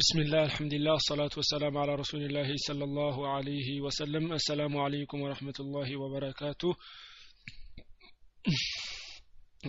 بسم 0.00 0.18
الله 0.20 0.42
الحمد 0.44 0.72
لله 0.74 0.92
والصلاة 0.92 1.34
والسلام 1.36 1.74
على 1.78 1.92
رسول 1.94 2.22
الله 2.22 2.48
صلى 2.68 2.84
الله 2.84 3.16
عليه 3.28 3.68
وسلم 3.80 4.24
السلام 4.32 4.74
عليكم 4.76 5.18
ورحمة 5.24 5.58
الله 5.60 5.88
وبركاته 6.02 6.72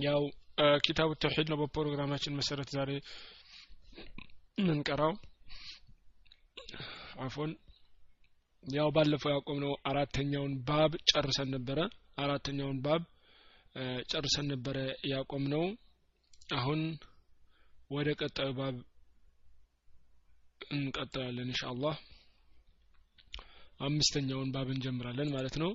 ያው 0.05 0.21
ኪታቡ 0.85 1.09
ተውሒድ 1.23 1.47
ነው 1.51 1.57
በፕሮግራማችን 1.61 2.35
መሰረት 2.39 2.69
ዛሬ 2.75 2.91
ምንቀራው 4.67 5.13
አፎን 7.25 7.51
ያው 8.65 8.89
ባለፈው 8.97 9.31
ያቆምነው 9.35 9.73
አራተኛውን 9.91 10.53
ባብ 10.69 10.93
ጨርሰን 11.11 11.49
ነበረ 11.55 11.79
አራተኛውን 12.25 12.79
ባብ 12.85 13.03
ጨርሰን 14.13 14.47
ነበረ 14.53 14.77
ያቆምነው 15.13 15.65
አሁን 16.59 16.81
ወደ 17.97 18.09
ቀጣዩ 18.21 18.49
ባብ 18.61 18.77
እንቀጥላለን 20.70 21.48
ኢንሻአላህ። 21.48 21.96
አምስተኛውን 23.80 24.52
ባብ 24.54 24.68
እንጀምራለን 24.74 25.30
ማለት 25.32 25.56
ነው። 25.62 25.72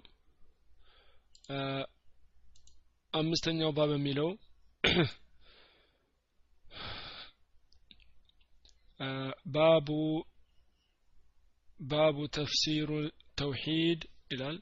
አምስተኛው 3.13 3.71
ባብ 3.77 3.91
የሚለው 3.95 4.29
ባቡ 9.53 9.87
ባቡ 11.79 12.17
ተፍሲሩ 12.35 12.89
ተውሂድ 13.39 14.01
ይላል። 14.31 14.57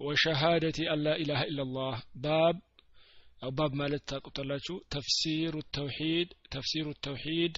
ወሸሃደቲ 0.00 0.78
አላ 0.92 1.06
ኢላሃ 1.22 1.42
ኢላላህ 1.50 1.94
ባብ 2.24 2.56
ባብ 3.52 3.72
ማለት 3.80 4.02
ታቁታላችሁ 4.10 4.76
ተፍሲሩ 4.94 5.54
ተውሂድ 5.76 6.28
ተፍሲሩ 6.52 6.86
ተውሂድ 7.06 7.54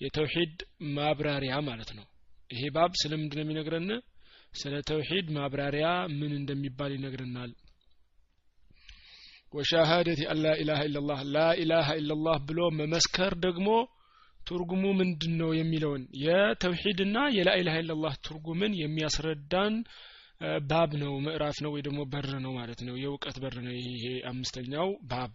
የተውሂድ 0.00 0.56
ማብራሪያ 0.96 1.54
ማለት 1.68 1.90
ነው። 1.98 2.06
ይሄ 2.50 2.62
ባብ 2.76 2.92
ስለምንድን 3.00 3.38
ነው 3.38 3.44
የሚነግረን? 3.44 3.88
ስለ 4.52 4.74
ተውሂድ 4.88 5.26
ማብራሪያ 5.36 5.88
ምን 6.18 6.32
እንደሚባል 6.38 6.92
ይነግረናል። 6.96 7.50
ወሻሃደቲ 9.54 10.20
አላ 10.32 10.46
ኢላሃ 10.62 10.80
ኢላላህ 10.88 11.20
ላ 11.34 11.38
ኢላላህ 11.96 12.36
ብሎ 12.48 12.60
መመስከር 12.80 13.32
ደግሞ 13.46 13.68
ትርጉሙ 14.40 14.84
ምንድን 15.00 15.32
ነው 15.40 15.50
የሚለውን? 15.56 16.02
የተውሂድና 16.24 17.16
የላኢላሃ 17.36 17.76
ኢላላህ 17.82 18.14
ትርጉምን 18.26 18.72
የሚያስረዳን 18.82 19.74
ባብ 20.68 20.90
ነው 21.02 21.12
ምዕራፍ 21.24 21.56
ነው 21.64 21.70
ወይ 21.74 21.82
ደግሞ 21.86 22.00
በር 22.12 22.28
ነው 22.44 22.52
ማለት 22.58 22.80
ነው። 22.86 22.94
የእውቀት 23.02 23.36
በር 23.42 23.56
ነው 23.66 23.74
ይሄ 23.78 24.04
አምስተኛው 24.30 24.88
ባብ 25.10 25.32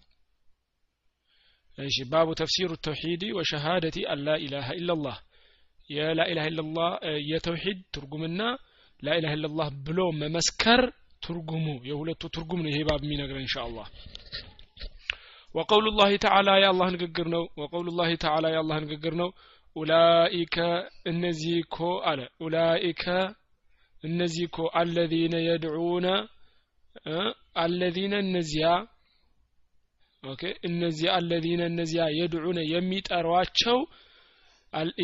እሺ 1.78 1.98
ባቡ 2.12 2.30
ተፍሲሩ 2.40 2.72
ተውሂድ 2.86 3.24
ወሸሃደቲ 3.38 3.98
አላ 4.14 4.36
ኢላሃ 4.44 4.68
ኢላላህ 4.80 5.18
የላኢላሃ 5.90 6.46
ኢላላህ 6.52 6.92
የተውሂድ 7.32 7.80
ትርጉምና 7.96 8.42
ላኢላሃ 9.02 9.34
ኢላላህ 9.38 9.68
ብሎ 9.88 10.00
መመስከር 10.22 10.82
ትርጉሙ 11.22 11.66
የሁለቱ 11.90 12.24
ትርጉም 12.36 12.62
ነው 12.64 12.70
ይሄ 12.72 12.80
ባብ 12.88 13.02
የሚነግረን 13.06 13.46
ኢንሻአላህ 13.46 13.88
ወቀውሉ 15.56 15.88
ላህ 15.98 16.10
ተዓላ 16.24 16.50
የአላህ 16.62 16.88
ንግግር 16.96 17.28
ነው 17.36 17.44
ወቀውሉ 17.62 17.90
ላህ 18.00 18.10
ተዓላ 18.24 18.46
የአላህ 18.54 18.78
ንግግር 18.86 19.14
ነው 19.22 19.30
ኡላኢከ 19.76 20.56
እነዚህ 21.12 21.58
ኮ 21.76 21.78
አለ 22.10 22.22
أولئك 22.46 23.06
እነዚህ 24.04 24.48
ኮ 24.58 24.68
الذين 24.82 25.36
يدعون 25.48 26.08
الذين 27.64 28.14
እነዚያ 28.26 28.68
okay? 30.26 30.42
እነዚያ 30.68 31.10
الذين 31.18 31.62
እነዚያ 31.72 32.04
يدعون 32.18 32.60
የሚጠሯቸው 32.72 33.80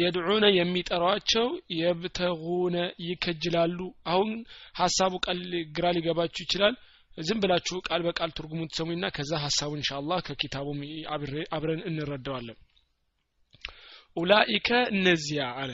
يدعون 0.01 0.45
የሚጠሯቸው 0.55 1.45
يبتغون 1.77 2.77
ይከጅላሉ። 3.05 3.77
አሁን 4.11 4.31
ሀሳቡ 4.79 5.13
ቃል 5.25 5.39
ግራ 5.75 5.85
ሊገባችሁ 5.95 6.41
ይችላል። 6.45 6.75
ዝም 7.17 7.39
ብላችሁ 7.43 7.77
ቃል 7.87 8.01
በቃል 8.07 8.29
ትርጉሙን 8.37 8.69
ትሰሙኝና 8.71 9.05
ከዛ 9.15 9.31
ሀሳቡ 9.43 9.71
እንሻአላህ 9.77 10.19
ከኪታቡም 10.27 10.79
አብረን 11.55 11.81
እንረዳዋለን። 11.89 12.57
ኡላኢከ 14.17 14.69
እነዚያ 14.93 15.43
አለ። 15.61 15.71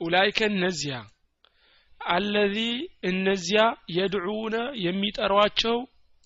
ኡላኢከ 0.00 0.40
እነዚያ 0.52 0.94
አለዚ 2.00 2.56
እነዚያ 3.10 3.62
የድዑነ 3.96 4.54
የሚጠሯቸው 4.84 5.76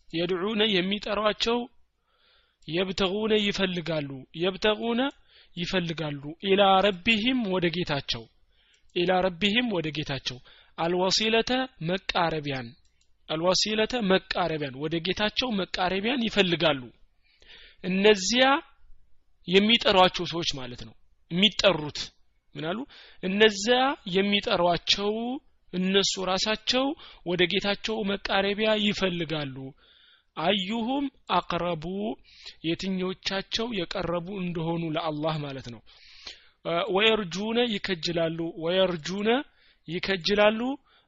የድዑነ 0.08 0.62
የሚጠሯቸው 0.74 1.58
የብተጉነ 2.68 3.32
ይፈልጋሉ 3.44 4.10
የብተጉነ 4.42 5.00
ይፈልጋሉ። 5.56 6.22
ኢላ 6.46 6.62
ረቢህም 6.86 7.40
ወደ 7.54 7.66
ጌታቸው 7.76 8.24
ኢላ 8.96 9.12
ረቢህም 9.26 9.68
ወደ 9.76 9.88
ጌታቸው። 9.96 10.38
አልወሲለተ 10.78 11.50
መቃረቢያን 11.90 12.68
አልወሲለተ 13.28 13.94
መቃረቢያን 14.10 14.74
ወደ 14.82 14.94
ጌታቸው 15.06 15.48
መቃረቢያን 15.60 16.24
ይፈልጋሉ። 16.26 16.82
እነዚያ 17.84 18.44
የሚጠሯቸው 19.48 20.24
ሰዎች 20.32 20.50
ማለት 20.60 20.80
ነው። 20.88 20.94
የሚጠሩት 21.30 21.98
ምናሉ 22.56 22.78
እነዚያ 23.22 23.78
የሚጠሯቸው 24.16 25.12
እነሱ 25.72 26.12
ራሳቸው 26.28 26.84
ወደ 27.26 27.42
ጌታቸው 27.52 27.96
መቃረቢያ 28.10 28.70
ይፈልጋሉ 28.84 29.56
አዩሁም 30.36 31.04
አቅረቡ 31.30 31.84
የትኞቻቸው 32.68 33.68
የቀረቡ 33.78 34.28
እንደሆኑ 34.42 34.82
ለአላህ 34.96 35.36
ማለት 35.44 35.68
ነው። 35.74 35.80
ወየርጁነ 36.94 37.58
ይከጅላሉ 37.74 38.38
ወየርጁነ 38.64 39.28
ይከጅላሉ 39.88 40.60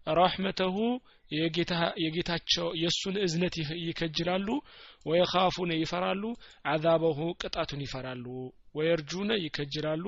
ረሕመተሁ 0.06 0.76
የጌታቸው 2.00 2.66
የእሱን 2.82 3.16
እዝነት 3.24 3.54
ይከጅላሉ 3.86 4.48
ወየኻፉነ 5.06 5.72
ይፈራሉ 5.80 6.22
አዛበሁ 6.64 7.18
ቅጣቱን 7.42 7.82
ይፈራሉ 7.86 8.26
ወየርጁነ 8.74 9.30
ይከጅላሉ 9.44 10.04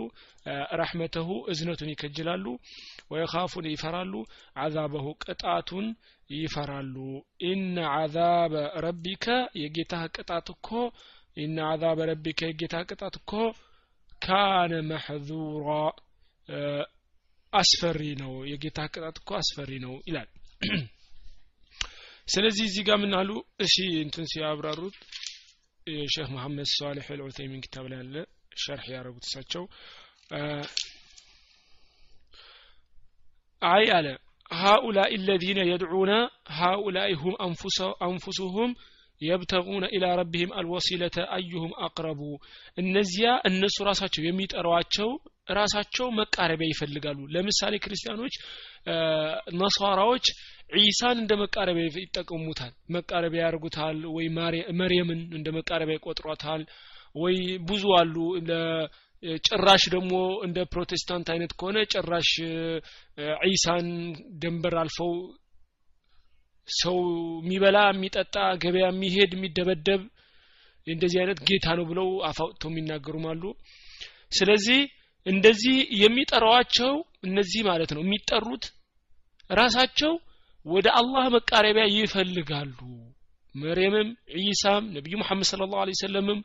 ረሕመተሁ 0.80 1.28
እዝነቱን 1.52 1.92
ይከጅላሉ 1.92 2.46
ወየኻፉነ 3.12 3.66
ይፈራሉ 3.74 4.14
አዛበሁ 4.56 5.06
ቅጣቱን 5.24 5.86
ይፈራሉ። 6.34 6.96
ኢነ 7.44 7.76
አዛበ 7.94 8.54
ረቢከ 8.84 9.26
የጌታህ 9.62 10.04
ቅጣት 10.16 10.48
እኮ 10.54 10.68
ኢነ 11.36 11.56
አዛበ 11.70 11.98
ረቢከ 12.10 12.40
የጌታ 12.50 12.76
ቅጣት 12.88 13.16
እኮ 13.20 13.32
ካነ 14.22 14.72
መሕዙራ 14.90 15.68
አስፈሪ 17.52 18.02
ነው። 18.22 18.32
የጌታ 18.50 18.80
ቅጣት 18.92 19.16
እኮ 19.20 19.30
አስፈሪ 19.40 19.70
ነው 19.84 19.94
ይላል። 20.08 20.28
ስለዚህ 22.26 22.64
እዚህ 22.68 22.82
ጋር 22.88 22.98
ምን 23.02 23.14
አሉ? 23.18 23.30
እሺ 23.64 23.74
እንትን 24.02 24.26
ሲያብራሩት 24.32 24.96
የሼክ 25.86 26.28
መሐመድ 26.34 26.68
ሷሊሕ 26.72 27.06
አልዑተይሚን 27.14 27.62
ኪታብ 27.64 27.86
ላይ 27.90 27.98
ያለ 28.00 28.16
ሸርሕ 28.63 28.87
ያደረጉት 28.95 29.25
እሳቸው 29.27 29.63
አይ 33.61 33.87
አለ 33.97 34.07
هؤلاء 34.51 35.11
الذين 35.15 35.57
يدعون 35.57 36.11
هؤلاء 36.61 37.13
هم 37.13 37.33
أنفسهم 38.01 38.69
يبتغون 39.21 39.83
إلى 39.85 40.07
ربهم 40.15 40.49
الوسيلة 40.53 41.15
أيهم 41.37 41.71
أقرب 41.87 42.21
እነዚያ 42.81 43.27
እነሱ 43.49 43.77
ራሳቸው 43.89 44.21
የሚጠሯቸው 44.25 45.09
ራሳቸው 45.59 46.07
መቃረቢያ 46.19 46.67
ይፈልጋሉ 46.71 47.19
ለምሳሌ 47.35 47.73
ክርስቲያኖች 47.83 48.33
ነሷራዎች 49.61 50.25
ዒሳን 50.77 51.17
እንደ 51.23 51.33
መቃረቢያ 51.43 51.85
ይጠቀሙታል 52.05 52.73
መቃረቢያ 52.95 53.41
ያደርጉታል 53.45 53.97
ወይ 54.15 54.27
መርየምን 54.81 55.21
እንደ 55.39 55.47
መቃረቢያ 55.57 55.97
ይቆጥሯታል 55.99 56.61
ወይ 57.14 57.36
ብዙ 57.68 57.84
አሉ። 57.98 58.14
ጭራሽ 59.44 59.82
ደግሞ 59.94 60.12
እንደ 60.46 60.58
ፕሮቴስታንት 60.72 61.26
አይነት 61.32 61.52
ከሆነ 61.58 61.78
ጭራሽ 61.92 62.30
ዒሳን 63.46 63.88
ደንበር 64.42 64.74
አልፈው 64.82 65.12
ሰው 66.68 66.96
የሚበላ 67.42 67.78
የሚጠጣ 67.88 68.34
ገበያ 68.62 68.86
የሚሄድ 68.88 69.30
የሚደበደብ 69.36 70.02
እንደዚህ 70.86 71.18
አይነት 71.22 71.38
ጌታ 71.48 71.66
ነው 71.78 71.84
ብለው 71.90 72.08
አፋውጥተው 72.28 72.70
የሚናገሩም 72.72 73.26
አሉ። 73.32 73.42
ስለዚህ 74.30 74.80
እንደዚህ 75.26 75.76
የሚጠራዋቸው 76.02 76.92
እነዚህ 77.22 77.62
ማለት 77.68 77.90
ነው። 77.96 78.02
የሚጠሩት 78.04 78.64
ራሳቸው 79.50 80.12
ወደ 80.66 80.86
አላህ 81.00 81.24
መቃረቢያ 81.36 81.84
ይፈልጋሉ። 81.94 82.78
መርየምም 83.54 84.08
ዒሳም 84.40 84.84
ነቢዩ 84.96 85.14
መሐመድ 85.22 85.46
ስለ 85.50 85.62
ላሁ 85.72 85.94
ሰለምም 86.02 86.40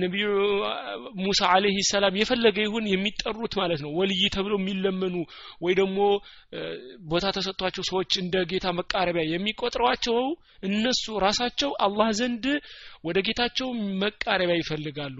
ነቢዩ 0.00 0.26
ሙሳ 1.20 1.40
አለህ 1.54 1.74
ሰላም 1.88 2.14
የፈለገ 2.18 2.56
ይሁን 2.64 2.84
የሚጠሩት 2.90 3.54
ማለት 3.60 3.80
ነው። 3.84 3.90
ወልይ 3.98 4.22
ተብለው 4.36 4.58
የሚለመኑ 4.60 5.14
ወይ 5.64 5.74
ደግሞ 5.80 5.98
ቦታ 7.06 7.24
ተሰጥቷቸው 7.36 7.84
ሰዎች 7.90 8.12
እንደ 8.22 8.44
ጌታ 8.50 8.66
መቃረቢያ 8.78 9.24
የሚቆጥሯቸው 9.28 10.18
እነሱ 10.68 11.04
ራሳቸው 11.26 11.72
አላህ 11.86 12.10
ዘንድ 12.20 12.46
ወደ 13.04 13.18
ጌታቸው 13.28 13.68
መቃረቢያ 14.04 14.56
ይፈልጋሉ። 14.62 15.18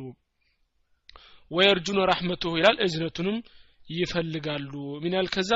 ወየርጁነ 1.51 1.99
ረሕመቱሁ 2.11 2.53
ይላል 2.59 2.79
እዝነቱንም 2.87 3.37
ይፈልጋሉ። 3.91 4.73
ሚናል 5.03 5.27
ከዛ 5.35 5.51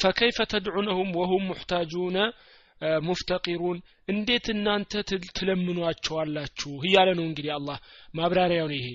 ፈከይፈ 0.00 0.38
ተድዑነሁም 0.52 1.10
ወሁም 1.18 1.42
ሙሕታጁነ 1.50 2.16
ሙፍተቂሩን 3.06 3.78
እንዴት 4.08 4.46
እናንተ 4.54 4.92
ትለምኗቸዋላችሁ? 5.38 6.72
እያለ 6.82 7.08
ነው 7.18 7.24
እንግዲህ 7.28 7.52
አላህ 7.56 7.78
ማብራሪያውን 8.14 8.74
ይሄ። 8.76 8.88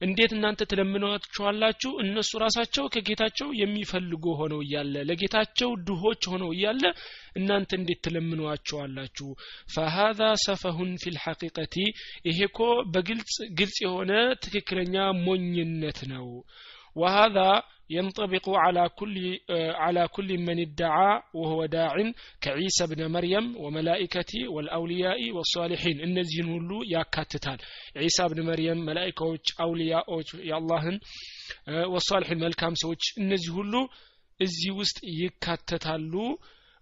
እንዴት 0.00 0.32
እናንተ 0.34 0.60
ትለምኗቸዋላችሁ? 0.70 1.90
እነሱ 2.02 2.30
ራሳቸው 2.42 2.84
ከጌታቸው 2.94 3.48
የሚፈልጉ 3.60 4.24
ሆነው 4.40 4.60
እያለ 4.64 4.94
ለጌታቸው 5.08 5.70
ድሆች 5.86 6.22
ሆነው 6.32 6.50
እያለ 6.54 6.82
እናንተ 7.36 7.70
እንዴት 7.80 8.00
ትለምኗቸዋላችሁ? 8.06 9.28
ፈሃዛ 9.74 10.20
ሰፈሁን 10.44 10.92
ፊ 11.02 11.14
ልሐቂቀቲ 11.16 11.76
ይሄ 12.28 12.40
ኮ 12.50 12.60
በግልጽ 12.92 13.34
ግልጽ 13.58 13.78
የሆነ 13.86 14.12
ትክክለኛ 14.44 14.96
ሞኝነት 15.24 16.00
ነው። 16.12 16.28
ወሃዛ 16.96 17.38
ينطبق 17.89 18.45
على 18.63 18.89
كل 18.89 19.15
على 19.83 20.07
كل 20.07 20.29
من 20.37 20.57
ادعى 20.59 21.11
وهو 21.33 21.65
داع 21.65 21.93
كعيسى 22.41 22.83
بن 22.87 23.01
مريم 23.07 23.45
وملائكة 23.57 24.31
والأولياء 24.47 25.19
والصالحين 25.31 25.97
እነዚህን 26.07 26.47
ሁሉ 26.55 26.71
ያካትታል 26.93 27.59
ዒሳ 28.05 28.17
ብን 28.31 28.39
መርየም 28.49 28.79
መላኢካዎች 28.87 29.45
አውሊያዎች 29.65 30.29
የአላህን 30.49 30.97
ወሳልሒን 31.95 32.41
መልካም 32.45 32.73
ሰዎች 32.83 33.03
እነዚህ 33.23 33.51
ሁሉ 33.59 33.73
እዚህ 34.39 34.71
ውስጥ 34.81 34.97
ይካተታሉ 35.21 36.13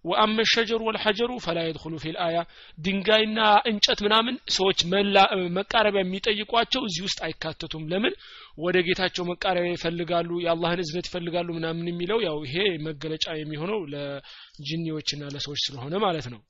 ወአመ 0.07 0.37
ሸጀሩ 0.51 0.81
ወልሐጀሩ 0.89 1.31
ፈላ 1.45 1.59
የድኹሉ 1.65 1.95
ፊል 2.03 2.17
አያ። 2.25 2.37
ድንጋይና 2.79 3.39
እንጨት 3.71 4.01
ምናምን 4.07 4.35
ሰዎች 4.57 4.79
መቃረቢያ 5.57 6.03
የሚጠይቋቸው 6.05 6.83
እዚህ 6.89 7.03
ውስጥ 7.07 7.19
አይካተቱም። 7.27 7.85
ለምን? 7.93 8.15
ወደ 8.59 8.77
ጌታቸው 8.87 9.25
መቃረቢያ 9.31 9.73
ይፈልጋሉ 9.75 10.31
የአላህን 10.45 10.83
እዝነት 10.85 11.09
ይፈልጋሉ 11.11 11.49
ምናምን 11.59 11.89
የሚለው 11.91 12.21
ያው 12.27 12.39
ይሄ 12.47 12.57
መገለጫ 12.87 13.27
የሚሆነው 13.37 13.81
ለጅኒዎችና 13.95 15.23
ለሰዎች 15.35 15.63
ስለሆነ 15.67 15.95
ማለት 16.07 16.29
ነው። 16.35 16.43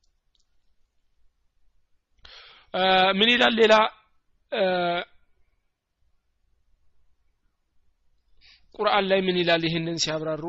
ምን 3.19 3.29
ይላል 3.33 3.55
ሌላ? 3.61 3.75
ቁርአን 8.75 9.05
ላይ 9.11 9.21
ምን 9.27 9.37
ይላል 9.41 9.63
ይህንን 9.67 9.99
ሲያብራሩ 10.03 10.45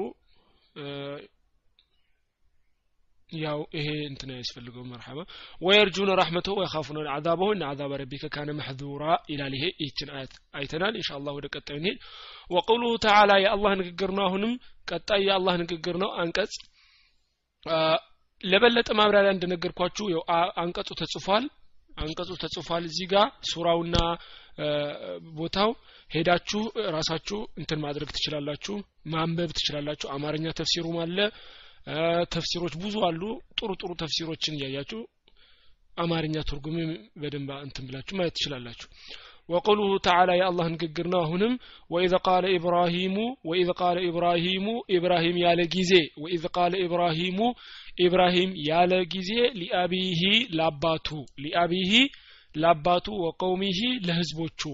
ያው 3.30 3.60
ይሄ 3.76 3.88
እንትን 4.10 4.30
ያስፈልገው 4.34 4.84
መርሐባ። 4.90 5.20
ወየርጁነ 5.62 6.10
ረሕመተሁ 6.20 6.54
ወየኻፉነ 6.60 7.08
አዛበሁ 7.16 7.48
እና 7.56 7.64
አዛበ 7.72 7.92
ረቢከ 8.02 8.26
ካነ 8.36 8.50
መሕዙራ 8.60 9.04
ይላል። 9.32 9.54
ይሄ 9.58 9.66
ይችን 9.84 10.10
አያት 10.16 10.34
አይተናል። 10.54 10.94
ኢንሻአላህ 11.00 11.34
ወደ 11.38 11.48
ቀጣዩ 11.56 11.78
እንሄድ 11.82 11.98
ወቀውሉሁ 12.52 12.92
ተዓላ 13.06 13.32
የአላህ 13.44 13.74
ንግግር 13.82 14.12
ነው። 14.18 14.26
አሁንም 14.28 14.54
ቀጣይ 14.92 15.22
የአላህ 15.28 15.56
ንግግር 15.64 15.98
ነው። 16.04 16.12
አንቀጽ 16.22 16.56
ለበለጠ 18.44 18.90
ማብራሪያ 18.98 19.32
እንደነገርኳችሁ 19.36 20.06
ያው 20.14 20.24
አንቀጹ 20.62 20.90
ተጽፏል። 21.02 21.46
አንቀጹ 22.00 22.32
ተጽፏል። 22.42 22.84
እዚህ 22.90 23.08
ጋር 23.14 23.28
ሱራውና 23.50 23.98
ቦታው 25.38 25.72
ሄዳችሁ 26.10 26.62
ራሳችሁ 26.96 27.40
እንትን 27.60 27.80
ማድረግ 27.86 28.10
ትችላላችሁ 28.16 28.76
ማንበብ 29.14 29.52
ትችላላችሁ። 29.58 30.08
አማርኛ 30.16 30.46
ተፍሲሩም 30.60 30.98
አለ 31.04 31.18
ተፍሲሮች 32.35 32.75
ብዙ 32.85 32.97
አሉ 33.09 33.23
ጥሩ 33.59 33.71
ጥሩ 33.83 33.91
ተፍሲሮችን 34.03 34.57
እያያችሁ 34.59 35.01
አማርኛ 36.03 36.37
ትርጉም 36.51 36.77
በደንብ 37.23 37.51
እንትን 37.67 37.87
ብላችሁ 37.91 38.17
ማየት 38.21 38.37
ትችላላችሁ 38.39 38.89
وقوله 39.53 39.99
تعالى 40.09 40.33
يا 40.41 40.47
الله 40.51 40.67
نققر 40.75 41.07
ناهنم 41.15 41.53
وإذا 41.93 42.17
قال 42.29 42.45
إبراهيم 42.59 43.17
وإذا 43.49 43.73
قال 43.83 43.97
إبراهيم 44.09 44.67
إبراهيم 44.97 45.37
يا 45.45 45.53
لجيزي 45.55 46.05
وإذا 46.23 46.49
قال 46.59 46.73
إبراهيم 46.85 47.39
إبراهيم 48.07 48.51
يا 48.71 48.81
لجيزي 48.93 49.41
لأبيه 49.61 50.23
لاباتو 50.59 51.21
لأبيه 51.45 51.93
لاباتو 52.63 53.13
وقومه 53.25 53.81
لهزبوتشو 54.07 54.73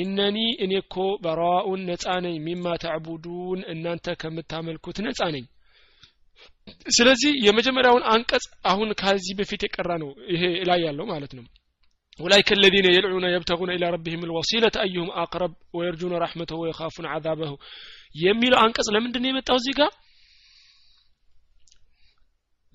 إنني 0.00 0.46
إنكو 0.64 1.06
براء 1.24 1.66
نتاني 1.76 2.34
مما 2.48 2.72
تعبدون 2.84 3.58
إن 3.72 3.86
أنت 3.86 4.06
كمتعملكوت 4.10 5.00
نتاني 5.00 5.42
ስለዚህ 6.88 7.32
የመጀመሪያውን 7.46 8.04
አንቀጽ 8.14 8.44
አሁን 8.64 8.88
ከዚህ 9.00 9.34
በፊት 9.40 9.62
የቀራ 9.66 9.90
ነው 10.02 10.10
ይሄ 10.34 10.44
ላይ 10.70 10.80
ያለው 10.88 11.06
ማለት 11.14 11.34
ነው 11.38 11.46
أولئك 12.20 12.48
الذين 12.52 12.86
يدعون 12.96 13.24
يبتغون 13.26 13.70
إلى 13.70 13.86
ربهم 13.90 14.20
الوسيلة 14.24 14.74
أيهم 14.76 15.08
أقرب 15.22 15.52
ويرجون 15.76 16.12
رحمته 16.24 16.56
ويخافون 16.56 17.06
عذابه 17.06 17.50
የሚለው 18.16 18.58
አንቀጽ 18.64 18.88
ለምንድን 18.94 19.22
ነው 19.24 19.30
የመጣው 19.30 19.56
እዚህ 19.60 19.74
ጋር 19.80 19.90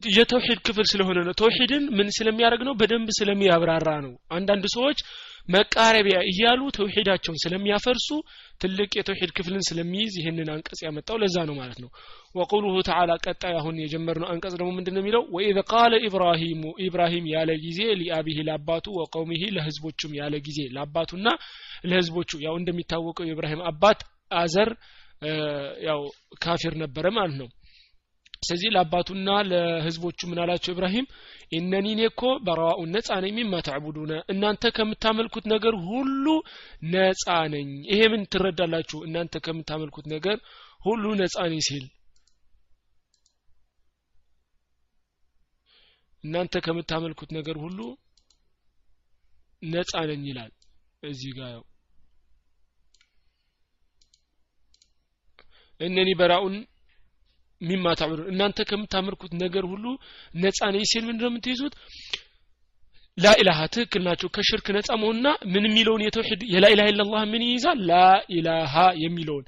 የተውሂድ 0.03 0.59
ክፍል 0.67 0.85
ስለሆነ 0.91 1.19
ነው 1.27 1.33
ተውሂድን 1.41 1.83
ምን 1.97 2.07
ስለሚያደርግ 2.17 2.61
ነው 2.67 2.73
በደንብ 2.79 3.09
ስለሚያብራራ 3.19 3.89
ነው 4.05 4.13
አንዳንድ 4.37 4.65
ሰዎች 4.75 4.99
መቃረቢያ 5.48 6.16
እያሉ 6.28 6.60
ተውሂዳቸውን 6.76 7.38
ስለሚያፈርሱ 7.42 8.08
ትልቅ 8.60 8.90
የተውሂድ 8.98 9.30
ክፍልን 9.36 9.64
ስለሚይዝ 9.68 10.12
ይህንን 10.20 10.48
አንቀጽ 10.54 10.80
ያመጣው 10.86 11.16
ለዛ 11.22 11.36
ነው 11.48 11.54
ማለት 11.60 11.78
ነው። 11.84 11.90
ወቁሉሁ 12.34 12.74
ተዓላ 12.88 13.12
ቀጣይ 13.24 13.54
አሁን 13.60 13.80
የጀመርነው 13.82 14.28
አንቀጽ 14.32 14.54
ደግሞ 14.54 14.70
ምንድን 14.76 14.94
ነው 14.96 15.02
የሚለው? 15.02 15.22
ወኢዝ 15.34 15.58
ቃለ 15.72 15.92
ኢብራሂሙ 16.08 16.62
ኢብራሂም 16.86 17.26
ያለ 17.34 17.50
ጊዜ 17.64 17.80
ሊአቢህ 18.00 18.38
ለአባቱ 18.48 18.86
ወቀውሚህ 19.00 19.42
ለህዝቦቹም 19.56 20.14
ያለ 20.20 20.34
ጊዜ 20.48 20.60
ለአባቱና 20.76 21.26
ለህዝቦቹ 21.84 22.40
ያው 22.46 22.56
እንደሚታወቀው 22.60 23.26
የኢብራሂም 23.28 23.64
አባት 23.70 24.00
አዘር 24.36 24.70
ያው 25.86 26.00
ካፊር 26.42 26.74
ነበረ 26.82 27.06
ማለት 27.18 27.36
ነው 27.40 27.48
ስለዚህ 28.42 28.70
ለአባቱና 28.74 29.28
ለህዝቦቹ 29.50 30.20
ምን 30.30 30.38
አላቸው 30.42 30.72
ኢብራሂም? 30.74 31.06
ኢነኒ 31.52 31.86
እኔ 31.94 32.02
እኮ 32.10 32.22
በረዋኡን 32.46 32.92
ነጻ 32.94 33.08
ነኝ 33.24 33.32
ሚማ 33.38 33.54
ተዕቡዱነ። 33.66 34.12
እናንተ 34.32 34.64
ከምታመልኩት 34.76 35.44
ነገር 35.52 35.74
ሁሉ 35.88 36.26
ነጻ 36.94 37.24
ነኝ። 37.54 37.68
ይሄ 37.90 38.00
ምን 38.12 38.22
ትረዳላችሁ? 38.32 38.98
እናንተ 39.08 39.34
ከምታመልኩት 39.46 40.06
ነገር 40.14 40.38
ሁሉ 40.80 41.04
ነጻ 41.20 41.36
ነኝ 41.50 41.60
ሲል 41.68 41.84
እናንተ 46.24 46.54
ከምታመልኩት 46.64 47.30
ነገር 47.38 47.56
ሁሉ 47.62 47.78
ነጻ 49.62 49.92
ነኝ 50.10 50.22
ይላል። 50.30 50.52
እዚህ 51.02 51.32
ጋር 51.38 51.54
እነኒ 55.80 56.10
በራኡን 56.18 56.56
ሚማ 57.62 57.94
ታዕቡዱን 57.98 58.28
እናንተ 58.32 58.58
ከምታመልኩት 58.68 59.32
ነገር 59.42 59.64
ሁሉ 59.72 59.84
ነጻ 60.42 60.60
ነኝ 60.74 60.84
ሲል 60.90 61.04
ምንድነው 61.08 61.30
የምትይዙት? 61.32 61.74
ላኢላሃ 63.18 63.58
ትክክል 63.74 64.02
ናቸው። 64.08 64.28
ከሽርክ 64.34 64.66
ነጻ 64.76 64.90
መሆንና 65.00 65.26
ምን 65.52 65.64
የሚለውን 65.68 66.04
የተውሂድ 66.06 66.42
የላኢላሃ 66.52 66.86
ኢላላህ 66.92 67.22
ምን 67.32 67.42
ይይዛል? 67.48 67.78
ላኢላሃ 67.90 68.74
የሚለውን 69.02 69.46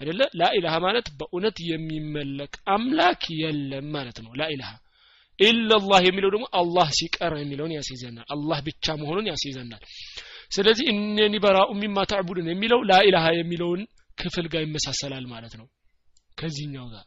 አይደለ? 0.00 0.20
ላኢላሃ 0.40 0.74
ማለት 0.86 1.06
በእውነት 1.18 1.56
የሚመለክ 1.70 2.54
አምላክ 2.74 3.22
የለም 3.42 3.86
ማለት 3.96 4.18
ነው። 4.24 4.32
ላኢላሃ 4.40 4.70
ኢላላህ 5.38 6.00
የሚለው 6.06 6.30
ደግሞ 6.34 6.46
አላህ 6.60 6.88
ሲቀር 6.98 7.32
የሚለውን 7.40 7.72
ያስይዘናል። 7.76 8.26
አላህ 8.34 8.58
ብቻ 8.66 8.94
መሆኑን 9.00 9.28
ያስይዘናል። 9.32 9.82
ስለዚህ 10.52 10.86
እነኒ 10.92 11.34
በራኡ 11.44 11.70
ሚማ 11.82 11.98
ታዕቡዱን 12.10 12.50
የሚለው 12.52 12.80
ላኢላሃ 12.90 13.26
የሚለውን 13.38 13.80
ክፍል 14.18 14.46
ጋር 14.52 14.62
ይመሳሰላል 14.66 15.24
ማለት 15.32 15.54
ነው። 15.60 15.66
ከዚህኛው 16.38 16.86
ጋር 16.92 17.04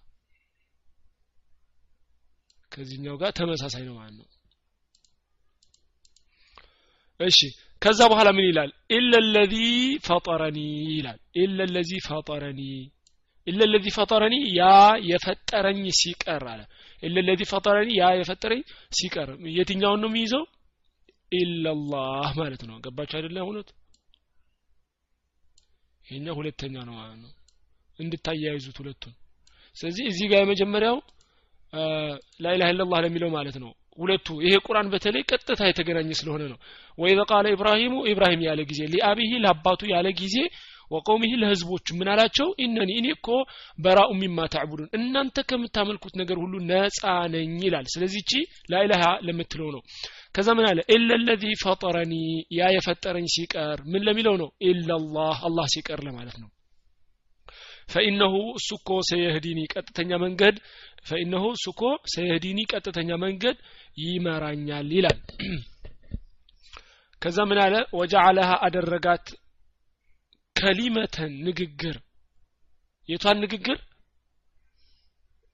ከዚህኛው 2.76 3.16
ጋር 3.22 3.32
ተመሳሳይ 3.38 3.84
ነው 3.88 3.96
ማለት 4.00 4.16
ነው። 4.20 4.28
እሺ 7.20 7.40
ከዛ 7.82 8.00
በኋላ 8.12 8.30
ምን 8.38 8.46
ይላል? 8.50 8.72
ኢለ 8.92 9.14
ለዚ 9.34 9.56
ፈጠረኒ 10.08 10.58
ይላል። 10.92 11.20
ኢለ 11.42 11.60
ለዚ 11.76 11.92
ፈጠረኒ 12.08 12.62
ኢለ 13.48 13.62
ለዚ 13.72 13.86
ፈጠረኒ 13.98 14.36
ያ 14.58 14.64
የፈጠረኝ 15.10 15.82
ሲቀር 16.00 16.44
አለ። 16.54 16.62
ኢለ 17.04 17.18
ለዚ 17.28 17.42
ፈጠረኒ 17.52 17.90
ያ 18.00 18.06
የፈጠረኝ 18.20 18.62
ሲቀር 18.92 19.30
የትኛውን 19.58 20.02
ነው 20.04 20.10
የሚይዘው? 20.12 20.44
ኢላላህ 21.32 22.30
ማለት 22.40 22.62
ነው። 22.70 22.76
ገባችሁ 22.86 23.16
አይደለ 23.20 23.38
እውነት 23.46 23.70
ይሄኛው 26.06 26.36
ሁለተኛ 26.40 26.76
ነው 26.88 26.96
ማለት 27.00 27.20
ነው። 27.24 27.32
እንድታያይዙት 28.00 28.78
ሁለቱን። 28.82 29.14
ስለዚህ 29.78 30.04
እዚህ 30.12 30.26
ጋር 30.32 30.42
የመጀመሪያው 30.44 30.98
ላኢላha 32.44 32.70
ኢላላህ 32.74 33.00
ለሚለው 33.06 33.30
ማለት 33.38 33.58
ነው። 33.64 33.72
ሁለቱ 33.98 34.28
ይሄ 34.46 34.54
ቁርአን 34.66 34.88
በተለይ 34.94 35.24
ቀጥታ 35.32 35.60
የተገናኘ 35.68 36.10
ስለሆነ 36.20 36.44
ነው። 36.52 36.58
ወኢዘ 36.98 37.20
ቃለ 37.30 37.46
ኢብራሂሙ 37.56 37.94
ኢብራሂም 38.12 38.42
ያለ 38.48 38.62
ጊዜ 38.72 38.82
ሊአቢሂ 38.94 39.32
ለአባቱ 39.44 39.82
ያለ 39.94 40.08
ጊዜ 40.22 40.36
ወቀውሚህ 40.92 41.32
ለህዝቦቹ 41.42 41.88
ምን 42.00 42.08
አላቸው? 42.14 42.48
ኢነኒ 42.64 42.92
እኔ 43.00 43.08
እኮ 43.16 43.28
በራኡ 43.80 44.10
ሚማ 44.20 44.40
ታዕቡዱን 44.54 44.90
እናንተ 44.98 45.38
ከምታመልኩት 45.50 46.14
ነገር 46.22 46.38
ሁሉ 46.44 46.54
ነጻ 46.70 47.02
ነኝ 47.34 47.56
ይላል። 47.66 47.88
ስለዚህ 47.94 48.22
እቺ 48.24 48.34
ለምትለው 49.28 49.70
ነው። 49.76 49.82
ከዛ 50.36 50.48
ምን 50.58 50.66
አለ? 50.70 50.80
ኢለ 50.96 51.10
ለዚ 51.28 51.46
ፈጠረኒ 51.64 52.14
ያ 52.58 52.70
የፈጠረኝ 52.76 53.28
ሲቀር 53.36 53.80
ምን 53.92 54.04
ለሚለው 54.08 54.36
ነው? 54.44 54.50
ኢላላህ 54.64 55.38
አላህ 55.48 55.68
ሲቀር 55.76 56.02
ለማለት 56.08 56.38
ነው። 56.44 56.50
ፈኢነሁ 57.90 58.36
እሱ 58.60 58.70
እኮ 58.78 58.92
ሰየህዲኒ 59.10 59.60
ቀጥተኛ 59.74 60.12
መንገድ 60.24 60.56
ፈኢነሁ 61.06 61.44
እኮ 61.72 61.82
ሰየህዲኒ 62.14 62.60
ቀጥተኛ 62.72 63.10
መንገድ 63.24 63.58
ይመራኛል 63.98 64.88
ይላል። 64.98 65.20
ከዛ 67.22 67.38
ምን 67.50 67.60
አለ? 67.64 67.76
ወጀዓለሃ 68.00 68.50
አደረጋት 68.66 69.26
ከሊመተን 70.56 71.34
ንግግር። 71.48 71.98
የቷን 73.10 73.38
ንግግር? 73.44 73.78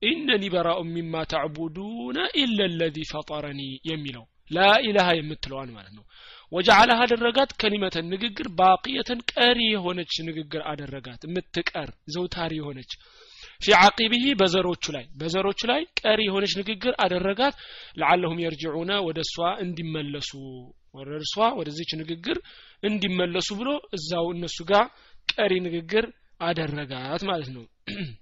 ኢነኒ 0.01 0.43
በራኡ 0.53 0.79
ሚማ 0.93 1.15
ተዕቡዱነ 1.31 2.17
ኢለ 2.41 2.59
ለዚ 2.73 2.97
ፈጠረኒ 3.11 3.61
የሚለው 3.89 4.23
ላኢላሃ 4.51 5.07
የምትለዋን 5.17 5.69
ማለት 5.75 5.93
ነው። 5.97 6.05
ወጀዓለሃ 6.51 6.99
አደረጋት 7.05 7.51
ከሊመተን 7.61 8.05
ንግግር 8.13 8.47
ባቅየተን 8.57 9.19
ቀሪ 9.31 9.59
የሆነች 9.67 10.13
ንግግር 10.27 10.61
አደረጋት። 10.71 11.21
የምትቀር 11.27 11.89
ዘውታሪ 12.15 12.51
የሆነች 12.59 12.91
ፊ 13.61 13.73
ዓቂቢሂ 13.79 14.25
በዘሮቹ 14.39 14.83
ላይ 14.95 15.05
በዘሮቹ 15.19 15.59
ላይ 15.71 15.81
ቀሪ 16.01 16.19
የሆነች 16.27 16.53
ንግግር 16.61 16.93
አደረጋት። 17.03 17.55
ለዓለሁም 17.99 18.41
የርጅዑነ 18.43 18.91
ወደ 19.07 19.19
እሷ 19.25 19.35
እንዲመለሱ 19.65 20.31
ወደ 20.95 21.09
እርሷ 21.19 21.35
ወደዚች 21.59 21.91
ንግግር 22.01 22.37
እንዲመለሱ 22.83 23.49
ብሎ 23.59 23.69
እዛው 23.97 24.25
እነሱ 24.35 24.57
ጋር 24.71 24.87
ቀሪ 25.29 25.53
ንግግር 25.67 26.07
አደረጋት 26.41 27.23
ማለት 27.29 27.49
ነው። 27.55 27.65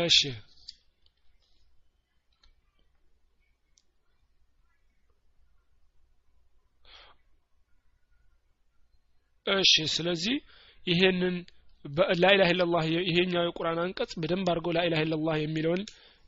እሺ 0.00 0.20
እሺ 9.47 9.73
ስለዚህ 9.95 10.35
ይሄንን 10.87 11.35
ላኢላህ 12.21 12.49
ኢላላህ 12.53 12.83
ይሄኛው 13.09 13.45
የቁርአን 13.47 13.79
አንቀጽ 13.83 14.11
በደንብ 14.21 14.47
አድርገው 14.51 14.73
ላኢላህ 14.77 15.01
ኢላላህ 15.05 15.35
የሚለውን 15.41 15.81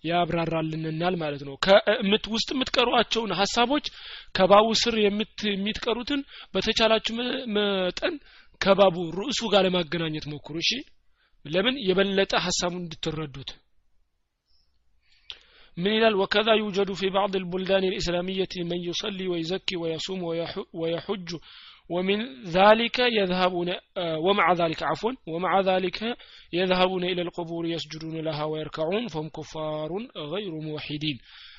ያብራራልንናል 0.03 1.15
ማለት 1.21 1.43
ነው 1.47 1.55
ከምት 1.65 2.25
ውስጥ 2.33 2.49
የምትቀሯቸውን 2.55 3.31
ሀሳቦች 3.39 3.85
ከባቡ 4.37 4.67
ስር 4.83 4.95
የምትቀሩትን 5.03 6.21
በተቻላችሁ 6.55 7.15
መጠን 7.57 8.15
ከባቡ 8.61 8.97
ርዕሱ 9.19 9.41
ጋር 9.53 9.63
ለማገናኘት 9.67 10.25
ሞክሩ 10.33 10.55
እሺ 10.65 10.71
ለምን 11.45 11.75
የበለጠ 11.89 12.33
ሀሳቡን 12.47 12.83
እንድትረዱት 12.83 13.51
من 15.77 15.91
ይላል 15.91 16.15
وكذا 16.15 16.53
يوجد 16.55 16.89
في 16.93 17.07
بعض 17.09 17.35
البلدان 17.35 17.83
الإسلامية 17.83 18.53
من 18.61 18.79
يصلي 18.79 19.27
ويزكي 19.27 19.75
ويصوم 19.75 20.21
ويحج 20.73 21.29
ومن 21.90 22.44
ذلك 22.44 22.98
يذهبون 22.98 23.74
ومع 23.98 24.52
ذلك 24.52 24.82
عفوا 24.82 25.12
ومع 25.26 25.60
ذلك 25.60 26.16
يذهبون 26.52 27.04
إلى 27.04 27.22
القبور 27.22 27.66
يسجدون 27.66 28.20
لها 28.20 28.44
ويركعون 28.44 29.06
فهم 29.06 29.28
كفار 29.28 29.88
غير 30.16 30.50
موحدين. 30.50 31.18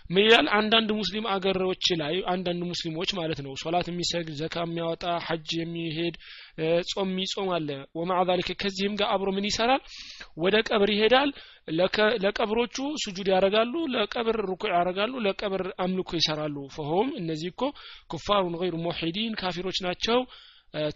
ምን 0.09 0.23
ይላል 0.25 0.47
አንዳንድ 0.57 0.89
ሙስሊም 0.97 1.25
አገሮች 1.33 1.85
ላይ 2.01 2.15
አንዳንድ 2.31 2.61
ሙስሊሞች 2.69 3.09
ማለት 3.19 3.39
ነው 3.45 3.53
ሶላት 3.61 3.87
የሚሰግድ 3.89 4.35
ዘካ 4.39 4.55
የሚያወጣ 4.65 5.03
ሐጅ 5.27 5.49
የሚሄድ 5.59 6.15
ጾም 6.91 7.09
የሚጾም 7.11 7.49
አለ። 7.57 7.69
ወማዓ 7.97 8.21
ዛሊከ 8.29 8.55
ከዚህም 8.61 8.95
ጋር 8.99 9.09
አብሮ 9.15 9.29
ምን 9.35 9.47
ይሰራል? 9.49 9.81
ወደ 10.43 10.55
ቀብር 10.69 10.91
ይሄዳል። 10.95 11.31
ለቀብሮቹ 12.23 12.75
ስጁድ 13.03 13.27
ያደርጋሉ 13.33 13.73
ለቀብር 13.93 14.37
ሩኩዕ 14.49 14.71
ያደርጋሉ 14.73 15.13
ለቀብር 15.25 15.63
አምልኮ 15.83 16.11
ይሰራሉ። 16.19 16.55
ፈሆም 16.75 17.09
እነዚህ 17.21 17.49
እኮ 17.53 17.61
ኩፋሩን 18.11 18.57
ገይሩ 18.61 18.75
ሙሒዲን 18.85 19.35
ካፊሮች 19.41 19.79
ናቸው። 19.87 20.19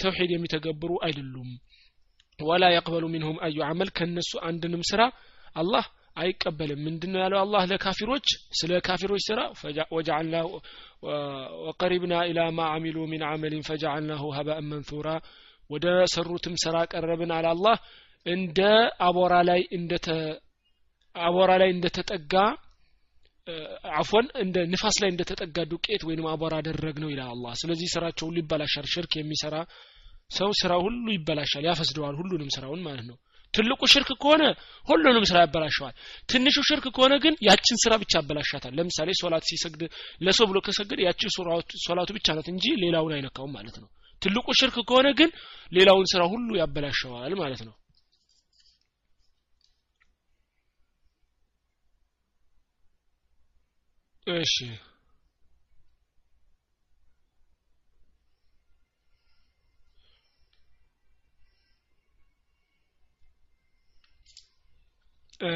ተውሒድ 0.01 0.31
የሚተገብሩ 0.33 0.91
አይደሉም። 1.05 1.49
ወላ 2.39 2.65
የቅበሉ 2.71 3.05
ሚንሁም 3.11 3.37
አዩ 3.45 3.57
አመል 3.67 3.89
ከነሱ 3.97 4.31
አንድንም 4.47 4.83
ስራ 4.89 5.01
አላህ 5.55 5.85
አይቀበልም። 6.15 6.81
ምንድነው 6.85 7.19
ያለው 7.23 7.39
አላህ 7.41 7.63
ለካፊሮች? 7.71 8.27
ስለ 8.59 8.71
ካፊሮች 8.87 9.21
ስራ 9.27 9.39
ወጀዐልና 9.95 10.35
ወቀሪብና 11.65 12.13
ኢላ 12.29 12.39
ማ 12.57 12.67
አሚሉ 12.75 12.97
ሚን 13.11 13.23
አመሊን 13.29 13.65
ፈጀዐልናሁ 13.67 14.23
ሀባእን 14.37 14.67
መንሱራ 14.71 15.07
ወደ 15.69 15.85
ሰሩትም 16.13 16.55
ስራ 16.63 16.75
ቀረብን 16.93 17.31
አለ 17.37 17.45
አላህ። 17.53 17.77
እንደ 18.25 18.59
አቦራ 19.07 19.33
ላይ 19.49 19.61
እንደተ 19.77 20.07
አቦራ 21.15 21.51
ላይ 21.61 21.69
እንደተጠጋ 21.73 22.33
አፎን 23.97 24.27
እንደ 24.43 24.57
ንፋስ 24.71 24.95
ላይ 25.01 25.09
እንደተጠጋ 25.13 25.57
ዱቄት 25.71 26.01
ወይንም 26.07 26.27
አቧራ 26.31 26.53
አደረግ 26.61 26.95
ነው 27.03 27.09
ይላል 27.11 27.29
አላህ። 27.33 27.53
ስለዚህ 27.61 27.87
ስራቸው 27.93 28.25
ሁሉ 28.29 28.37
ይበላሻል። 28.41 28.87
ሽርክ 28.93 29.13
የሚሰራ 29.19 29.55
ሰው 30.31 30.49
ስራ 30.61 30.73
ሁሉ 30.85 31.05
ይበላሻል 31.15 31.63
ያፈስደዋል 31.69 32.15
ሁሉንም 32.21 32.49
ስራውን 32.55 32.81
ማለት 32.87 33.05
ነው 33.09 33.17
ትልቁ 33.55 33.81
ሽርክ 33.93 34.09
ከሆነ 34.21 34.43
ሁሉንም 34.87 35.25
ስራ 35.29 35.37
ያበላሸዋል። 35.43 35.93
ትንሹ 36.29 36.55
ሽርክ 36.69 36.85
ከሆነ 36.95 37.13
ግን 37.23 37.35
ያችን 37.47 37.77
ስራ 37.83 37.93
ብቻ 38.01 38.13
ያበላሻታል። 38.19 38.73
ለምሳሌ 38.79 39.09
ሶላት 39.21 39.45
ሲሰግድ 39.49 39.81
ለሰው 40.21 40.47
ብሎ 40.49 40.59
ከሰግድ 40.65 40.99
ያችን 41.07 41.33
ሶላቱ 41.85 42.09
ብቻ 42.17 42.35
ናት 42.37 42.49
እንጂ 42.53 42.65
ሌላውን 42.83 43.15
አይነካውም 43.17 43.55
ማለት 43.57 43.77
ነው። 43.83 43.89
ትልቁ 44.21 44.47
ሽርክ 44.59 44.77
ከሆነ 44.89 45.07
ግን 45.19 45.29
ሌላውን 45.71 46.07
ስራ 46.11 46.21
ሁሉ 46.31 46.49
ያበላሸዋል 46.59 47.33
ማለት 47.41 47.63
ነው። 47.67 47.73
እሺ 54.27 54.55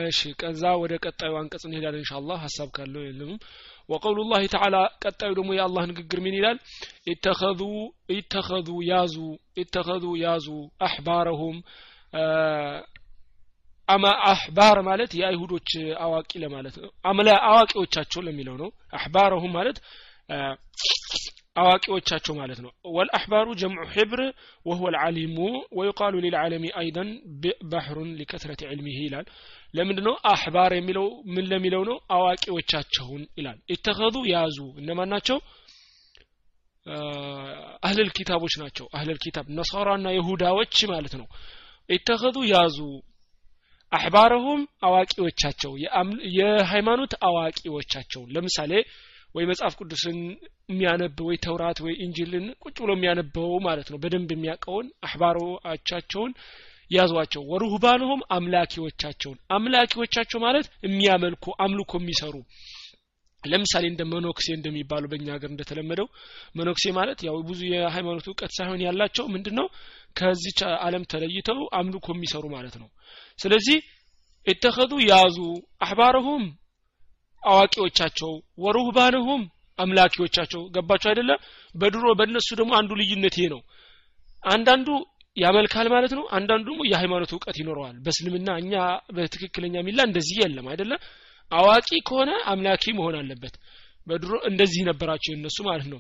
እሺ 0.04 0.20
ከዛ 0.40 0.64
ወደ 0.82 0.94
ቀጣዩ 1.04 1.34
አንቀጽ 1.40 1.64
እንሄዳለን 1.68 2.02
ኢንሻአላህ። 2.02 2.38
ሀሳብ 2.46 2.70
ካለው 2.76 3.04
የለም 3.06 3.32
ወቀውሉ 3.90 4.20
ላህ 4.32 4.42
ተዓላ 4.54 4.76
ቀጣዩ 5.04 5.32
ደግሞ 5.38 5.52
የአላህ 5.56 5.84
ንግግር 5.92 6.20
ምን 6.26 6.36
ይላል? 6.38 6.58
ኢተኸዙ 7.12 7.62
ኢተኸዙ 8.16 8.70
ያዙ 8.90 9.16
ኢተኸዙ 9.58 10.06
ያዙ 10.24 10.48
አሕባረሁም። 10.88 11.58
አማ 13.90 14.06
አሕባር 14.30 14.78
ማለት 14.88 15.12
የአይሁዶች 15.20 15.70
አዋቂ 16.04 16.32
ለማለት 16.44 16.76
ነው። 16.84 16.90
አዋቂዎቻቸው 17.48 18.22
ለሚለው 18.28 18.56
ነው። 18.62 18.70
አሕባረሁም 18.96 19.54
ማለት 19.58 19.78
አዋቂዎቻቸው 21.56 22.34
ማለት 22.40 22.60
ነው። 22.64 22.72
ወልአሕባሩ 22.96 23.48
ጀምዑ 23.62 23.86
ሕብር 23.94 24.22
ወሁወ 24.66 24.90
ልዓሊሙ 24.96 25.38
ወዩቃሉ 25.78 26.16
ሊልዓለሚ 26.26 26.66
አይደን 26.82 27.10
ባሕሩን 27.72 28.10
ሊከትረት 28.20 28.62
ዕልሚህ 28.70 28.98
ይላል። 29.06 29.26
ለምንድ 29.74 30.00
ነው 30.08 30.16
አሕባር 30.32 30.74
የሚለው 30.78 31.08
ምን 31.34 31.46
ለሚለው 31.52 31.84
ነው? 31.90 31.98
አዋቂዎቻቸውን 32.16 33.24
ይላል። 33.40 33.58
ኢተኸዙ 33.76 34.16
ያዙ 34.34 34.58
እነማን 34.82 35.12
ናቸው? 35.14 35.40
አህለል 37.84 38.10
ኪታቦች 38.18 38.54
ናቸው። 38.62 38.86
አህለል 38.96 39.20
ኪታብ 39.24 39.46
ነሳራና 39.58 40.08
ይሁዳዎች 40.18 40.76
ማለት 40.94 41.14
ነው። 41.20 41.28
ኢተኸዙ 41.90 42.38
ያዙ 42.54 42.78
አሕባረሁም 43.92 44.60
አዋቂዎቻቸው 44.88 45.72
የሃይማኖት 46.38 47.14
አዋቂዎቻቸውን 47.28 48.32
ለምሳሌ 48.36 48.74
ወይ 49.36 49.44
መጽሐፍ 49.46 49.74
ቅዱስን 49.80 50.18
የሚያነብ 50.70 51.18
ወይ 51.28 51.38
ተውራት 51.44 51.80
ወይ 51.86 51.94
እንጅልን 52.06 52.46
ቁጭ 52.64 52.76
ብሎ 52.84 52.92
የሚያነበው 52.96 53.52
ማለት 53.68 53.88
ነው። 53.92 54.00
በደንብ 54.04 54.30
የሚያውቀውን 54.34 54.88
አሕባሮቻቸውን 55.08 56.32
ያዟቸው። 56.92 57.42
ወሩህባንሁም 57.52 58.22
አምላኪዎቻቸውን። 58.36 59.40
አምላኪዎቻቸው 59.56 60.40
ማለት 60.46 60.68
የሚያመልኩ 60.86 61.46
አምልኮ 61.66 61.94
የሚሰሩ። 62.00 62.36
ለምሳሌ 63.44 63.84
እንደ 63.90 64.02
መኖክሴ 64.12 64.48
እንደሚባሉ 64.56 65.04
በእኛ 65.12 65.28
ሀገር 65.36 65.50
እንደተለመደው 65.52 66.08
መኖክሴ 66.56 66.86
ማለት 66.98 67.20
ያው 67.28 67.36
ብዙ 67.50 67.60
የሃይማኖት 67.74 68.26
እውቀት 68.30 68.52
ሳይሆን 68.58 68.82
ያላቸው 68.86 69.26
ምንድን 69.36 69.56
ነው 69.60 69.68
ከዚች 70.16 70.60
አለም 70.86 71.04
ተለይተው 71.12 71.60
አምልኮ 71.80 72.08
የሚሰሩ 72.16 72.46
ማለት 72.56 72.76
ነው። 72.82 72.90
ስለዚህ 73.40 73.78
የተኸዙ 74.48 74.92
ያዙ 75.10 75.38
አሕባረሁም 75.82 76.44
አዋቂዎቻቸው 77.44 78.32
ወሩህባንሁም 78.64 79.42
አምላኪዎቻቸው። 79.80 80.62
ገባቸው 80.76 81.10
አይደለ? 81.12 81.32
በድሮ 81.76 82.06
በእነሱ 82.20 82.50
ደግሞ 82.60 82.72
አንዱ 82.80 82.92
ልዩነት 83.02 83.38
ነው። 83.54 83.62
አንዳንዱ 84.44 84.88
ያመልካል 85.38 85.88
ማለት 85.94 86.12
ነው 86.18 86.24
አንዳንዱ 86.38 86.66
ደግሞ 86.70 86.82
የሃይማኖት 86.90 87.32
እውቀት 87.36 87.58
ይኖረዋል። 87.62 87.96
በእስልምና 88.06 88.50
እኛ 88.62 88.74
በትክክለኛ 89.16 89.76
ሚላ 89.88 90.00
እንደዚህ 90.10 90.38
የለም 90.42 90.68
አይደለ? 90.72 90.92
አዋቂ 91.52 91.90
ከሆነ 92.08 92.32
አምላኪ 92.52 92.84
መሆን 92.98 93.16
አለበት። 93.20 93.56
በድሮ 94.08 94.34
እንደዚህ 94.50 94.82
ነበራቸው 94.90 95.32
የነሱ 95.34 95.58
ማለት 95.68 95.88
ነው። 95.94 96.00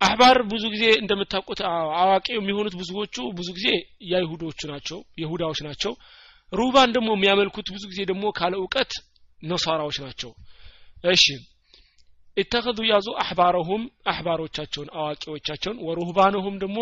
አህባር 0.00 0.36
ብዙ 0.50 0.64
ጊዜ 0.74 0.84
እንደምታውቁት 1.00 1.60
አዋቂ 2.02 2.26
የሚሆኑት 2.34 2.74
ብዙዎቹ 2.80 3.16
ብዙ 3.38 3.48
ጊዜ 3.56 3.68
የይሁዶቹ 4.10 4.60
ናቸው 4.72 4.98
ይሁዳዎች 5.22 5.60
ናቸው። 5.66 5.92
ሩባን 6.52 6.92
ደግሞ 6.96 7.08
የሚያመልኩት 7.16 7.66
ብዙ 7.74 7.82
ጊዜ 7.90 8.00
ደግሞ 8.10 8.24
ካለ 8.38 8.54
እውቀት 8.60 8.92
ነሳራዎች 9.42 9.96
ናቸው። 10.04 10.30
እሺ። 11.06 11.24
ኢተኸዙ 12.36 12.78
ያዙ 12.90 13.06
አሕባረሁም 13.22 13.82
አሕባሮቻቸውን 14.10 14.90
አዋቂዎቻቸውን 14.98 15.78
ወሩህባነሁም 15.86 16.56
ደግሞ 16.62 16.78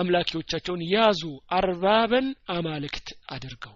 አምላኪዎቻቸውን 0.00 0.82
ያዙ 0.92 1.22
አርባበን 1.58 2.26
አማልክት 2.54 3.06
አድርገው። 3.30 3.74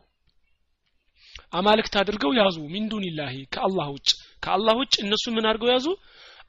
አማልክት 1.52 1.94
አድርገው 2.00 2.32
ያዙ 2.38 2.56
ሚን 2.72 2.84
ዱኒላሂ 2.90 3.34
ከአላህ 3.54 3.87
ውጭ። 3.94 4.08
ከአላህ 4.42 4.75
ውጭ 4.80 4.94
እነሱ 5.04 5.25
ምን 5.37 5.46
አድርገው 5.50 5.70
ያዙ? 5.75 5.87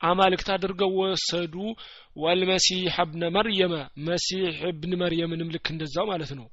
አማልክት 0.04 0.48
አድርገው 0.54 0.92
ወሰዱ። 1.00 1.56
ወልመሲሕ 2.18 2.96
እብነ 3.04 3.24
መርየመ 3.36 3.74
መሲሕ 4.08 4.58
እብን 4.70 4.94
መርየምንም 5.02 5.52
ልክ 5.56 5.68
እንደዛው 5.74 6.06
ማለት 6.12 6.32
ነው 6.40 6.48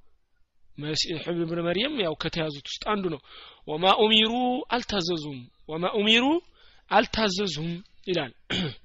መሲሕ 0.78 1.22
እብን 1.34 1.60
መርየም 1.66 1.94
ያው 2.04 2.14
ከተያዙት 2.22 2.66
ውስጥ 2.70 2.82
አንዱ 2.92 3.04
ነው። 3.14 3.20
ወማ 3.68 3.84
ኡሚሩ 4.02 4.32
አልታዘዙም 4.74 5.38
ወማ 5.68 5.84
ኡሚሩ 5.98 6.24
አልታዘዙም 6.90 7.70
ይላል። 8.08 8.32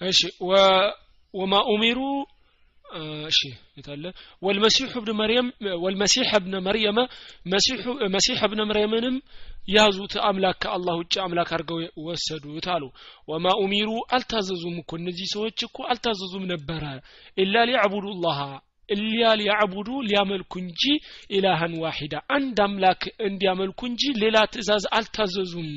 እሺ 0.00 0.20
ወማ 1.34 1.54
ኡሚሩ 1.70 1.98
እሺ 3.28 3.40
የታለ 3.76 4.04
ወልመሲሑ 4.42 4.92
እብን 5.00 5.10
መርየም 5.20 5.48
ወልመሲሕ 5.82 6.30
እብነ 6.38 6.54
መርየመ 6.66 6.98
መሲሕ 8.14 8.38
እብነ 8.46 8.60
መርየምንም 8.70 9.16
ያዙት 9.68 10.14
አምላክ 10.26 10.56
ከአላህ 10.62 10.94
ውጭ 11.00 11.14
አምላክ 11.24 11.50
አድርገው 11.54 11.78
ወሰዱት 12.06 12.66
አሉ። 12.74 12.84
ወማ 13.28 13.46
ኡሚሩ 13.60 13.90
አልታዘዙም 14.14 14.76
እኮ 14.82 14.90
እነዚህ 15.00 15.28
ሰዎች 15.34 15.58
እኮ 15.68 15.78
አልታዘዙም 15.90 16.44
ነበረ። 16.52 16.82
ኢላ 17.38 17.64
ሊያዕቡዱ 17.70 18.06
ላሃ 18.24 18.40
እሊያ 18.88 19.24
ሊያዕቡዱ 19.40 19.88
ሊያመልኩ 20.06 20.52
እንጂ 20.62 20.82
ኢላሃን 21.30 21.74
ዋሂዳ 21.82 22.14
አንድ 22.36 22.58
አምላክ 22.64 23.02
እንዲያመልኩ 23.26 23.80
እንጂ 23.90 24.02
ሌላ 24.22 24.38
ትእዛዝ 24.52 24.84
አልታዘዙም። 24.96 25.68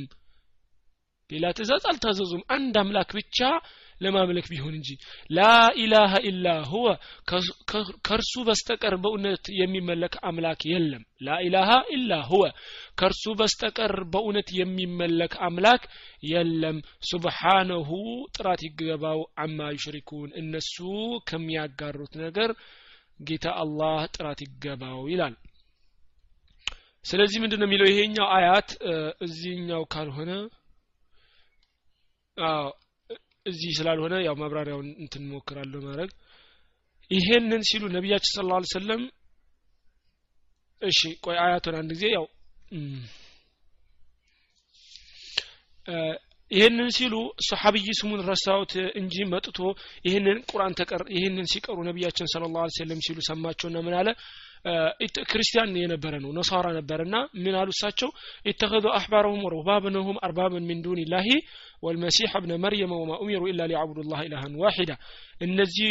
ሌላ 1.30 1.46
ትእዛዝ 1.58 1.84
አልታዘዙም። 1.92 2.44
አንድ 2.56 2.76
አምላክ 2.82 3.12
ብቻ 3.20 3.40
ለማምለክ 4.02 4.46
ቢሆን 4.52 4.74
እንጂ። 4.78 4.90
ላኢላሃ 5.30 6.14
ኢላ 6.30 6.48
ሁወ 6.72 6.88
ከእርሱ 8.06 8.34
በስተቀር 8.48 8.96
በእውነት 9.04 9.46
የሚመለክ 9.60 10.16
አምላክ 10.30 10.62
የለም። 10.72 11.04
ላኢላሃ 11.28 11.70
ኢላ 11.96 12.22
ሁወ 12.30 12.44
ከእርሱ 13.00 13.24
በስተቀር 13.40 13.96
በእውነት 14.14 14.50
የሚመለክ 14.60 15.36
አምላክ 15.48 15.84
የለም። 16.26 16.80
ሱብሓነሁ 17.10 17.90
ጥራት 18.38 18.64
ይገባው 18.68 19.22
አማ 19.38 19.70
ዩሽሪኩን። 19.76 20.30
እነሱ 20.42 20.76
ከሚያጋሩት 21.30 22.14
ነገር 22.24 22.52
ጌታ 23.24 23.48
አላህ 23.62 24.00
ጥራት 24.16 24.40
ይገባው 24.46 25.02
ይላል። 25.12 25.36
ስለዚህ 27.06 27.38
ምንድን 27.44 27.60
ነው 27.62 27.68
የሚለው 27.68 27.88
ይሄኛው 27.90 28.28
አያት? 28.36 28.70
እዚህኛው 29.26 29.82
ካልሆነ 29.94 30.32
እዚህ 33.46 33.72
ስላልሆነ 33.78 34.16
ያው 34.26 34.36
ማብራሪያውን 34.42 34.90
እንትን 35.02 35.24
ሞክራለሁ 35.32 35.80
ማድረግ። 35.86 36.12
ይሄንን 37.12 37.64
ሲሉ 37.70 37.84
ነቢያችን 37.96 38.34
ስለ 38.36 38.46
ላ 38.50 38.60
ሰለም 38.72 39.02
እሺ 40.82 41.00
ቆይ 41.26 41.38
አያቱን 41.44 41.76
አንድ 41.80 41.92
ጊዜ 41.96 42.06
ያው 42.16 42.26
ይህንን 46.52 46.90
ሲሉ 46.96 47.16
ሰሓብይ 47.48 47.88
ስሙን 48.00 48.22
ረሳውት 48.30 48.74
እንጂ 49.02 49.16
መጥቶ 49.34 49.60
ይህንን 50.08 50.38
ቁርአን 50.50 50.76
ተቀር 50.80 51.02
ይህንን 51.16 51.48
ሲቀሩ 51.54 51.78
ነቢያችን 51.90 52.30
ስለ 52.34 52.50
ላ 52.56 52.66
ሰለም 52.78 53.00
ሲሉ 53.06 53.20
ሰማቸውና 53.30 53.78
ምን 53.86 53.96
አለ 54.00 54.10
ክርስቲያን 55.32 55.72
የነበረ 55.80 56.14
ነው 56.24 56.32
ነሳራ 56.38 56.68
ነበርና 56.78 57.16
ምን 57.40 57.56
አሉ 57.60 57.70
እሳቸው? 57.76 58.10
ኢተኸዙ 58.52 58.86
አሕባረሁም 58.98 59.42
ወረህባብነሁም 59.48 60.18
አርባብን 60.26 60.68
ሚን 60.70 60.82
ዱን 60.86 61.00
ላሂ 61.14 61.28
ወልመሲሕ 61.84 62.32
እብነ 62.40 62.54
መርየመ 62.64 62.92
ወማ 63.00 63.14
ኡሚሩ 63.22 63.42
ኢላ 63.52 63.62
ሊያዕቡዱ 63.70 64.06
ላህ 64.12 64.22
ኢላሃን 64.28 64.54
ዋሒዳ። 64.62 64.92
እነዚህ 65.48 65.90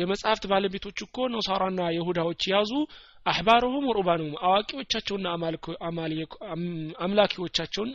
የመጽሐፍት 0.00 0.46
ባለቤቶች 0.52 0.98
እኮ 1.06 1.28
ነሳራና 1.34 1.82
የሁዳዎች 1.96 2.42
ያዙ 2.52 2.72
አሕባረሁም 3.26 3.86
ወሩባነሁም 3.90 4.34
አዋቂዎቻቸውና 4.46 5.26
አምላኪዎቻቸውን 7.04 7.90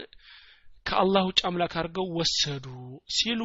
ከአላህ 0.86 1.22
ውጭ 1.28 1.40
አምላክ 1.48 1.74
አድርገው 1.80 2.08
ወሰዱ 2.18 2.66
ሲሉ 3.16 3.42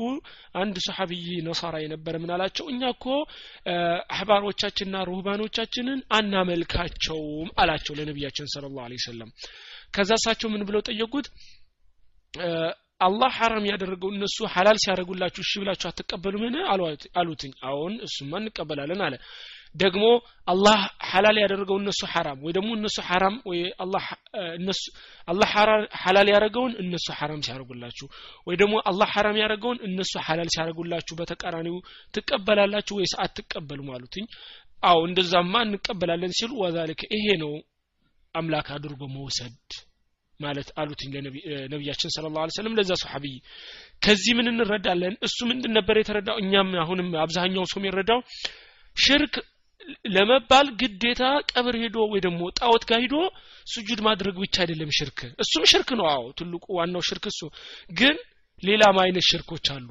አንድ 0.61 0.77
ሰሓቢይ 0.87 1.29
ነሳራ 1.49 1.75
የነበረ 1.83 2.15
ምን 2.23 2.33
አላቸው? 2.35 2.65
እኛ 2.73 2.83
እኮ 2.95 3.07
አህባሮቻችንና 4.13 4.97
ሩህባኖቻችንን 5.09 6.01
አናመልካቸውም 6.19 7.51
አላቸው 7.63 7.97
ለነቢያችን 7.99 8.51
ስለ 8.55 8.65
ላሁ 8.79 8.99
ሰለም 9.07 9.31
ከዛ 9.95 10.11
እሳቸው 10.21 10.51
ምን 10.55 10.65
ብለው 10.69 10.83
ጠየቁት? 10.89 11.29
አላህ 13.01 13.31
ሐራም 13.39 13.65
ያደረገው 13.71 14.11
እነሱ 14.13 14.39
ሐላል 14.55 14.79
ሲያደርጉላችሁ 14.83 15.43
እሺ 15.45 15.53
ብላችሁ 15.63 15.87
አትቀበሉምን? 15.91 16.55
አሉትኝ። 17.19 17.53
አሁን 17.69 17.93
እሱማ 18.07 18.33
እንቀበላለን 18.43 19.03
አለ 19.07 19.15
ደግሞ 19.75 20.05
አላህ 20.49 20.79
ሐላል 21.09 21.37
ያደረገው 21.43 21.77
እነሱ 21.81 22.01
ሐራም 22.13 22.39
ወይ 22.45 22.53
ደግሞ 22.53 22.71
እነሱ 22.79 22.97
ሐራም 23.09 23.37
ወይ 23.51 23.61
አላህ 23.79 24.05
እነሱ 24.59 24.83
ሐላል 26.03 26.29
ያደረገውን 26.33 26.73
እነሱ 26.83 27.07
ሐራም 27.19 27.41
ሲያደርጉላችሁ 27.47 28.07
ወይ 28.47 28.57
ደግሞ 28.63 28.77
አላህ 28.91 29.11
ሐራም 29.15 29.39
ያደረገውን 29.43 29.81
እነሱ 29.89 30.15
ሐላል 30.27 30.51
ሲያደርጉላችሁ 30.55 31.17
በተቃራኒው 31.21 31.77
ትቀበላላችሁ 32.15 32.97
ወይስ 33.01 33.15
አትቀበሉም 33.25 33.91
አሉትኝ። 33.97 34.27
አው 34.83 34.99
እንደዛማ 35.09 35.55
እንቀበላለን 35.67 36.33
ሲሉ 36.39 36.51
ወዛሊከ 36.63 37.03
ይሄ 37.15 37.27
ነው 37.41 37.53
አምላክ 38.35 38.67
አድርጎ 38.75 39.03
መውሰድ 39.15 39.57
ማለት 40.41 40.69
አሉትኝ 40.81 41.09
ለነቢያችን 41.15 42.13
ስለ 42.15 42.27
ላ 42.35 42.45
ሰለም 42.57 42.75
ለዛ 42.79 42.93
ሰሓቢይ 43.01 43.37
ከዚህ 44.03 44.33
ምን 44.39 44.49
እንረዳለን? 44.53 45.15
እሱ 45.27 45.39
ምንድን 45.51 45.73
ነበር 45.79 45.97
የተረዳው? 45.99 46.37
እኛም 46.43 46.69
አሁንም 46.83 47.09
አብዛኛው 47.23 47.65
ሰው 47.73 47.79
የሚረዳው 47.81 48.21
ሽርክ 48.97 49.35
ለመባል 50.15 50.67
ግዴታ 50.81 51.23
ቀብር 51.51 51.75
ሄዶ 51.83 51.97
ወይ 52.13 52.21
ደግሞ 52.25 52.41
ጣዖት 52.59 52.85
ጋር 52.91 53.01
ሂዶ 53.05 53.17
ሱጁድ 53.67 54.01
ማድረግ 54.07 54.37
ብቻ 54.43 54.57
አይደለም 54.65 54.91
ሽርክ። 54.99 55.19
እሱም 55.43 55.65
ሽርክ 55.73 55.91
ነው። 55.99 56.07
አዎ 56.09 56.25
ትልቁ 56.39 56.65
ዋናው 56.79 57.03
ሽርክ 57.09 57.27
እሱ። 57.33 57.41
ግን 57.93 58.17
ሌላም 58.63 58.97
አይነት 59.03 59.25
ሽርኮች 59.31 59.67
አሉ። 59.75 59.89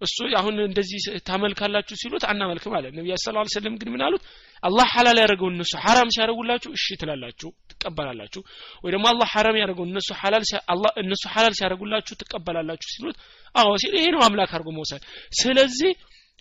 እሱ 0.00 0.18
አሁን 0.38 0.54
እንደዚህ 0.60 0.98
ታመልካላችሁ 1.26 1.94
ሲሉት 2.02 2.24
አናመልክም 2.28 2.74
አለ። 2.76 2.86
ነቢያ 2.98 3.14
ስ 3.18 3.32
ላ 3.34 3.42
ሰለም 3.54 3.74
ግን 3.80 3.88
ምን 3.94 4.02
አላህ 4.62 4.86
ሐላል 4.94 5.18
ያደረገውን 5.20 5.54
እነሱ 5.56 5.72
ሐራም 5.84 6.08
ሲያደርጉላችሁ 6.14 6.70
እሺ 6.78 6.86
ትላላችሁ 7.00 7.50
ትቀበላላችሁ። 7.72 8.40
ወይ 8.84 8.90
ደግሞ 8.94 9.06
አላህ 9.12 9.28
ሐራም 9.34 9.58
ያደረገውን 9.60 9.90
እነሱ 9.92 10.10
ሐላል 10.20 10.44
እነሱ 11.04 11.24
ሐላል 11.34 11.54
ሲያደርጉላችሁ 11.58 12.14
ትቀበላላችሁ 12.22 12.88
ሲሉት 12.94 13.18
አዎ 13.54 13.70
ሲል 13.82 13.94
ይሄ 13.98 14.06
ነው 14.16 14.22
አምላክ 14.28 14.52
አድርጎ 14.56 14.70
መውሰድ። 14.78 15.04
ስለዚህ 15.40 15.92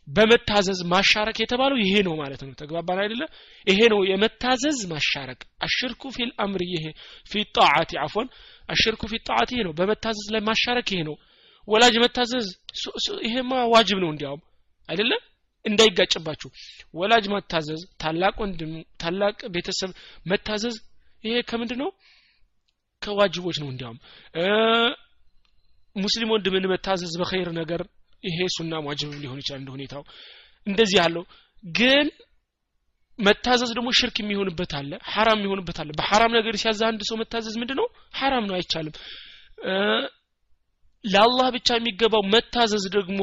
በመታዘዝ 0.09 0.79
ማሻረክ 0.91 1.37
የተባለው 1.41 1.77
ይሄ 1.81 1.93
ነው 2.07 2.13
ማለት 2.21 2.41
ነው። 2.43 2.51
ተግባባን 2.61 2.99
አይደለ? 3.03 3.23
ይሄ 3.67 3.79
ነው 3.93 3.99
የመታዘዝ 4.11 4.79
ማሻረክ። 4.91 5.41
الشرك 5.65 6.11
في 6.15 6.31
الأمر 6.43 6.61
ይሄ 6.67 6.85
في 7.31 7.43
الطاعة 7.57 7.91
አፎን 8.03 8.27
الشرك 8.69 9.01
في 9.11 9.21
الطاعة 9.27 9.49
ይሄ 9.55 9.63
ነው። 9.67 9.73
በመታዘዝ 9.79 10.27
ላይ 10.35 10.41
ማሻረክ 10.49 10.87
ይሄ 10.93 11.01
ነው። 11.09 11.15
ወላጅ 11.67 11.95
መታዘዝ 12.03 12.47
ይሄማ 13.23 13.51
ዋጅብ 13.73 13.97
ነው 14.03 14.09
እንዲያውም 14.13 14.41
አይደለ? 14.89 15.11
እንዳይጋጭባችሁ። 15.65 16.49
ወላጅ 16.93 17.25
መታዘዝ 17.33 17.81
ታላቅ 18.01 18.35
ወንድም 18.43 18.71
ታላቅ 19.01 19.37
ቤተሰብ 19.55 19.91
መታዘዝ 20.25 20.75
ይሄ 21.23 21.35
ከምንድን 21.49 21.79
ነው 21.83 21.89
ከዋጅቦች 23.01 23.57
ነው 23.61 23.69
እንዲያውም። 23.71 23.99
ሙስሊም 25.95 26.31
ወንድምን 26.33 26.65
መታዘዝ 26.71 27.13
በኸይር 27.21 27.49
ነገር 27.53 27.81
ይሄ 28.23 28.47
ሱና 28.55 28.79
ዋጅብ 28.87 29.11
ሊሆን 29.23 29.39
ይችላል 29.41 29.61
እንደ 29.61 29.71
ሁኔታው። 29.75 30.03
እንደዚህ 30.67 30.97
ያለው 31.01 31.23
ግን 31.63 32.07
መታዘዝ 33.19 33.71
ደግሞ 33.77 33.89
ሽርክ 33.99 34.17
የሚሆንበት 34.21 34.73
አለ 34.79 34.91
ሐራም 35.13 35.39
የሚሆንበት 35.39 35.77
አለ። 35.81 35.89
በሐራም 35.99 36.31
ነገር 36.37 36.53
ሲያዛ 36.61 36.81
አንድ 36.89 37.01
ሰው 37.09 37.15
መታዘዝ 37.21 37.55
ምንድን 37.61 37.77
ነው 37.81 37.87
ሐራም 38.19 38.45
ነው 38.49 38.55
አይቻልም። 38.57 38.93
ለአላህ 41.05 41.47
ብቻ 41.55 41.69
የሚገባው 41.77 42.23
መታዘዝ 42.33 42.85
ደግሞ 42.95 43.19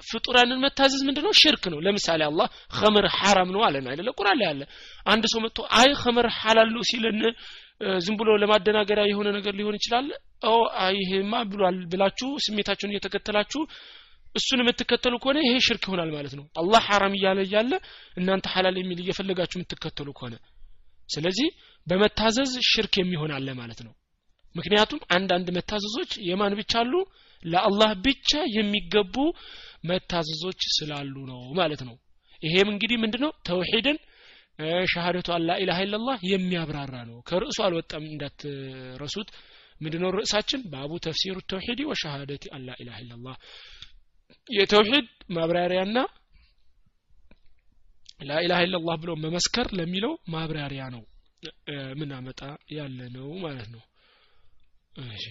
ፍጡራንን 0.00 0.60
መታዘዝ 0.64 1.02
ምንድነው? 1.08 1.32
ሽርክ 1.40 1.64
ነው። 1.72 1.78
ለምሳሌ 1.84 2.20
አላህ 2.28 2.46
ኸምር 2.78 3.06
ሐራም 3.18 3.50
ነው 3.54 3.60
አለን 3.66 3.86
አይደለ? 3.90 4.08
ቁርአን 4.18 4.38
ላይ 4.40 4.48
አለ። 4.52 4.62
አንድ 5.06 5.24
ሰው 5.32 5.40
መጥቶ 5.44 5.58
አይ 5.80 5.90
ኸምር 6.00 6.26
ሐላል 6.38 6.70
ነው 6.76 6.82
ሲለን 6.90 7.20
ዝም 8.04 8.16
ብሎ 8.18 8.30
ለማደናገሪያ 8.42 9.04
የሆነ 9.08 9.28
ነገር 9.36 9.54
ሊሆን 9.58 9.76
ይችላል። 9.78 10.06
ኦ 10.46 10.54
ይሄማ 10.98 11.32
ብሏል 11.50 11.78
ብላችሁ 11.92 12.28
ስሜታችሁን 12.44 12.92
እየተከተላችሁ 12.92 13.62
እሱን 14.34 14.60
የምትከተሉ 14.62 15.14
ከሆነ 15.22 15.38
ይሄ 15.44 15.54
ሽርክ 15.66 15.84
ይሆናል 15.88 16.10
ማለት 16.14 16.32
ነው። 16.38 16.44
አላህ 16.60 16.82
ሐራም 16.88 17.12
እያለ 17.18 17.40
እያለ 17.46 17.72
እናንተ 18.16 18.46
ሐላል 18.54 18.76
የሚል 18.80 19.00
እየፈለጋችሁ 19.04 19.58
የምትከተሉ 19.58 20.08
ከሆነ። 20.18 20.34
ስለዚህ 21.08 21.48
በመታዘዝ 21.86 22.52
ሽርክ 22.70 22.94
የሚሆን 23.00 23.32
አለ 23.36 23.48
ማለት 23.60 23.80
ነው። 23.86 23.92
ምክንያቱም 24.54 25.00
አንዳንድ 25.16 25.48
መታዘዞች 25.56 26.10
የማን 26.28 26.52
ብቻ 26.58 26.72
አሉ? 26.82 26.92
ለአላህ 27.44 27.90
ብቻ 28.04 28.30
የሚገቡ 28.56 29.16
መታዘዞች 29.90 30.60
ስላሉ 30.76 31.14
ነው 31.30 31.40
ማለት 31.58 31.80
ነው። 31.88 31.96
ይሄም 32.42 32.68
እንግዲህ 32.72 32.96
ምንድነው? 33.02 33.30
ተውሂድን 33.48 33.98
ሻሃደቱ 34.92 35.28
አላ 35.36 35.50
ኢላሃ 35.62 35.78
ኢላላህ 35.86 36.18
የሚያብራራ 36.30 36.94
ነው። 37.08 37.16
ከርዕሱ 37.28 37.58
አልወጣም 37.66 38.04
እንዳትረሱት። 38.10 39.28
ምንድነው 39.80 40.10
ርዕሳችን? 40.16 40.60
ባቡ 40.72 40.92
ተፍሲሩ 41.06 41.36
ተውሂድ 41.50 41.80
ወሸሃደቲ 41.90 42.44
አላ 42.56 42.68
ኢላሃ 42.82 42.98
ኢላላህ 43.04 43.36
የተውሂድ 44.48 45.06
ማብራሪያና 45.36 45.98
ላኢላሃ 48.20 48.60
ኢላላህ 48.66 48.96
ብሎ 49.02 49.10
መመስከር 49.24 49.66
ለሚለው 49.78 50.12
ማብራሪያ 50.34 50.84
ነው 50.94 51.02
ምናመጣ 52.00 52.40
ያለ 52.74 52.98
ነው 53.16 53.28
ማለት 53.44 53.68
ነው። 53.74 53.82
እሺ። 55.06 55.24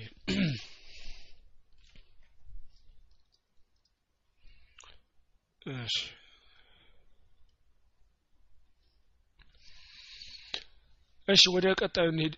ወደ 11.53 11.67
ቀጣዩ 11.79 12.07
እንሄድ 12.13 12.33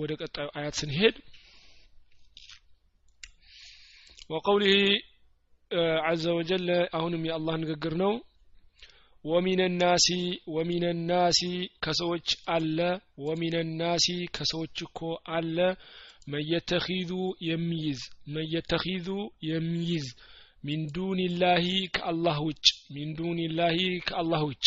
ወደ 0.00 0.12
ቀጣዩ 0.20 0.46
አያት 0.58 0.74
ስንሄድ 0.80 1.16
ወቀውሊህ 4.30 4.80
አዘ 6.08 6.24
ወጀል 6.36 6.66
አሁንም 6.92 7.22
የአላህ 7.28 7.54
ንግግር 7.62 7.94
ነው። 8.02 8.12
ወሚን 9.24 9.60
ናሲ 9.80 10.06
ወሚን 10.54 10.84
ናሲ 11.08 11.40
ከሰዎች 11.84 12.26
አለ። 12.48 12.78
ወሚን 13.24 13.56
ናሲ 13.80 14.06
ከሰዎች 14.36 14.76
እኮ 14.86 15.00
አለ። 15.36 15.56
መየተኺዙ 16.28 17.10
የሚይዝ 17.48 18.00
መየተኺዙ 18.28 19.08
የሚይዝ 19.48 20.06
ሚን 20.64 20.80
ዱንላሂ 20.94 21.66
ከአላህ 21.96 22.38
ውጭ 22.46 22.66
ሚን 22.94 23.10
ዱንላሂ 23.18 23.78
ከአላህ 24.08 24.42
ውጭ። 24.48 24.64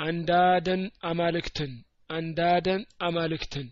አንዳደን 0.00 0.82
አማልክትን 1.02 1.72
አንዳደን 2.10 2.80
አማልክትን። 3.00 3.66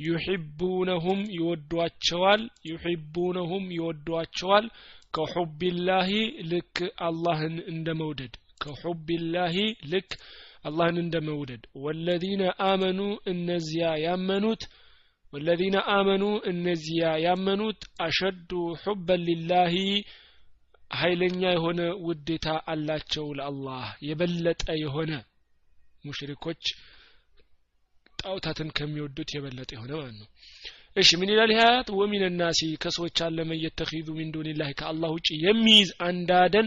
ዩሒቡነሁም 0.00 1.20
ይወዷቸዋል 1.36 2.42
ዩሒቡነሁም 2.68 3.64
ይወዷቸዋል 3.76 4.66
ከሑቢላሂ 5.14 6.10
ልክ 6.50 6.76
አላህን 7.06 7.56
እንደ 7.72 7.88
መውደድ 8.00 8.34
ከሑቢላሂ 8.62 9.56
ልክ 9.92 10.10
አላህን 10.68 10.96
እንደ 11.02 11.16
መውደድ 11.28 11.62
ወለዚነ 11.84 12.42
አመኑ 12.66 13.00
እነዚያ 13.32 13.88
ያመኑት 14.04 14.62
ወለዚነ 15.32 15.76
አመኑ 15.94 16.22
እነዚያ 16.50 17.08
ያመኑት 17.24 17.80
አሸዱ 18.06 18.50
ሑበን 18.82 19.22
ሊላሂ 19.28 19.74
ኃይለኛ 20.94 21.42
የሆነ 21.52 21.80
ውዴታ 22.06 22.46
አላቸው 22.72 23.26
ለአላህ። 23.38 23.88
የበለጠ 24.08 24.64
የሆነ 24.82 25.10
ሙሽሪኮች 26.04 26.62
ጣውታትን 28.18 28.68
ከሚወዱት 28.76 29.30
የበለጠ 29.34 29.70
የሆነ 29.76 29.92
ማለት 29.98 30.16
ነው 30.20 30.28
እሺ 30.98 31.10
ምን 31.20 31.30
ይላል? 31.32 31.50
ሀያት 31.58 31.88
ወሚን 31.98 32.22
ናሲ 32.38 32.60
ከሰዎች 32.82 33.18
አለ 33.26 33.38
መን 33.44 33.58
ሚን 34.10 34.28
ዱንላህ 34.34 34.68
ከአላህ 34.78 35.10
ውጭ 35.16 35.28
የሚይዝ 35.44 35.90
አንዳደን 36.06 36.66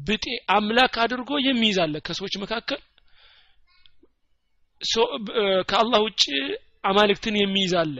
ብጤ 0.00 0.24
አምላክ 0.56 0.94
አድርጎ 1.04 1.30
የሚይዝ 1.46 1.78
አለ። 1.84 1.94
ከሰዎች 2.06 2.34
መካከል 2.42 2.80
ከአላህ 5.70 6.00
ውጭ 6.06 6.22
አማልክትን 6.84 7.34
የሚይዝ 7.40 7.72
አለ። 7.82 7.96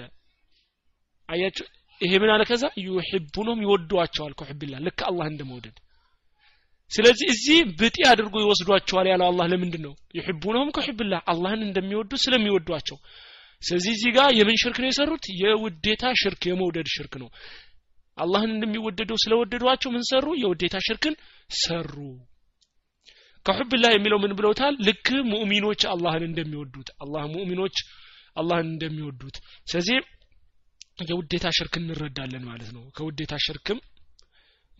አያችሁ 1.28 1.66
ይሄ 2.00 2.12
ምን 2.22 2.30
አለ? 2.34 2.42
ከዛ 2.48 2.64
ዩሂቡነም 2.86 3.60
ይወዷቸዋል። 3.64 4.32
ከሑብላ 4.38 4.74
ልክ 4.86 5.00
አላህ 5.10 5.26
እንደመውደድ 5.32 5.76
ስለዚህ 6.90 7.26
እዚህ 7.34 7.58
ብጤ 7.78 7.96
አድርጎ 8.10 8.34
ይወስዷቸዋል 8.42 9.06
ያለው 9.10 9.26
አላህ 9.30 9.46
ለምንድን 9.52 9.82
ነው 9.86 9.92
ዩሂቡነም 10.18 10.72
ከሑብላ 10.76 11.14
አላህን 11.32 11.62
እንደሚወዱ 11.66 12.10
ስለሚወዷቸው 12.24 12.98
ስለዚህ 13.62 13.90
እዚህ 13.96 14.10
ጋር 14.16 14.28
የምን 14.38 14.56
ሽርክ 14.62 14.78
ነው 14.82 14.88
የሰሩት? 14.90 15.24
የውዴታ 15.42 16.04
ሽርክ 16.20 16.42
የመውደድ 16.50 16.88
ሽርክ 16.94 17.14
ነው። 17.22 17.28
አላህን 18.18 18.50
እንደሚወደደው 18.54 19.18
ስለወደዷቸው 19.22 19.90
ምን 19.94 20.04
ሰሩ? 20.10 20.26
የውዴታ 20.42 20.76
ሽርክን 20.86 21.14
ሰሩ። 21.58 21.94
ከሑብላህ 23.46 23.92
የሚለው 23.94 24.18
ምን 24.24 24.32
ብለውታል? 24.38 24.74
ልክ 24.86 25.06
ሙእሚኖች 25.30 25.82
አላህን 25.92 26.24
እንደሚወዱት 26.28 26.88
አላህ 27.02 27.22
ሙእሚኖች 27.32 27.76
አላህን 28.36 28.68
እንደሚወዱት። 28.72 29.36
ስለዚህ 29.70 29.96
የውዴታ 31.08 31.46
ሽርክ 31.56 31.74
እንረዳለን 31.80 32.44
ማለት 32.50 32.70
ነው። 32.76 32.84
ከውዴታ 32.96 33.34
ሽርክም 33.44 33.78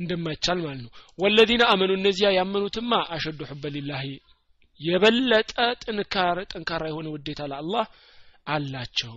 እንደማይቻል 0.01 0.59
ማለት 0.65 0.83
ነው። 0.85 0.93
ወለዚነ 1.19 1.63
አመኑ 1.73 1.91
እነዚያ 1.99 2.29
ያመኑትማ 2.39 2.93
አሸዱ 3.15 3.41
ሑበ 3.51 3.65
ሊላሂ 3.75 4.07
የበለጠ 4.81 5.53
ጥንካር 5.83 6.39
ጠንካራ 6.53 6.85
የሆነ 6.91 7.09
ውዴታ 7.15 7.43
ለአላህ 7.51 7.85
አላቸው። 8.47 9.17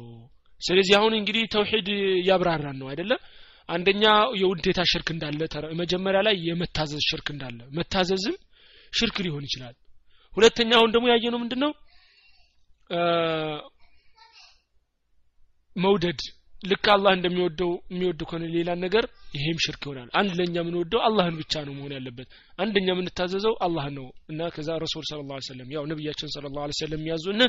ስለዚህ 0.62 0.94
አሁን 1.00 1.14
እንግዲህ 1.18 1.44
ተውሂድ 1.54 1.88
ያብራራን 2.28 2.78
ነው 2.82 2.88
አይደለም 2.92 3.22
አንደኛ 3.70 4.04
የውዴታ 4.42 4.80
ሽርክ 4.92 5.08
እንዳለ 5.14 5.40
መጀመሪያ 5.80 6.20
ላይ 6.28 6.36
የመታዘዝ 6.48 7.04
ሽርክ 7.10 7.28
እንዳለ 7.34 7.60
መታዘዝም 7.78 8.36
ሽርክ 8.94 9.18
ሊሆን 9.26 9.46
ይችላል። 9.48 9.76
ሁለተኛ 10.34 10.72
አሁን 10.80 10.92
ደግሞ 10.96 11.06
ያየነው 11.12 11.40
ምንድነው? 11.44 11.72
መውደድ 15.76 16.20
ልክ 16.62 16.86
አላህ 16.94 17.12
እንደሚወደው 17.16 17.72
የሚወድ 17.90 18.22
ከሆነ 18.28 18.44
ሌላ 18.54 18.70
ነገር 18.84 19.06
ይሄም 19.36 19.58
ሽርክ 19.64 19.82
ይሆናል። 19.86 20.10
አንድ 20.20 20.32
ለኛ 20.40 20.56
የምንወደው 20.60 21.02
አላህን 21.08 21.36
ብቻ 21.42 21.64
ነው 21.68 21.74
መሆን 21.78 21.94
ያለበት። 21.96 22.28
አንደኛ 22.60 22.88
የምንታዘዘው 22.94 23.56
አላህ 23.66 23.86
ነው 23.98 24.08
እና 24.32 24.50
ከዛ 24.56 24.78
ረሱል 24.84 25.04
ስለ 25.10 25.20
ላ 25.30 25.40
ሰለም 25.48 25.70
ያው 25.76 25.84
ነቢያችን 25.92 26.32
ስለ 26.36 26.52
ላ 26.58 26.68
ሰለም 26.80 27.00
የሚያዙን 27.00 27.42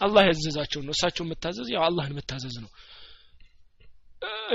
አላህ 0.00 0.22
ያዘዛቸው 0.30 0.80
ነው። 0.86 0.94
እሳቸው 0.96 1.26
መታዘዝ 1.30 1.68
ያው 1.74 1.84
አላህን 1.88 2.16
መታዘዝ 2.18 2.56
ነው። 2.64 2.70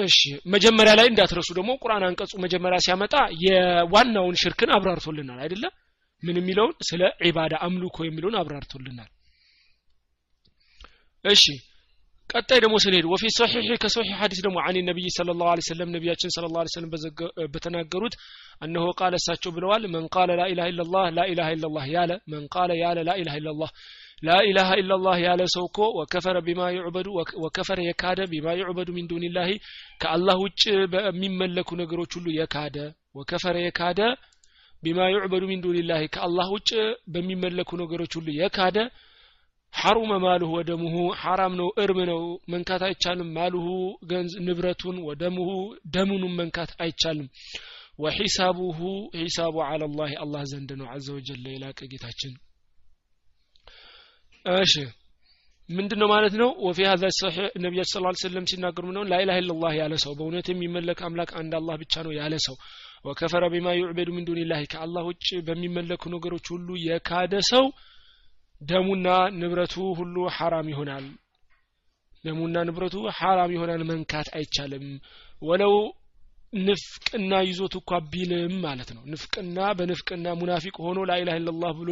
እሺ 0.04 0.20
መጀመሪያ 0.54 0.92
ላይ 1.00 1.08
እንዳትረሱ 1.10 1.50
ደግሞ 1.58 1.72
ቁርአን 1.82 2.04
አንቀጹ 2.08 2.34
መጀመሪያ 2.44 2.78
ሲያመጣ 2.86 3.14
የዋናውን 3.46 4.38
ሽርክን 4.42 4.72
አብራርቶልናል 4.78 5.40
አይደለም 5.46 5.74
ምን 6.24 6.38
የሚለውን? 6.40 6.74
ስለ 6.88 7.02
ዒባዳ 7.26 7.54
አምልኮ 7.66 7.98
የሚለውን 8.06 8.36
አብራርቶልናል። 8.42 9.10
እሺ 11.26 11.44
ቀጣይ 12.32 12.60
ደግሞ 12.64 12.76
ስንሄድ 12.84 13.06
وفي 13.12 13.24
الصحيح 13.38 13.70
ከሰሒሕ 13.84 14.14
ሐዲስ 14.20 14.40
ደግሞ 14.46 14.58
عن 14.66 14.78
النبي 14.90 15.08
صلى 15.16 15.30
الله 15.40 15.54
عليه 15.60 15.64
وسلم 15.70 15.90
ነቢያችን 15.96 16.34
صلى 16.36 16.46
الله 16.54 16.58
عليه 16.58 16.64
وسلم 16.76 16.92
በተናገሩት 17.54 18.14
أنه 18.62 18.86
قال 19.00 19.14
እሳቸው 19.22 19.52
ብለዋል 19.56 19.84
መን 19.94 20.06
ቃለ 20.16 20.30
ላኢላሃ 20.40 20.68
ኢላላህ 20.74 21.06
ላኢላሃ 21.18 21.50
ኢላላህ 21.56 21.86
ያለ 21.96 22.12
من 22.34 22.46
قال 22.56 22.72
ያለ 22.84 22.98
ላኢላሃ 23.10 23.36
ኢላላህ 23.42 23.72
ላኢላሃ 24.24 24.70
ኢላላህ 24.82 25.16
ያለ 25.26 25.42
ሰው 25.56 25.64
እኮ 25.70 25.80
وكفر 26.00 26.38
بما 26.48 26.62
يعبد 26.78 27.08
وكفر 27.44 27.80
የካደ 27.88 28.20
بما 28.34 28.48
يعبد 28.60 28.90
من 28.98 29.06
دون 29.12 29.32
الله 29.32 29.52
ከአላህ 30.04 30.38
ውጭ 30.46 30.64
በሚመለኩ 30.94 31.70
ነገሮች 31.82 32.12
ሁሉ 32.20 32.28
የካደ 32.40 32.78
ወከፈረ 33.20 33.56
የካደ 33.66 34.02
ቢማ 34.84 35.00
ዩዕበዱ 35.16 35.44
ሚን 35.52 35.60
ዱንላሂ 35.66 36.04
ከአላህ 36.16 36.48
ውጭ 36.56 36.70
በሚመለኩ 37.16 37.72
ነገሮች 37.82 38.14
ሁሉ 38.20 38.28
የካደ 38.40 38.78
ሐሩመ 39.74 40.12
ማልሁ 40.24 40.50
ወደሙሁ 40.56 40.96
ሐራም 41.20 41.54
ነው 41.60 41.70
እርም 41.84 42.00
ነው 42.10 42.22
መንካት 42.50 42.82
አይቻልም። 42.88 43.30
ማልሁ 43.38 43.66
ገንዝ 44.04 44.34
ንብረቱን 44.46 44.98
ወደሙሁ 45.08 45.50
ደሙኑን 45.94 46.34
መንካት 46.40 46.72
አይቻልም። 46.84 47.28
ወሒሳቡሁ 48.00 48.80
ሒሳቡ 49.18 49.56
አላ 49.66 49.84
ላህ 49.92 50.12
አላህ 50.24 50.44
ዘንድ 50.52 50.72
ነው። 50.80 50.88
አዘ 50.94 51.08
ወጀለ 51.18 51.46
የላቀ 51.54 51.80
ጌታችን። 51.92 52.34
እሺ 54.46 54.74
ማለት 56.10 56.34
ነው? 56.42 56.50
ወፊ 56.66 56.80
ሀዛ 56.88 57.04
ሰሒሕ 57.18 57.46
ነቢያችን 57.64 57.92
ስለ 57.94 58.14
ሰለም 58.24 58.46
ሲናገሩ 58.52 58.84
ምነው 58.90 59.04
ላኢላha 59.12 59.40
ኢላላህ 59.42 59.74
ያለ 59.80 59.94
ሰው 60.04 60.12
በእውነት 60.18 60.48
የሚመለክ 60.52 61.00
አምላክ 61.08 61.32
አንድ 61.40 61.54
አላህ 61.60 61.76
ብቻ 61.84 61.94
ነው 62.08 62.14
ያለ 62.18 62.34
ሰው። 62.48 62.56
ወከፈረ 63.06 63.44
ቢማ 63.54 63.68
ዩዕበዱ 63.78 64.10
ምን 64.16 64.26
ዱንላህ 64.28 64.60
ከአላህ 64.74 65.04
ውጭ 65.10 65.28
በሚመለኩ 65.48 66.04
ነገሮች 66.16 66.48
ሁሉ 66.54 66.70
የካደ 66.88 67.34
ሰው 67.52 67.64
ደሙና 68.62 69.08
ንብረቱ 69.40 69.76
ሁሉ 70.00 70.16
ሐራም 70.36 70.68
ይሆናል። 70.72 71.06
ደሙና 72.24 72.58
ንብረቱ 72.68 72.96
ሐራም 73.20 73.52
ይሆናል 73.56 73.82
መንካት 73.90 74.28
አይቻልም። 74.38 74.86
ወለው 75.42 75.76
ንፍቅና 76.60 77.34
ይዞት 77.48 77.74
እኳ 77.80 78.00
ቢልም 78.12 78.54
ማለት 78.66 78.90
ነው። 78.96 79.04
ንፍቅና 79.12 79.58
በንፍቅና 79.78 80.28
ሙናፊቅ 80.40 80.76
ሆኖ 80.86 81.00
ላኢላha 81.10 81.40
ኢላላህ 81.42 81.72
ብሎ 81.80 81.92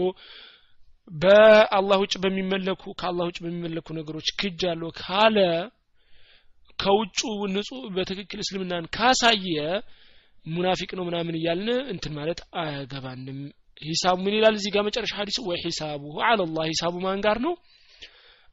በአላህ 1.12 1.98
ውጭ 2.04 2.16
በሚመለኩ 2.24 2.84
ከአላህ 3.00 3.26
ውጭ 3.30 3.38
በሚመለኩ 3.44 3.88
ነገሮች 4.00 4.28
ክጅ 4.40 4.62
አለው 4.72 4.90
ካለ 5.00 5.38
ከውጩ 6.80 7.20
ንጹህ 7.54 7.86
በትክክል 7.96 8.40
እስልምናን 8.44 8.86
ካሳየ 8.94 9.56
ሙናፊቅ 10.48 10.90
ነው 10.98 11.04
ምናምን 11.08 11.38
እያልን 11.40 11.80
እንትን 11.94 12.14
ማለት 12.20 12.40
አያገባንም 12.62 13.40
ሂሳቡ 13.82 14.18
ምን 14.24 14.36
ይላል 14.38 14.56
እዚህ 14.58 14.72
ጋር 14.76 14.84
መጨረሻ 14.88 15.14
ሀዲሱ 15.20 15.40
ወይ 15.50 15.60
ሂሳቡ 15.66 16.02
አለላህ 16.28 16.64
ሂሳቡ 16.72 16.96
ማን 17.04 17.22
ጋር 17.26 17.38
ነው? 17.46 17.54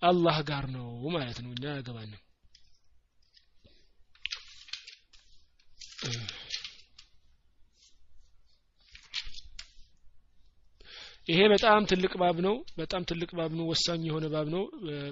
አላህ 0.03 0.37
ጋር 0.51 0.65
ነው 0.75 0.87
ማለት 1.15 1.39
ነው። 1.45 1.51
እኛ 1.55 1.65
አያገባንም። 1.73 2.23
ይሄ 11.27 11.39
በጣም 11.53 11.87
ትልቅ 11.91 12.12
ባብ 12.21 12.37
ነው። 12.45 12.57
በጣም 12.79 13.03
ትልቅ 13.11 13.31
ባብ 13.39 13.53
ነው። 13.59 13.65
ወሳኝ 13.71 14.03
የሆነ 14.09 14.27
ባብ 14.35 14.49
ነው። 14.55 14.62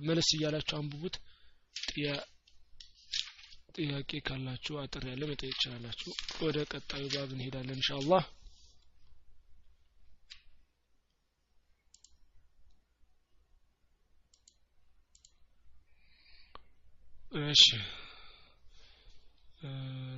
መለስ 0.08 0.28
እያላችሁ 0.36 0.76
አንብቡት። 0.78 1.16
ጥያቄ 3.76 4.10
ካላችሁ 4.26 4.74
አጥር 4.82 5.04
ያለ 5.10 5.22
መጠየቅ 5.30 5.54
ይችላላችሁ 5.56 6.10
ወደ 6.42 6.58
ቀጣዩ 6.72 7.04
ባብ 7.14 7.30
እንሄዳለን 7.36 7.78
ኢንሻአላህ 7.78 8.24
እሺ። 17.34 17.62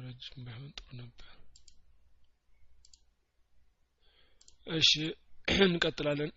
ረጅም 0.02 0.40
ባይሆን 0.46 0.70
ጥሩ 0.78 0.88
ነበር። 0.98 1.28
እሺ 4.70 4.90
እንቀጥላለን። 5.58 6.30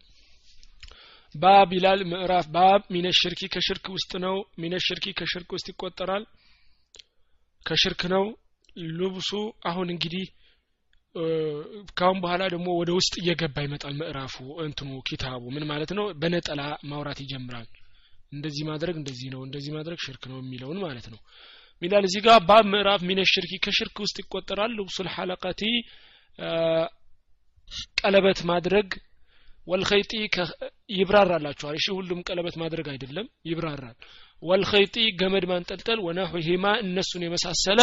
ባብ 1.36 1.70
ይላል 1.74 2.02
ምዕራፍ 2.12 2.46
ባብ 2.48 2.82
ሚነ 2.94 3.08
ሽርኪ 3.12 3.42
ከሽርክ 3.54 3.86
ውስጥ 3.96 4.12
ነው። 4.26 4.36
ሚነ 4.62 4.74
ከሽርክ 5.20 5.50
ውስጥ 5.56 5.68
ይቆጠራል። 5.74 6.24
ከሽርክ 7.66 8.04
ነው። 8.14 8.26
ልብሱ 8.98 9.32
አሁን 9.66 9.88
እንግዲህ 9.94 10.26
ካሁን 11.98 12.18
በኋላ 12.24 12.44
ደግሞ 12.48 12.68
ወደ 12.80 12.90
ውስጥ 12.98 13.14
እየገባ 13.22 13.58
ይመጣል 13.66 13.94
ምዕራፉ 14.00 14.36
እንትኑ 14.66 14.90
ኪታቡ 15.08 15.44
ምን 15.56 15.64
ማለት 15.68 15.92
ነው? 15.98 16.06
በነጠላ 16.22 16.62
ማውራት 16.84 17.20
ይጀምራል 17.24 17.68
እንደዚህ 18.32 18.64
ማድረግ 18.70 18.96
እንደዚህ 18.98 19.28
ነው 19.34 19.42
እንደዚህ 19.48 19.72
ማድረግ 19.78 20.00
ሽርክ 20.06 20.24
ነው 20.32 20.38
የሚለውን 20.42 20.80
ማለት 20.86 21.08
ነው። 21.14 21.20
ሚላል 21.82 22.04
እዚህ 22.08 22.22
ጋር 22.26 22.38
ባብ 22.48 22.66
ምዕራፍ 22.72 23.02
ሚነ 23.10 23.20
ሽርኪ 23.32 23.54
ከሽርክ 23.66 23.98
ውስጥ 24.04 24.18
ይቆጠራል። 24.24 24.72
ልብሱል 24.80 25.10
ሐለቀቲ 25.16 25.62
ቀለበት 28.00 28.40
ማድረግ 28.50 28.88
ወልኸይጢ 29.68 30.12
ይብራራላችኋል። 30.98 31.76
እሺ 31.80 31.88
ሁሉም 31.98 32.20
ቀለበት 32.28 32.56
ማድረግ 32.62 32.88
አይደለም 32.94 33.28
ይብራራል። 33.50 33.98
ወልኸይጢ 34.44 34.96
ገመድ 35.20 35.46
ማንጠልጠል 35.52 36.00
ወነሑሂማ 36.06 36.66
እነሱን 36.84 37.26
የመሳሰለ 37.26 37.80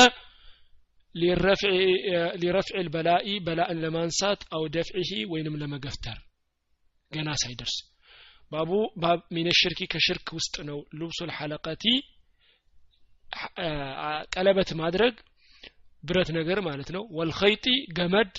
ሊረፍዕ 1.14 2.76
ልበላኢ 2.78 3.28
በላእን 3.46 3.78
ለማንሳት 3.84 4.40
አው 4.56 4.64
ደፍዒሂ 4.74 5.10
ወይንም 5.32 5.58
ለመገፍተር 5.60 6.18
ገና 7.12 7.30
ሳይደርስ 7.42 7.76
ባቡ 8.52 8.70
ባብ 9.02 9.20
ሚነ 9.34 9.48
ሽርኪ 9.60 9.80
ከሽርክ 9.92 10.28
ውስጥ 10.36 10.54
ነው። 10.68 10.78
ልብሱል 10.98 11.30
ሐለቀቲ 11.36 11.84
ቀለበት 14.34 14.70
ማድረግ 14.80 15.14
ብረት 16.04 16.28
ነገር 16.38 16.58
ማለት 16.68 16.88
ነው። 16.96 17.02
ወልኸይጢ 17.18 17.66
ገመድ 17.98 18.32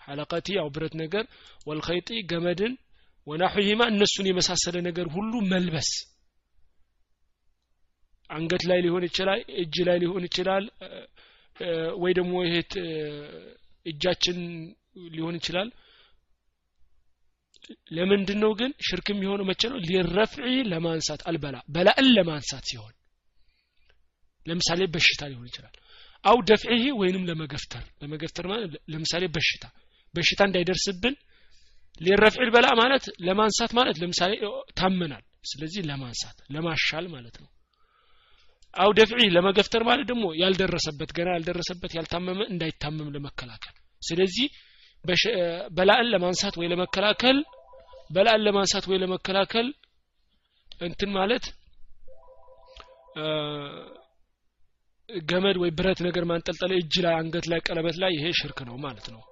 ሐለቀቲ 0.00 0.48
ያው 0.58 0.68
ብረት 0.74 0.94
ነገር 1.02 1.24
ወልኸይጢ 1.66 2.10
ገመድን 2.30 2.74
ወናሑሂማ 3.26 3.82
እነሱን 3.92 4.26
የመሳሰለ 4.28 4.76
ነገር 4.88 5.06
ሁሉ 5.14 5.32
መልበስ። 5.50 5.90
አንገት 8.30 8.62
ላይ 8.70 8.78
ሊሆን 8.84 9.04
ይችላል 9.08 9.40
እጅ 9.62 9.76
ላይ 9.88 9.96
ሊሆን 10.02 10.24
ይችላል 10.28 10.64
ወይ 12.02 12.12
ደግሞ 12.18 12.32
ይሄ 12.46 12.56
እጃችን 13.86 14.38
ሊሆን 15.14 15.36
ይችላል 15.40 15.68
ለምንድን 17.96 18.38
ነው 18.44 18.52
ግን 18.58 18.70
ሽርክ 18.86 19.06
የሚሆነው 19.12 19.46
መቼ 19.50 19.62
ነው? 19.72 19.78
ሊረፍዒ 19.86 20.46
ለማንሳት 20.70 21.20
አልበላ 21.28 21.56
በላእን 21.74 22.08
ለማንሳት 22.16 22.64
ሲሆን። 22.70 22.94
ለምሳሌ 24.46 24.80
በሽታ 24.94 25.22
ሊሆን 25.30 25.46
ይችላል። 25.50 25.74
አው 26.24 26.38
ደፍዒሂ 26.48 26.84
ወይንም 27.00 27.26
ለመገፍተር 27.28 27.84
ለመገፍተር 28.02 28.46
ማለት 28.50 28.72
ለምሳሌ 28.92 29.24
በሽታ 29.34 29.64
በሽታ 30.14 30.40
እንዳይደርስብን 30.48 31.14
ሊረፍዕ 32.00 32.48
በላ 32.54 32.66
ማለት 32.80 33.04
ለማንሳት 33.26 33.72
ማለት 33.78 33.96
ለምሳሌ 34.02 34.32
ታመናል። 34.76 35.22
ስለዚህ 35.50 35.82
ለማንሳት 35.90 36.36
ለማሻል 36.54 37.06
ማለት 37.14 37.36
ነው። 37.42 37.48
አው 38.74 38.90
ደፍዒ 38.98 39.20
ለመገፍተር 39.36 39.82
ማለት 39.88 40.06
ደግሞ 40.06 40.24
ያልደረሰበት 40.40 41.10
ገና 41.16 41.28
ያልደረሰበት 41.36 41.92
ያልታመመ 41.98 42.40
እንዳይታመም 42.52 43.12
ለመከላከል። 43.14 43.74
ስለዚህ 44.02 44.48
በላእን 45.70 46.08
ለማንሳት 46.12 46.54
ወይ 46.60 46.66
ለመከላከል 46.68 47.38
በላእን 48.10 48.44
ለማንሳት 48.46 48.84
ወይ 48.90 48.98
ለመከላከል 49.02 49.66
እንትን 50.80 51.10
ማለት 51.10 51.44
ገመድ 55.08 55.56
ወይ 55.62 55.70
ብረት 55.78 55.98
ነገር 56.06 56.24
ማንጠልጠል 56.30 56.72
እጅ 56.76 56.94
ላይ 57.04 57.14
አንገት 57.18 57.46
ላይ 57.50 57.60
ቀለበት 57.66 57.96
ላይ 58.02 58.10
ይሄ 58.16 58.24
ሽርክ 58.38 58.58
ነው 58.68 58.76
ማለት 58.84 59.06
ነው። 59.14 59.22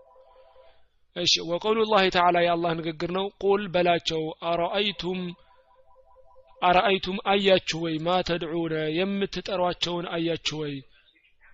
እሺ 1.17 1.35
ወቀውሉ 1.51 1.81
ላህ 1.91 2.05
ተዓላ 2.17 2.37
የአላህ 2.45 2.73
ንግግር 2.81 3.11
ነው። 3.19 3.27
ቁል 3.45 3.63
በላቸው 3.75 4.23
አረአይቱም 4.51 5.21
አረአይቱም 6.63 7.17
አያችሁ 7.27 7.79
ወይ? 7.85 7.95
ማ 7.99 8.19
ተድዑነ 8.29 8.75
የምትጠሯቸውን 8.99 10.07
አያችሁ 10.17 10.59
ወይ? 10.63 10.75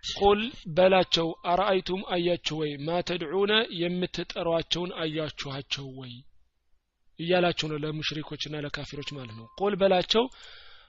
ቁል 0.04 0.40
በላቸው 0.76 1.28
አረአይቱም 1.52 2.02
አያችሁ 2.14 2.56
ወይ? 2.62 2.72
ማ 2.86 3.00
ተድዑነ 3.08 3.52
የምትጠሯቸውን 3.82 4.92
አያችኋቸው 5.02 5.88
ወይ 6.00 6.12
እያላችሁ 7.22 7.66
ነው 7.70 7.78
ለሙሽሪኮችና 7.82 8.62
ለካፊሮች 8.64 9.10
ማለት 9.16 9.34
ነው። 9.38 9.46
قل 9.60 9.74
በላቸው 9.80 10.24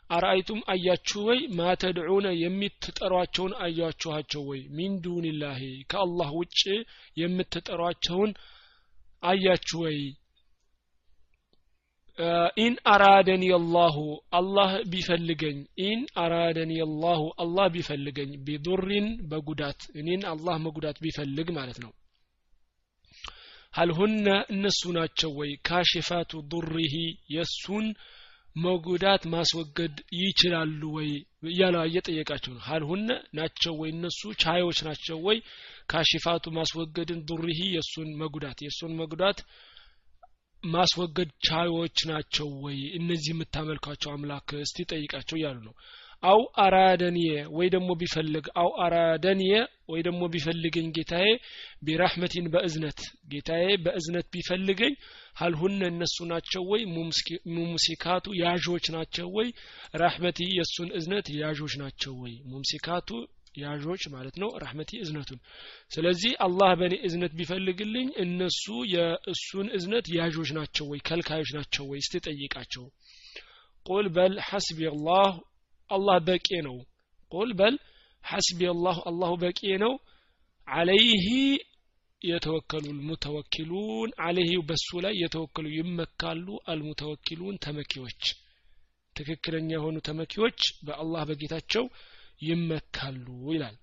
أرأيتم 0.10 0.60
አያችሁ 0.70 1.20
ወይ? 1.28 1.40
ما 1.58 1.69
تدعون 1.69 2.28
የምትጠሯቸውን 2.42 3.54
አያችኋቸው 3.66 4.42
ወይ? 4.50 4.62
من 4.78 4.94
دون 5.04 5.33
الله 5.33 5.62
ከአላህ 5.92 6.30
ውጭ 6.40 6.60
የምትጠሯቸውን 7.22 8.32
አያችሁ 9.24 9.80
ወይ? 9.86 9.98
إن 12.58 12.74
أرادني 12.92 13.44
الله 13.56 13.96
አላህ 14.32 14.72
ቢፈልገኝ 14.92 15.56
إن 15.84 16.02
أرادني 16.24 16.74
الله 16.86 17.22
አላህ 17.44 17.66
ቢፈልገኝ 17.76 18.32
بضر 18.46 19.08
በጉዳት 19.30 19.82
እኔን 20.00 20.24
አላህ 20.34 20.58
መጉዳት 20.66 20.98
ቢፈልግ 21.06 21.48
ማለት 21.52 21.80
ነው 21.84 21.92
هل 23.74 24.00
هن 24.00 24.26
እነሱ 24.54 24.82
ናቸው 24.98 25.32
ወይ 25.40 25.52
كاشفات 25.68 26.42
ضره 26.52 26.96
የእሱን 27.36 27.86
መጉዳት 28.56 29.24
ማስወገድ 29.34 29.94
ይችላሉ 30.20 30.82
ወይ 30.96 31.08
እያለ 31.52 31.76
እየጠየቃቸው 31.88 32.52
ነው 32.56 32.62
هل 32.68 32.88
هن 32.88 33.08
ናቸው 33.40 33.74
ወይ 33.82 33.90
እነሱ 33.96 34.22
ቻዮች 34.44 34.80
ናቸው 34.88 35.18
ወይ 35.28 35.38
كاشفات 35.92 36.54
ማስወገድን 36.60 37.22
ضره 37.30 37.60
የእሱን 37.76 38.10
መጉዳት 38.22 38.60
የእሱን 38.66 38.94
መጉዳት 39.02 39.40
ማስወገድ 40.64 41.32
ቻዮች 41.48 41.98
ናቸው 42.12 42.50
ወይ 42.66 42.78
እነዚህ 43.00 43.32
የምታመልኳቸው 43.34 44.12
አምላክ 44.14 44.50
እስቲ 44.62 44.86
ጠይቃቸው 44.92 45.38
እያሉ 45.40 45.58
ነው 45.68 45.76
أو 46.24 46.42
أرادني 46.64 47.28
ወይ 47.56 47.68
ደግሞ 47.74 47.90
ቢፈልግ 48.02 48.46
أو 48.60 48.70
أرادني 48.84 49.54
ወይ 49.90 50.02
ደግሞ 50.08 50.22
ቢፈልገኝ 50.34 50.88
ጌታዬ 50.98 51.28
ቢራህመቲን 51.86 52.46
በእዝነት 52.54 53.00
ጌታዬ 53.32 53.66
በእዝነት 53.86 54.28
ቢፈልገኝ 54.34 54.94
ሀልሁነ 55.40 55.82
እነሱ 55.92 56.18
ናቸው 56.32 56.64
ወይ? 56.72 56.82
ሙምሲካቱ 57.56 58.26
ያዦች 58.42 58.86
ናቸው 58.96 59.28
ወይ? 59.38 59.48
ራህመቲ 59.96 60.40
የእሱን 60.58 60.90
እዝነት 60.98 61.28
ያዦች 61.40 61.74
ናቸው 61.84 62.14
ወይ? 62.24 62.34
ሙምሲካቱ 62.52 63.10
ያዦች 63.58 64.04
ማለት 64.14 64.36
ነው 64.42 64.50
ረህመቲ 64.62 64.92
እዝነቱን። 65.02 65.40
ስለዚህ 65.92 66.32
አላህ 66.46 66.72
በእኔ 66.80 66.94
እዝነት 67.08 67.34
ቢፈልግልኝ 67.40 68.08
እነሱ 68.24 68.64
የእሱን 68.94 69.68
እዝነት 69.78 70.06
ያዦች 70.18 70.52
ናቸው 70.60 70.86
ወይ? 70.92 71.02
ከልካዮች 71.08 71.52
ናቸው 71.58 71.86
ወይ? 71.92 72.00
እስቲ 72.04 72.22
ጠይቃቸው። 72.28 72.86
ቁል 73.86 74.08
በል 74.16 74.36
ሐስቢ 74.50 74.80
አላህ 74.92 75.28
አላህ 75.90 76.18
በቂ 76.28 76.48
ነው። 76.68 76.78
ቁል 77.32 77.52
በል 77.60 77.76
ሐስቢ 78.24 78.60
አላሁ 78.72 78.98
አላሁ 79.10 79.32
በቂ 79.42 79.62
ነው። 79.84 79.94
አለይህ 80.68 81.26
የተወከሉ 82.22 82.86
ልሙተወኪሉን 82.98 84.10
አለይህ 84.26 84.60
በሱ 84.68 84.90
ላይ 85.06 85.14
የተወከሉ 85.24 85.66
ይመካሉ። 85.76 86.46
አልሙተወኪሉን 86.72 87.56
ተመኪዎች 87.66 88.22
ትክክለኛ 89.16 89.70
የሆኑ 89.74 89.98
ተመኪዎች 90.08 90.60
በአላህ 90.86 91.24
በጌታቸው 91.30 91.86
ይመካሉ 92.42 93.26
ይላል። 93.52 93.76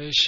እሺ 0.00 0.22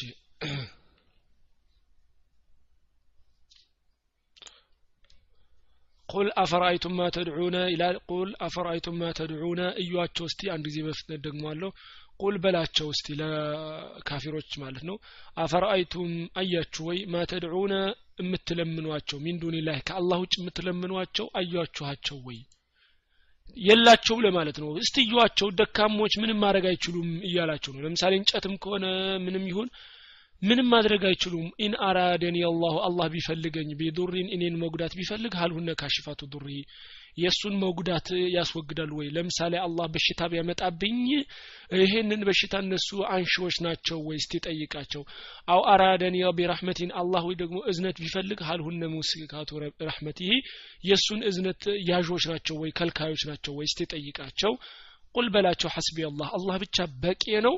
ቁል 6.12 6.28
አፈራአይቱም 6.36 6.94
ማ 6.96 7.08
ተድዑነ 7.14 7.56
ይላል። 7.72 7.96
ቁል 8.10 8.30
አፈራአይቱም 8.46 8.96
ማ 9.00 9.10
ተድዑነ 9.18 9.60
እዩዋቸው 9.82 10.24
እስቲ 10.28 10.50
አንድ 10.54 10.64
ጊዜ 10.68 10.78
በፍጥነት 10.86 11.20
ደግሟለሁ 11.26 11.70
ቁል 12.20 12.34
በላቸው 12.42 12.88
እስቲ 12.94 13.06
ለካፊሮች 13.20 14.50
ማለት 14.62 14.84
ነው። 14.88 14.96
አፈራአይቱም 15.36 16.10
አያችሁ 16.40 16.82
ወይ? 16.88 16.98
ማ 17.12 17.24
ተድዑነ 17.30 17.74
የምትለምኗቸው 18.22 19.18
ሚን 19.24 19.36
ዱኒላህ 19.42 19.78
ከአላህ 19.88 20.18
ውጭ 20.24 20.34
የምትለምኗቸው 20.40 21.26
አያችኋቸው 21.40 22.18
ወይ? 22.26 22.38
የላቸው 23.56 24.16
ለማለት 24.24 24.56
ነው። 24.62 24.68
እስትዩዋቸው 24.82 25.48
ደካሞች 25.58 26.12
ምንም 26.20 26.38
ማድረግ 26.44 26.66
አይችሉም 26.70 27.08
እያላቸው 27.28 27.72
ነው። 27.74 27.82
ለምሳሌ 27.84 28.12
እንጨትም 28.20 28.54
ከሆነ 28.62 28.84
ምንም 29.24 29.44
ይሁን 29.50 29.68
ምንም 30.42 30.66
ማድረግ 30.72 31.02
አይችሉም። 31.08 31.48
إن 31.60 31.74
أرادني 31.86 32.38
الله 32.46 32.74
አላህ 32.86 33.06
ቢፈልገኝ 33.12 33.68
بضر 33.80 34.28
እኔን 34.34 34.54
መጉዳት 34.62 34.94
ቢፈልግ 34.98 35.34
هل 35.40 35.55
هن 35.55 35.70
كاشفات 35.80 36.20
ضره 36.32 36.48
የእሱን 37.18 37.54
መጉዳት 37.62 38.06
ያስወግዳሉ 38.34 38.90
ወይ? 38.98 39.08
ለምሳሌ 39.16 39.54
አላህ 39.60 39.86
በሽታ 39.94 40.20
ቢያመጣብኝ 40.32 40.98
ይሄንን 41.78 42.22
በሽታ 42.28 42.54
እነሱ 42.64 42.88
አንሺዎች 43.12 43.56
ናቸው 43.66 43.98
ወይ? 44.08 44.16
እስቲ 44.20 44.40
ጠይቃቸው። 44.46 45.02
أو 45.48 45.60
أرادني 45.72 46.14
برحمة 46.20 46.92
አላህ 47.02 47.24
ወይ 47.28 47.36
ደግሞ 47.42 47.58
እዝነት 47.70 47.98
ቢፈልግ 48.02 48.40
هل 48.48 48.65
هن 48.65 48.82
ممسكات 48.94 49.50
رحمته 49.86 50.32
የእሱን 50.84 51.20
እዝነት 51.30 51.62
ያዦች 51.90 52.26
ናቸው 52.32 52.56
ወይ? 52.62 52.72
ከልካዮች 52.78 53.24
ናቸው 53.30 53.54
ወይ? 53.58 53.68
እስቲ 53.70 53.80
ጠይቃቸው። 53.94 54.54
ቁል 55.14 55.28
በላቸው 55.32 55.70
ሐስቢ 55.74 55.98
አላህ 56.08 56.28
አላህ 56.36 56.56
ብቻ 56.62 56.76
በቂ 57.02 57.24
ነው 57.46 57.56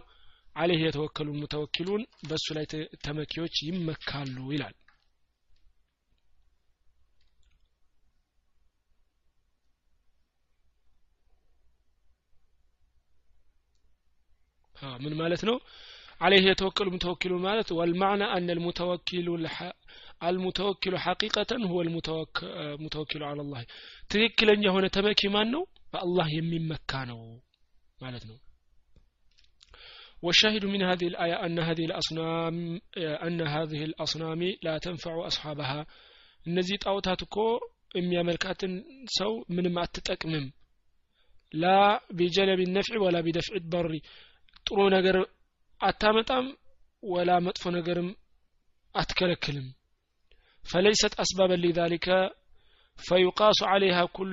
አለህ 0.55 0.79
የተወከሉ 0.83 1.27
ሙተወኪሉን 1.41 2.03
በእሱ 2.29 2.47
ላይ 2.57 2.65
ተመኪዎች 3.05 3.55
ይመካሉ 3.69 4.37
ይላል 4.55 4.75
ምን 15.03 15.13
ማለት 15.21 15.41
ነው 15.49 15.57
عليه 16.21 16.43
يتوكل 16.51 16.87
متوكل 16.87 17.31
ማለት 17.39 17.69
والمعنى 17.71 18.25
أن 18.37 18.49
المتوكل 18.49 19.27
المتوكل 20.23 20.93
حقيقة 20.97 21.51
هو 21.71 21.77
المتوكل 21.81 23.21
على 23.23 23.41
الله 23.41 23.61
ትክክለኛ 24.11 24.61
የሆነ 24.67 24.85
ተመኪ 24.95 25.21
ማን 25.35 25.47
ነው 25.55 25.63
በአላህ 25.93 26.27
የሚመካ 26.37 26.91
ነው 27.11 27.19
ማለት 28.01 28.23
ነው 28.29 28.37
والشاهد 30.23 30.63
من 30.65 30.81
هذه 30.83 31.07
الآية 31.07 31.35
أن 31.45 31.57
هذه 31.59 31.85
الأصنام 31.89 32.55
أن 33.27 33.39
هذه 33.55 33.81
الأصنام 33.89 34.41
لا 34.65 34.75
تنفع 34.77 35.13
أصحابها 35.31 35.79
እነዚህ 36.45 36.75
ጣዖታት 36.83 37.21
እኮ 37.25 37.37
የሚያመልካትን 37.99 38.73
ሰው 39.17 39.31
ምንም 39.55 39.75
አትጠቅምም 39.83 40.45
ላ 41.53 41.67
ቢጀለብ 42.19 42.59
ነፍዕ 42.75 42.97
ወላ 43.05 43.17
ቢደፍዕ 43.25 43.59
በሪ 43.73 43.93
ጥሩ 44.67 44.77
ነገር 44.95 45.17
አታመጣም 45.81 46.45
ወላ 47.03 47.31
መጥፎ 47.47 47.63
ነገርም 47.77 48.09
አትከለክልም 48.95 49.67
ፈለይሰት 50.63 51.13
አስባበን 51.23 51.61
ሊዛሊከ 51.65 52.07
فيقاس 53.07 53.59
عليها 53.63 54.05
كل 54.05 54.31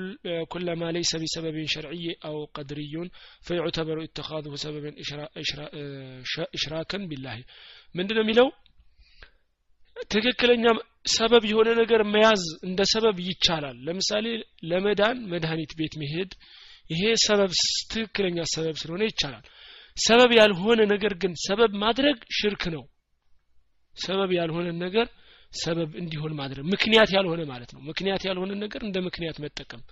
كل 0.48 0.66
ما 0.80 0.88
ليس 0.92 1.16
بسبب 1.16 1.56
شرعي 1.66 2.16
أو 2.24 2.36
قدري 2.56 3.10
فيعتبر 3.46 3.96
اتخاذه 4.04 4.54
سببا 4.54 4.90
إشراكا 6.56 6.98
بالله 7.10 7.36
من 7.96 8.06
دون 8.06 8.20
ميلو 8.26 8.48
ትክክለኛ 10.12 10.64
ሰበብ 11.16 11.42
የሆነ 11.50 11.68
ነገር 11.80 12.00
መያዝ 12.14 12.42
እንደ 12.68 12.80
ሰበብ 12.92 13.16
ይቻላል 13.28 13.76
ለምሳሌ 13.86 14.26
ለመዳን 14.70 15.18
መድኃኒት 15.32 15.72
ቤት 15.78 15.94
መሄድ 16.02 16.30
ይሄ 16.92 17.02
ሰበብ 17.26 17.52
ትክክለኛ 17.92 18.38
ሰበብ 18.54 18.76
ስለሆነ 18.82 19.02
ይቻላል 19.10 19.44
ሰበብ 20.06 20.30
ያልሆነ 20.40 20.80
ነገር 20.92 21.12
ግን 21.22 21.32
ሰበብ 21.46 21.72
ማድረግ 21.84 22.18
ሽርክ 22.38 22.64
ነው 22.74 22.84
ሰበብ 23.94 24.30
ያልሆነ 24.40 24.68
ነገር 24.84 25.06
ሰበብ 25.52 25.90
እንዲሆን 26.02 26.32
ማድረግ 26.40 26.64
ምክንያት 26.74 27.10
ያልሆነ 27.16 27.42
ማለት 27.52 27.70
ነው 27.74 27.80
ምክንያት 27.90 28.22
ያልሆነ 28.28 28.52
ነገር 28.64 28.80
እንደ 28.88 28.98
ምክንያት 29.08 29.36
መጠቀም 29.44 29.82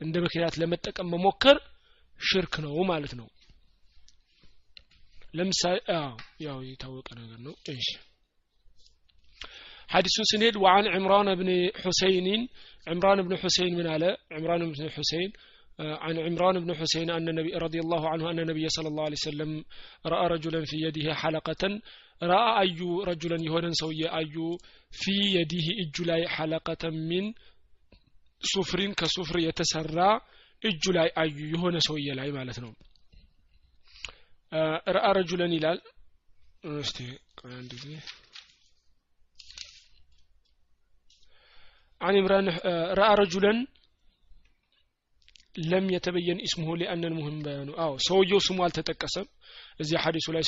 እንደ 0.00 0.16
ምክንያት 0.20 0.54
ለመጠቀም 0.62 1.10
መሞከር 1.14 1.58
ሽርክ 2.20 2.54
ነው 2.64 2.74
ማለት 2.90 3.12
ነው 3.20 3.28
ለምሳሌ 5.34 5.78
ያው 6.46 6.58
የታወቀ 6.70 7.08
ነገር 7.20 7.38
ነው 7.46 7.54
እሺ 7.74 7.88
ሐዲሱን 9.88 10.26
ስንሄድ 10.30 10.56
وعن 10.56 10.84
عمران 10.94 11.28
بن 11.34 11.48
حسين 11.82 12.26
عمران 12.86 13.18
بن 13.22 13.32
حسين 13.36 13.72
من 13.78 13.86
على 13.86 14.08
عمران 14.32 14.62
بن 14.72 14.90
حسين 14.90 15.28
آه، 15.79 15.95
عن 15.95 16.19
عمران 16.19 16.65
بن 16.65 16.75
حسين 16.75 17.09
أن 17.09 17.29
النبي 17.29 17.53
رضي 17.53 17.79
الله 17.79 18.09
عنه 18.09 18.31
أن 18.31 18.39
النبي 18.39 18.69
صلى 18.69 18.87
الله 18.87 19.03
عليه 19.03 19.13
وسلم 19.13 19.63
رأى 20.05 20.27
رجلا 20.27 20.65
في 20.65 20.77
يده 20.77 21.13
حلقة 21.13 21.81
رأى 22.23 22.61
أي 22.61 22.77
رجلا 23.05 23.37
يهون 23.41 23.73
سوية 23.73 24.17
أي 24.17 24.33
في 24.91 25.11
يده 25.11 25.65
إجلاي 25.87 26.27
حلقة 26.27 26.89
من 26.89 27.33
صفر 28.39 28.93
كصفر 28.93 29.39
يتسرى 29.39 30.21
إجلاي 30.65 31.11
أي 31.17 31.29
يهونا 31.55 31.79
سوية 31.79 32.13
لا 32.13 32.25
يمالة 32.25 32.53
نوم. 32.59 32.75
آه، 34.53 34.83
رأى 34.87 35.11
رجلا 35.11 35.45
إلى 35.45 35.81
آه، 36.65 36.81
عن 42.01 42.17
عمران 42.17 42.49
رأى 42.93 43.15
رجلا 43.15 43.67
لم 45.55 45.85
يتبين 45.93 46.39
اسمه 46.45 46.73
لأن 46.79 47.03
المهم 47.11 47.37
بيانه 47.45 47.69
አዎ 47.83 47.93
ሰውየው 48.05 48.39
ስሙ 48.45 48.57
አልተጠቀሰም 48.65 49.27
እዚህ 49.79 49.97
ሐዲሱ 50.03 50.27
ላይ 50.35 50.43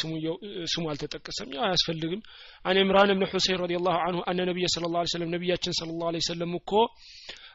ስሙ 0.73 0.83
አልተጠቀሰም 0.91 1.49
ያው 1.55 1.63
አያስፈልግም 1.67 2.21
عن 2.65 2.79
عمران 2.83 3.11
بن 3.13 3.29
حصين 3.31 3.57
رضي 3.61 3.79
الله 3.87 3.97
عنه 4.07 4.21
أن 4.31 4.45
النبي 4.49 4.67
صلى 4.75 4.91
الله 4.95 4.99
عليه 4.99 5.03
وسلم 5.15 5.33
ነቢያችን 5.35 5.75
صلى 5.79 5.89
الله 6.03 6.11
عليه 6.11 6.21
وسلم 6.29 6.53
እኮ 6.59 6.71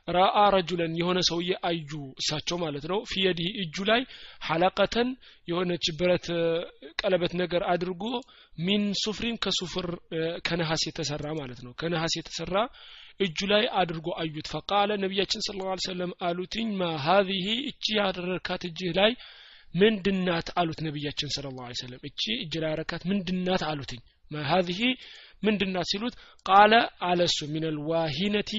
رأى 0.09 0.43
رجلا 0.55 0.93
የሆነ 0.99 1.19
ሰውዬ 1.29 1.51
አዩ 1.69 1.91
እሳቸው 2.21 2.57
ማለት 2.63 2.85
ነው 2.91 2.99
في 3.11 3.26
يده 3.26 3.49
እጁ 3.63 3.77
ላይ 3.91 4.03
حلقة 4.47 5.09
የሆነች 5.49 5.87
ብረት 5.99 6.27
ቀለበት 7.01 7.33
ነገር 7.43 7.63
አድርጎ 7.73 8.05
من 8.59 8.85
صفر 9.03 9.37
ከ 9.45 9.62
صفر 9.62 9.89
ከነሐስ 10.49 10.85
የተሰራ 10.89 11.27
ማለት 11.41 11.61
ነው። 11.67 11.73
ከነሐስ 11.81 12.15
የተሰራ 12.19 12.57
እጁ 13.21 13.39
ላይ 13.51 13.65
አድርጎ 13.81 14.09
አዩት። 14.23 14.47
ፈቃለ 14.53 14.91
ነቢያችን 15.05 15.43
ስለ 15.47 15.59
ላ 15.61 15.77
ሰለም 15.87 16.11
አሉትኝ 16.23 16.69
ማ 16.77 16.91
ሀዚህ 17.05 17.47
እቺ 17.71 17.85
ያደረካት 17.99 18.63
እጅህ 18.69 18.91
ላይ 18.99 19.13
ምንድናት? 19.75 20.47
አሉት 20.61 20.81
ነቢያችን 20.87 21.31
ስለ 21.35 21.47
ላ 21.57 21.71
ሰለም 21.81 22.01
እቺ 22.09 22.23
እጅ 22.45 22.53
ላይ 22.63 22.71
ያረካት 22.73 23.03
ምንድናት? 23.11 23.63
አሉትኝ። 23.71 24.01
ማ 24.31 24.45
ሀዚህ 24.51 24.81
ምንድናት? 25.43 25.87
ሲሉት 25.91 26.15
ቃለ 26.47 26.73
አለሱ 27.09 27.39
ሚነል 27.55 27.77
ዋሂነቲ 27.91 28.53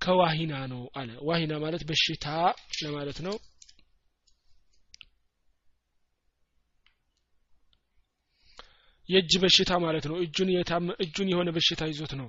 ከዋሂና 0.00 0.54
ነው 0.72 0.82
አለ። 1.00 1.10
ዋሂና 1.28 1.52
ማለት 1.64 1.82
በሽታ 1.88 2.26
ለማለት 2.80 3.18
ነው። 3.26 3.36
የእጅ 9.08 9.32
በሽታ 9.42 9.72
ማለት 9.84 10.04
ነው። 10.10 10.16
እጁን 11.02 11.28
የሆነ 11.32 11.48
በሽታ 11.56 11.82
ይዞት 11.90 12.12
ነው 12.20 12.28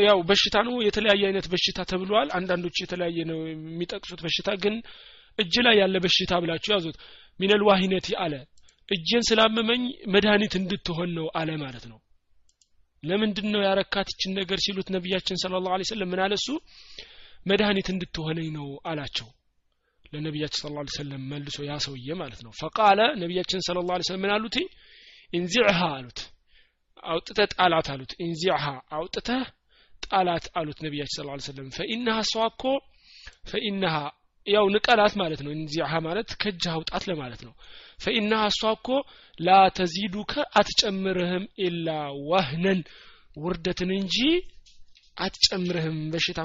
ያው 0.00 0.18
በሽታ 0.22 0.56
ነው 0.66 0.74
የተለያየ 0.86 1.22
አይነት 1.28 1.46
በሽታ 1.52 1.80
ተብሏል። 1.84 2.28
አንዳንዶች 2.32 2.76
የተለያየ 2.82 3.18
ነው 3.30 3.38
የሚጠቅሱት 3.48 4.20
በሽታ 4.24 4.50
ግን 4.62 4.74
እጅ 5.38 5.54
ላይ 5.66 5.76
ያለ 5.80 5.96
በሽታ 6.04 6.32
ብላችሁ 6.42 6.70
ያዙት። 6.74 6.96
ሚነል 7.40 7.62
ዋሂነቲ 7.68 8.08
አለ 8.24 8.34
እጄን 8.88 9.24
ስላመመኝ 9.28 9.82
መድኃኒት 10.06 10.54
እንድትሆን 10.60 11.10
ነው 11.14 11.26
አለ 11.34 11.50
ማለት 11.56 11.84
ነው። 11.90 11.98
ለምንድን 13.02 13.46
ነው 13.52 13.60
ያረካት 13.64 14.08
ነገር 14.30 14.58
ሲሉት 14.58 14.88
ነቢያችን 14.90 15.36
ስለ 15.36 15.60
ላሁ 15.66 15.84
ሰለም 15.90 16.10
ምን 16.10 16.20
አለ 16.20 16.34
መድኃኒት 17.46 17.88
እንድትሆነኝ 17.88 18.48
ነው 18.52 18.66
አላቸው። 18.86 19.28
ለነቢያችን 20.12 20.60
ስለ 20.60 20.72
ላ 20.76 20.82
ሰለም 20.96 21.22
መልሶ 21.32 21.58
ያ 21.68 21.74
ሰውዬ 21.84 22.14
ማለት 22.14 22.40
ነው። 22.46 22.52
ፈቃለ 22.60 23.00
ነቢያችን 23.14 23.60
ስለ 23.66 23.78
ላ 23.88 23.98
ሰለም 24.02 24.22
ምን 24.24 24.32
አሉት? 24.34 24.56
ኢንዚዕሃ 25.32 25.80
አሉት። 25.96 26.20
አውጥተህ 27.02 27.48
ጣላት 27.54 27.88
አሉት። 27.92 28.12
ኢንዚዕሃ 28.20 28.64
አውጥተህ 28.90 29.44
ጣላት 30.04 30.46
አሉት 30.58 30.78
ነቢያችን 30.86 31.16
ስለ 31.16 31.26
ላ 31.30 31.36
ሰለም 31.46 31.68
ፈኢናሃ 31.76 32.18
እሷ 32.26 32.34
እኮ 32.50 32.64
ፈኢናሃ 33.50 33.96
ያው 34.46 34.66
ንቀላት 34.74 35.14
ማለት 35.20 35.40
ነው። 35.44 35.50
እንዚሃ 35.56 35.92
ማለት 36.06 36.28
ከእጅ 36.42 36.64
አውጣት 36.72 37.04
ለማለት 37.10 37.40
ነው። 37.46 37.52
ፈኢናሃ 38.04 38.42
እሷ 38.52 38.62
እኮ 38.76 38.88
ላ 39.38 39.58
ተዚዱከ 39.78 40.32
አትጨምርህም 40.60 41.44
ኢላ 41.66 41.88
ዋህነን 42.30 42.80
ውርደትን 43.36 43.90
እንጂ 43.98 44.16
አትጨምርህም 45.16 45.96
በሽታ 46.12 46.40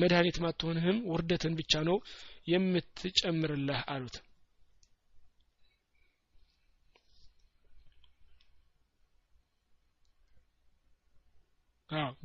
መድኃኒት 0.00 0.36
ማትሆንህም 0.44 0.98
ውርደትን 1.12 1.54
ብቻ 1.60 1.82
ነው 1.88 1.96
የምትጨምርልህ 2.52 3.80
አሉት 3.94 4.16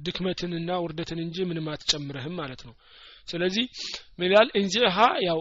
ድክመትንና 0.06 0.72
ውርደትን 0.84 1.20
እንጂ 1.24 1.38
ምንም 1.50 1.68
አትጨምርህም 1.74 2.36
ማለት 2.42 2.62
ነው። 2.68 2.76
ስለዚህ 3.28 3.66
ምን 4.20 4.28
ይላል? 4.28 4.50
እንዚሃ 4.60 4.98
ያው 5.28 5.40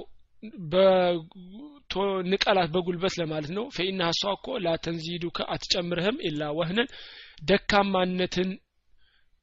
ንቀላት 2.31 2.69
በጉልበት 2.75 3.15
ለማለት 3.21 3.51
ነው። 3.57 3.65
ፈኢና 3.77 4.03
እሷ 4.13 4.23
እኮ 4.37 4.47
ላተንዚዱከ 4.65 5.39
አትጨምርህም 5.55 6.17
ኢላ 6.29 6.51
ወህነን 6.59 6.89
ደካማነትን 7.49 8.51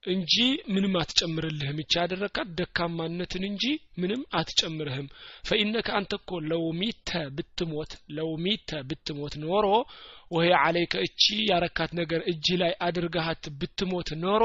እንጂ 0.03 0.35
ምንም 0.73 0.93
አትጨምርልህም። 1.01 1.79
ይቻ 1.81 1.93
ያደረካት 2.03 2.47
ደካማነትን 2.59 3.43
እንጂ 3.49 3.63
ምንም 4.01 4.21
አትጨምርህም። 4.39 5.07
ፈኢነከ 5.47 5.87
አንተ 5.97 6.11
እኮ 6.19 6.39
ለው 6.47 6.63
ሚተ 6.79 7.09
ብትሞት 7.37 7.91
ለው 8.17 8.29
ሚተ 8.45 8.79
ብትሞት 8.89 9.35
ኖሮ 9.43 9.67
ወይ 10.31 10.49
አለይከ 10.61 10.95
እቺ 11.07 11.21
ያረካት 11.51 11.91
ነገር 11.99 12.21
እጅ 12.31 12.47
ላይ 12.61 12.73
አድርጋሃት 12.87 13.45
ብትሞት 13.59 14.09
ኖሮ 14.23 14.43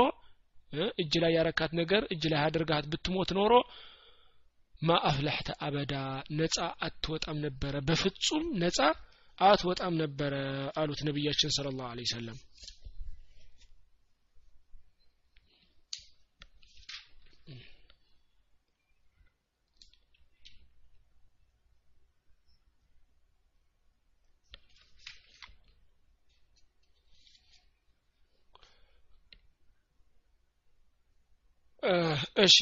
እጅ 1.03 1.15
ላይ 1.23 1.33
ያረካት 1.37 1.73
ነገር 1.81 2.03
እጅ 2.15 2.25
ላይ 2.33 2.41
አድርጋሃት 2.43 2.87
ብትሞት 2.93 3.31
ኖሮ 3.39 3.53
ማ 4.83 4.97
አፍለሕተ 5.11 5.51
አበዳ 5.67 5.95
ነጻ 6.39 6.57
አትወጣም 6.87 7.37
ነበረ። 7.45 7.75
በፍጹም 7.89 8.45
ነጻ 8.63 8.79
አትወጣም 9.39 9.95
ነበረ 10.03 10.35
አሉት 10.81 11.01
ነቢያችን 11.09 11.55
ስለ 11.57 11.69
ላሁ 11.79 12.05
ሰለም 12.13 12.39
እሺ። 32.45 32.57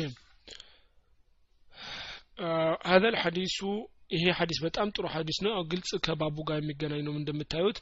ሀዘል 2.88 3.16
ሐዲሱ 3.22 3.58
ይሄ 4.14 4.24
ሐዲስ 4.38 4.58
በጣም 4.64 4.88
ጥሩ 4.90 5.04
ሐዲስ 5.14 5.38
ነው። 5.44 5.52
ግልጽ 5.72 5.90
ከባቡ 6.06 6.36
ጋር 6.48 6.58
የሚገናኝ 6.60 7.02
ነው 7.06 7.14
እንደምታዩት። 7.20 7.78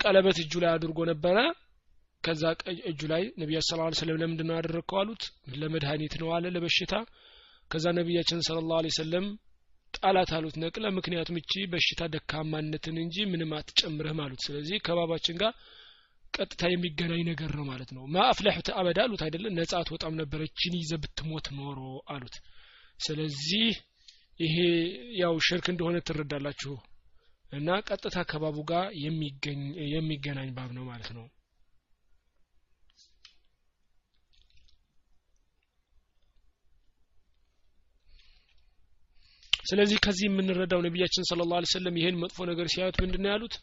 ቀለበት 0.00 0.38
እጁ 0.42 0.52
ላይ 0.62 0.70
አድርጎ 0.74 0.98
ነበረ። 1.10 1.36
ከዛ 2.22 2.42
እጁ 2.90 3.00
ላይ 3.12 3.22
ነቢያ 3.40 3.58
ስ 3.62 3.76
ላ 3.78 3.88
ስለም 3.98 4.16
ለምንድን 4.20 4.50
ያደረግከው 4.54 4.98
አሉት? 5.00 5.22
ለመድኃኒት 5.54 6.14
ነው 6.22 6.28
አለ 6.36 6.44
ለበሽታ። 6.54 6.92
ከዛ 7.70 7.84
ነቢያችን 7.98 8.40
ስለ 8.46 8.58
ላሁ 8.70 8.90
ሰለም 8.98 9.26
ጣላት 9.94 10.30
አሉት 10.36 10.56
ነቅለ 10.62 10.86
ምክንያቱም 10.96 11.36
እቺ 11.40 11.52
በሽታ 11.72 12.00
ደካማነትን 12.14 12.96
እንጂ 13.04 13.16
ምንም 13.24 13.50
አትጨምርህም 13.58 14.20
አሉት። 14.24 14.40
ስለዚህ 14.46 14.76
ከባባችን 14.86 15.36
ጋር 15.42 15.52
ቀጥታ 16.34 16.62
የሚገናኝ 16.70 17.22
ነገር 17.28 17.50
ነው 17.58 17.64
ማለት 17.64 17.90
ነው። 17.96 18.02
ማአፍለሕተ 18.14 18.68
አበዳ 18.80 18.98
አሉት 19.04 19.22
አይደለም 19.26 19.56
ነጻ 19.58 19.72
አትወጣም 19.80 20.18
ነበረ 20.20 20.40
እችን 20.48 20.74
ይዘ 20.80 20.92
ብትሞት 21.02 21.46
ኖሮ 21.58 21.80
አሉት። 22.14 22.36
ስለዚህ 22.98 23.68
ይሄ 24.40 24.56
ያው 25.20 25.34
ሽርክ 25.46 25.66
እንደሆነ 25.72 25.96
ትረዳላችሁ። 26.08 26.74
እና 27.52 27.78
ቀጥታ 27.88 28.18
ከባቡ 28.30 28.56
ጋር 28.70 28.86
የሚገናኝ 29.94 30.50
ባብ 30.56 30.70
ነው 30.78 30.84
ማለት 30.90 31.10
ነው። 31.18 31.26
ስለዚህ 39.64 39.98
ከዚህ 40.04 40.26
የምንረዳው 40.26 40.80
ነቢያችን 40.84 41.26
ስለ 41.30 41.42
ላ 41.50 41.56
ሰለም 41.72 41.96
ይህን 42.00 42.18
መጥፎ 42.20 42.44
ነገር 42.50 42.66
ሲያዩት 42.72 42.96
ምንድን 43.02 43.22
ነው 43.24 43.30
ያሉት 43.32 43.54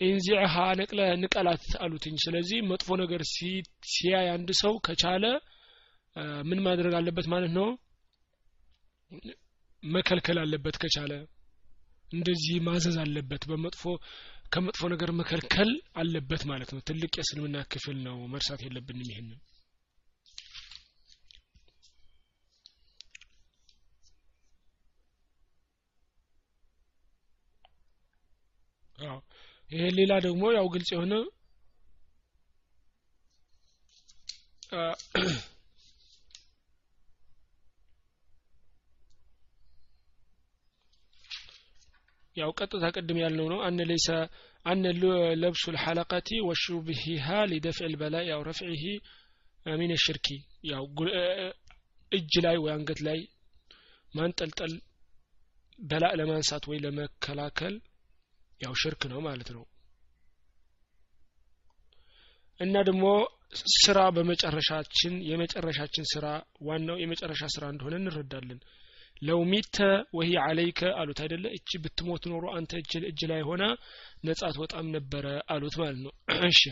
ኢንዚዕሃ 0.00 0.54
ነቅለ 0.78 1.00
ንቀላት 1.22 1.66
አሉትኝ። 1.80 2.16
ስለዚህ 2.24 2.58
መጥፎ 2.70 2.96
ነገር 3.02 3.22
ሲያይ 3.86 4.28
አንድ 4.34 4.50
ሰው 4.62 4.74
ከቻለ 4.86 5.24
ምን 6.44 6.58
ማድረግ 6.66 6.92
አለበት 6.98 7.26
ማለት 7.32 7.52
ነው? 7.52 7.68
መከልከል 9.82 10.38
አለበት 10.42 10.76
ከቻለ። 10.82 11.12
እንደዚህ 12.08 12.56
ማዘዝ 12.66 12.96
አለበት። 13.04 13.42
በመጥፎ 13.50 13.82
ከመጥፎ 14.52 14.82
ነገር 14.92 15.10
መከልከል 15.20 15.70
አለበት 15.96 16.42
ማለት 16.50 16.70
ነው። 16.74 16.80
ትልቅ 16.88 17.12
የእስልምና 17.16 17.56
ክፍል 17.72 17.98
ነው። 18.06 18.16
መርሳት 18.34 18.60
የለብንም 18.66 19.10
ይህንን 19.10 19.40
ይሄ 29.70 29.84
ሌላ 29.98 30.12
ደግሞ 30.26 30.42
ያው 30.56 30.66
ግልጽ 30.74 30.90
የሆነ 30.94 31.14
ያው 42.36 42.50
ቀጥታ 42.58 42.84
ቅድም 42.96 43.18
ያልነው 43.22 43.46
ነው። 43.52 43.58
አነ 43.66 43.80
ለይሰ 43.90 44.08
አነ 44.66 44.84
ለብሱ 45.42 45.64
ልሐለቀቲ 45.74 46.28
ወሹብሂሃ 46.48 47.26
ሊደፍዕ 47.50 47.88
ልበላይ 47.92 48.24
ያው 48.32 48.40
ረፍዒሂ 48.48 48.84
ሚን 49.66 49.92
ሽርኪ 50.04 50.26
ያው 50.70 50.84
እጅ 52.12 52.32
ላይ 52.44 52.56
ወይ 52.64 52.72
አንገት 52.74 53.00
ላይ 53.06 53.20
ማንጠልጠል 54.12 54.72
በላ 55.78 56.04
ለማንሳት 56.18 56.64
ወይ 56.70 56.78
ለመከላከል 56.84 57.74
ያው 58.60 58.74
ሽርክ 58.80 59.02
ነው 59.12 59.20
ማለት 59.26 59.48
ነው። 59.56 59.64
እና 62.60 62.74
ደግሞ 62.88 63.04
ስራ 63.76 63.98
በመጨረሻችን 64.16 65.14
የመጨረሻችን 65.30 66.04
ስራ 66.12 66.26
ዋናው 66.66 66.96
የመጨረሻ 67.02 67.42
ስራ 67.54 67.64
እንደሆነ 67.72 67.94
እንረዳለን። 68.00 68.60
ለው 69.22 69.40
ሚተ 69.50 69.76
ወሂ 70.16 70.30
አለይከ 70.44 70.80
አሉት 71.00 71.18
አይደለ? 71.24 71.44
እቺ 71.56 71.78
ብትሞት 71.82 72.24
ኖሮ 72.32 72.44
አንተ 72.56 72.72
እጅ 73.10 73.20
ላይ 73.30 73.42
ሆና 73.48 73.64
ነጻ 74.26 74.42
ትወጣም 74.56 74.86
ነበረ 74.96 75.26
አሉት 75.54 75.76
ማለት 75.82 76.00
ነው። 76.06 76.12
እሺ። 76.48 76.62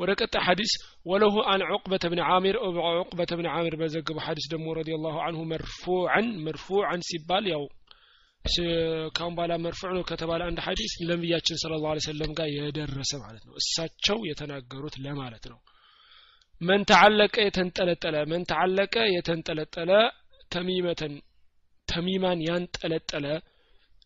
ወደ 0.00 0.10
ቀጣይ 0.20 0.42
ሐዲስ 0.46 0.72
ወለሁ 1.06 1.34
አን 1.50 1.62
ዑቅበተ 1.68 2.04
ብን 2.12 2.20
ዓሚር 2.28 2.56
ዑቅበተ 2.92 3.32
ብን 3.38 3.48
ዓሚር 3.52 3.74
በዘገበው 3.80 4.22
ሐዲስ 4.26 4.46
ደግሞ 4.52 4.66
ረዲ 4.78 4.90
ላሁ 5.04 5.16
አንሁ 5.26 5.40
መርፉዓን 5.52 6.28
መርፉዓን 6.46 7.02
ሲባል 7.08 7.44
ያው 7.52 7.64
ካሁን 9.16 9.34
በኋላ 9.36 9.52
መርፉዕ 9.64 9.90
ነው 9.96 10.04
ከተባለ 10.08 10.40
አንድ 10.48 10.58
ሐዲስ 10.66 10.92
ለነቢያችን 11.00 11.58
ስለ 11.62 11.74
ላ 11.84 11.92
ሰለም 12.06 12.32
ጋር 12.38 12.48
የደረሰ 12.54 13.12
ማለት 13.22 13.44
ነው። 13.48 13.54
እሳቸው 13.60 14.18
የተናገሩት 14.28 14.96
ለማለት 15.04 15.44
ነው። 15.52 15.58
መን 16.60 16.82
ተዓለቀ 16.90 17.36
የተንጠለጠለ 17.46 18.16
መን 18.30 18.42
ተዓለቀ 18.50 18.96
የተንጠለጠለ 19.14 19.90
ተሚመተን 20.50 21.14
ተሚማን 21.88 22.40
ያንጠለጠለ 22.48 23.26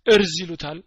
እርዝ 0.07 0.35
ይሉታል። 0.43 0.79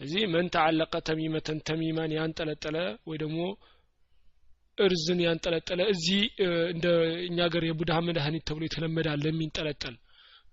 እዚህ 0.00 0.22
መን 0.32 0.46
ተዓለቀ 0.54 0.94
ተሚመተን 1.08 1.58
ተሚማን 1.68 2.12
ያንጠለጠለ 2.18 2.76
ወይ 3.08 3.16
ደግሞ 3.18 3.40
እርዝን 4.80 5.20
ያንጠለጠለ 5.24 5.80
እዚህ 5.92 6.20
እንደ 6.72 6.86
እኛ 7.26 7.38
ሀገር 7.46 7.64
የቡድሃ 7.66 7.96
መድኃኒት 8.06 8.44
ተብሎ 8.48 8.62
የተለመዳለ 8.66 9.24
የሚንጠለጠል። 9.30 9.96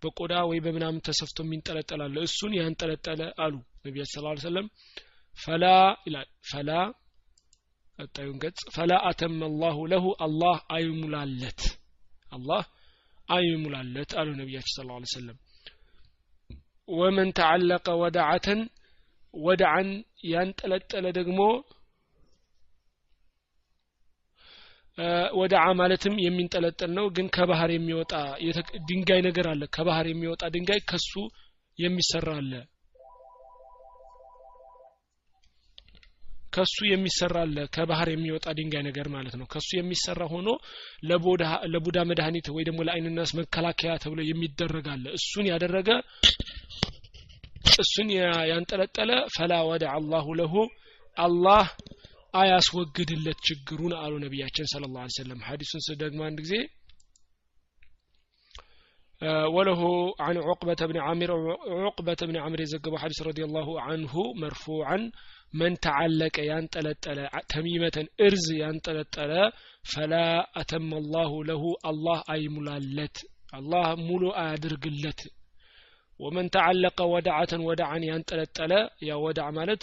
በቆዳ 0.01 0.33
ወይ 0.49 0.59
በምናምን 0.65 1.03
ተሰፍቶ 1.07 1.37
የሚንጠለጠላለ 1.45 2.15
እሱን 2.27 2.53
ያንጠለጠለ 2.59 3.21
አሉ 3.43 3.53
ነቢያት 3.85 4.09
ስለ 4.13 4.33
ሰለም 4.45 4.67
ፈላ 5.35 5.65
ይላል። 6.07 6.27
ፈላ 6.51 6.69
ቀጣዩን 7.99 8.37
ገጽ 8.41 8.59
ፈላ 8.75 8.93
አተመ 9.09 9.39
አላሁ 9.47 9.77
ለሁ 9.93 10.05
አላህ 10.25 10.57
አይሙላለት 10.75 11.61
አላህ 12.31 12.63
አይሙላለት 13.27 14.11
አሉ 14.19 14.29
ነቢያችን 14.41 14.73
ስለ 14.75 14.87
ላ 14.91 15.07
ሰለም 15.13 15.37
ወመን 16.87 17.29
ተዓለቀ 17.37 17.87
ወዳዓተን 18.01 18.61
ወዳዓን 19.33 19.89
ያንጠለጠለ 20.31 21.05
ደግሞ 21.19 21.39
ወደ 25.39 25.53
አ 25.61 25.67
ማለትም 25.79 26.15
የሚንጠለጠል 26.23 26.91
ነው። 26.97 27.05
ግን 27.15 27.27
ከባህር 27.35 27.71
የሚወጣ 27.73 28.13
ድንጋይ 28.89 29.21
ነገር 29.27 29.47
አለ። 29.51 29.63
ከባህር 29.75 30.07
የሚወጣ 30.11 30.43
ድንጋይ 30.55 30.79
ከሱ 30.89 31.11
የሚሰራ 31.79 32.29
አለ። 32.39 32.53
ከሱ 36.55 36.77
የሚሰራ 36.91 37.35
አለ። 37.45 37.57
ከባህር 37.75 38.09
የሚወጣ 38.13 38.47
ድንጋይ 38.59 38.83
ነገር 38.87 39.07
ማለት 39.15 39.35
ነው። 39.39 39.47
ከሱ 39.53 39.69
የሚሰራ 39.77 40.21
ሆኖ 40.31 40.47
ለቡዳ 41.73 41.97
መድኃኒት 42.09 42.47
ወይ 42.55 42.65
ደግሞ 42.69 42.79
ለአይንናስ 42.87 43.33
መከላከያ 43.39 43.93
ተብሎ 44.03 44.21
የሚደረግ 44.29 44.87
አለ። 44.93 45.05
እሱን 45.19 45.47
ያደረገ 45.51 45.89
እሱን 47.79 48.09
ያንጠለጠለ 48.49 49.11
ፈላ 49.35 49.53
ወደ 49.69 49.83
አላሁ 49.95 50.27
ለሁ 50.39 50.53
አላህ 51.17 51.65
አያስወግድለት 52.40 53.40
ችግሩን 53.48 53.92
አሉ 54.02 54.12
ነቢያችን 54.24 54.70
ስለ 54.72 54.84
ላ 54.94 55.08
ሰለም 55.18 55.40
ሀዲሱን 55.48 55.84
ስደግሞ 55.88 56.20
አንድ 56.28 56.40
ጊዜ 56.46 56.54
وله 59.56 59.82
عن 60.20 60.36
عقبة 60.38 60.80
بن 60.90 60.96
عامر 61.06 61.30
عقبة 61.86 62.20
بن 62.22 62.36
عامر 62.36 62.60
يزقب 62.60 62.94
حديث 63.02 63.18
رضي 63.22 63.44
الله 63.44 63.68
عنه 63.80 64.14
مرفوعا 64.42 64.98
من 65.54 65.70
تعلق 65.78 66.36
ينطلطل 66.52 67.18
تميمة 67.48 67.96
ارز 68.26 68.46
ينطلطل 68.64 69.32
فلا 69.92 70.28
أتم 70.60 70.90
الله 70.94 71.30
له 71.44 71.62
الله 71.90 72.18
أي 72.34 72.42
ملالت 72.56 73.16
الله 73.58 73.86
ملو 74.08 74.28
أدرقلت 74.44 75.20
ወመን 76.20 76.46
ተዓለቀ 76.54 76.98
ወዳዓተን 77.12 77.62
ወዳዓን 77.68 78.02
ያንጠለጠለ 78.08 78.72
ያ 79.08 79.12
ወዳዕ 79.24 79.48
ማለት 79.58 79.82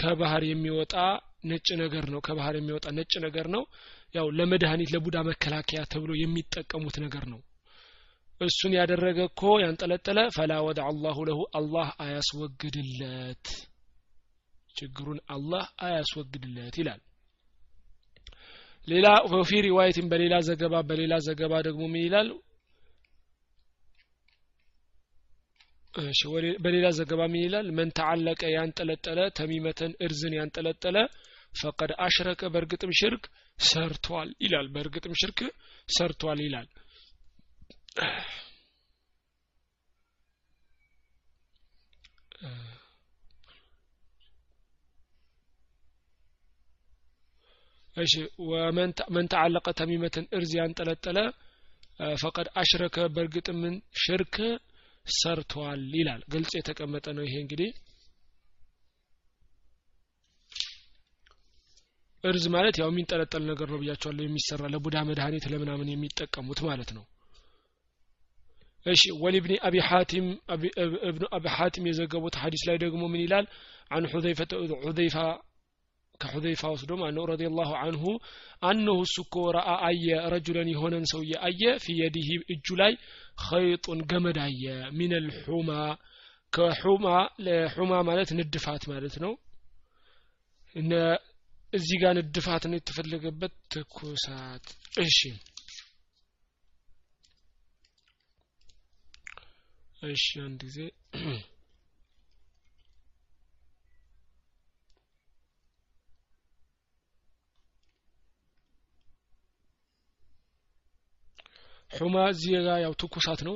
ከባህር 0.00 0.42
የሚወጣ 0.50 0.94
ነጭ 1.43 1.67
ነገር 1.81 2.05
ነው 2.13 2.19
ከባህር 2.25 2.55
የሚወጣ 2.57 2.87
ነጭ 2.97 3.13
ነገር 3.25 3.47
ነው። 3.55 3.63
ያው 4.15 4.27
ለመድኃኒት 4.37 4.89
ለቡዳ 4.93 5.17
መከላከያ 5.27 5.81
ተብሎ 5.91 6.11
የሚጠቀሙት 6.19 6.95
ነገር 7.05 7.25
ነው። 7.33 7.39
እሱን 8.41 8.73
ያደረገ 8.77 9.19
እኮ 9.29 9.41
ያንጠለጠለ 9.63 10.19
ፈላ 10.35 10.53
ወደ 10.67 10.79
አላሁ 10.89 11.17
ለሁ 11.29 11.39
አላህ 11.59 11.87
አያስወግድለት 12.03 13.47
ችግሩን 14.75 15.19
አላህ 15.35 15.63
አያስወግድለት 15.87 16.75
ይላል። 16.81 17.01
ሌላ 18.87 19.07
ወፊ 19.33 19.51
ሪዋየትን 19.65 20.05
በሌላ 20.11 20.35
ዘገባ 20.47 20.75
በሌላ 20.89 21.13
ዘገባ 21.25 21.53
ደግሞ 21.67 21.81
ምን 21.91 22.03
ይላል 22.05 22.29
በሌላ 26.63 26.87
ዘገባ 26.97 27.21
ምን 27.27 27.41
ይላል? 27.43 27.67
መን 27.77 27.89
ተዓለቀ 27.97 28.41
ያንጠለጠለ 28.53 29.19
ተሚመተን 29.37 29.93
እርዝን 30.05 30.33
ያንጠለጠለ 30.39 30.97
ፈቀድ 31.53 31.91
አሽረከ 32.05 32.41
በእርግጥም 32.53 32.91
ሽርክ 32.99 33.23
ሰርቷል 33.57 34.29
ይላል። 34.43 34.67
በእርግጥም 34.73 35.15
ሽርክ 35.21 35.39
ሰርቷል 35.89 36.39
ይላል። 36.45 36.67
እሺ 47.95 48.13
ومن 48.49 48.91
تعلق 49.31 49.67
تميمة 49.79 50.25
እርዝ 50.37 50.51
ያንጠለጠለ 50.59 51.17
فقد 52.15 52.47
أشرك 52.61 52.97
በእርግጥ 53.15 53.47
ምን 53.61 53.73
ሽርክ 54.03 54.35
ሰርቷል 55.15 55.83
ይላል። 55.95 56.21
ግልጽ 56.33 56.51
የተቀመጠ 56.57 57.05
ነው 57.17 57.23
ይሄ 57.27 57.35
እንግዲህ። 57.43 57.69
እርዝ 62.23 62.45
ማለት 62.53 62.75
ያው 62.79 62.89
የሚንጠለጠል 62.91 63.43
ነገር 63.49 63.67
ነው 63.73 63.79
ብያቸዋለሁ። 63.81 64.23
የሚሰራ 64.25 64.63
ለቡዳ 64.73 64.97
መድኃኒት 65.09 65.45
ለምናምን 65.51 65.91
የሚጠቀሙት 65.91 66.59
ማለት 66.67 66.89
ነው። 66.97 67.03
እሺ 68.85 69.03
ولابن 69.23 69.53
أبي 69.67 69.75
حاتم 69.87 70.25
ኢብኑ 71.09 71.23
አቢ 71.37 71.45
ሐቲም 71.55 71.87
የዘገቡት 71.89 72.35
ሐዲስ 72.41 72.61
ላይ 72.67 72.77
ደግሞ 72.83 73.01
ምን 73.11 73.21
ይላል? 73.25 73.45
አን 73.91 74.03
ሑዘይፋ 74.83 75.15
ከሑዘይፋ 76.21 76.61
ወስዶ 76.73 76.91
ማለት 77.01 77.15
ነው 77.17 77.25
ረዲየላሁ 77.31 77.71
አንሁ 77.81 78.03
አነሁ 78.63 78.97
እሱ 79.05 79.15
እኮ 79.25 79.35
ረአ 79.57 79.73
አየ 79.89 80.05
ረጁለን 80.33 80.69
የሆነን 80.73 81.05
ሰውዬ 81.11 81.33
አየ 81.47 81.61
የዲህ 81.99 82.27
እጁ 82.53 82.67
ላይ 82.81 82.93
ኸይጡን 83.43 83.99
ገመድ 84.11 84.39
አየ። 84.45 84.63
ሚነል 84.97 85.27
ሑማ 85.41 85.69
ከሑማ 86.53 87.05
ለሑማ 87.45 87.93
ማለት 88.07 88.29
ንድፋት 88.37 88.83
ማለት 88.91 89.15
ነው። 89.23 89.33
እዚህ 91.73 91.97
ጋር 92.01 92.13
ንድፋት 92.19 92.63
ነው 92.69 92.77
የተፈለገበት 92.77 93.53
ትኩሳት። 93.73 94.65
እሺ። 95.03 95.17
እሺ 100.09 100.25
አንድ 100.41 100.61
ጊዜ 100.65 100.77
ሑማ 111.91 112.15
እዚህ 112.31 112.51
ጋር 112.59 112.77
ያው 112.83 112.93
ትኩሳት 113.01 113.41
ነው። 113.47 113.55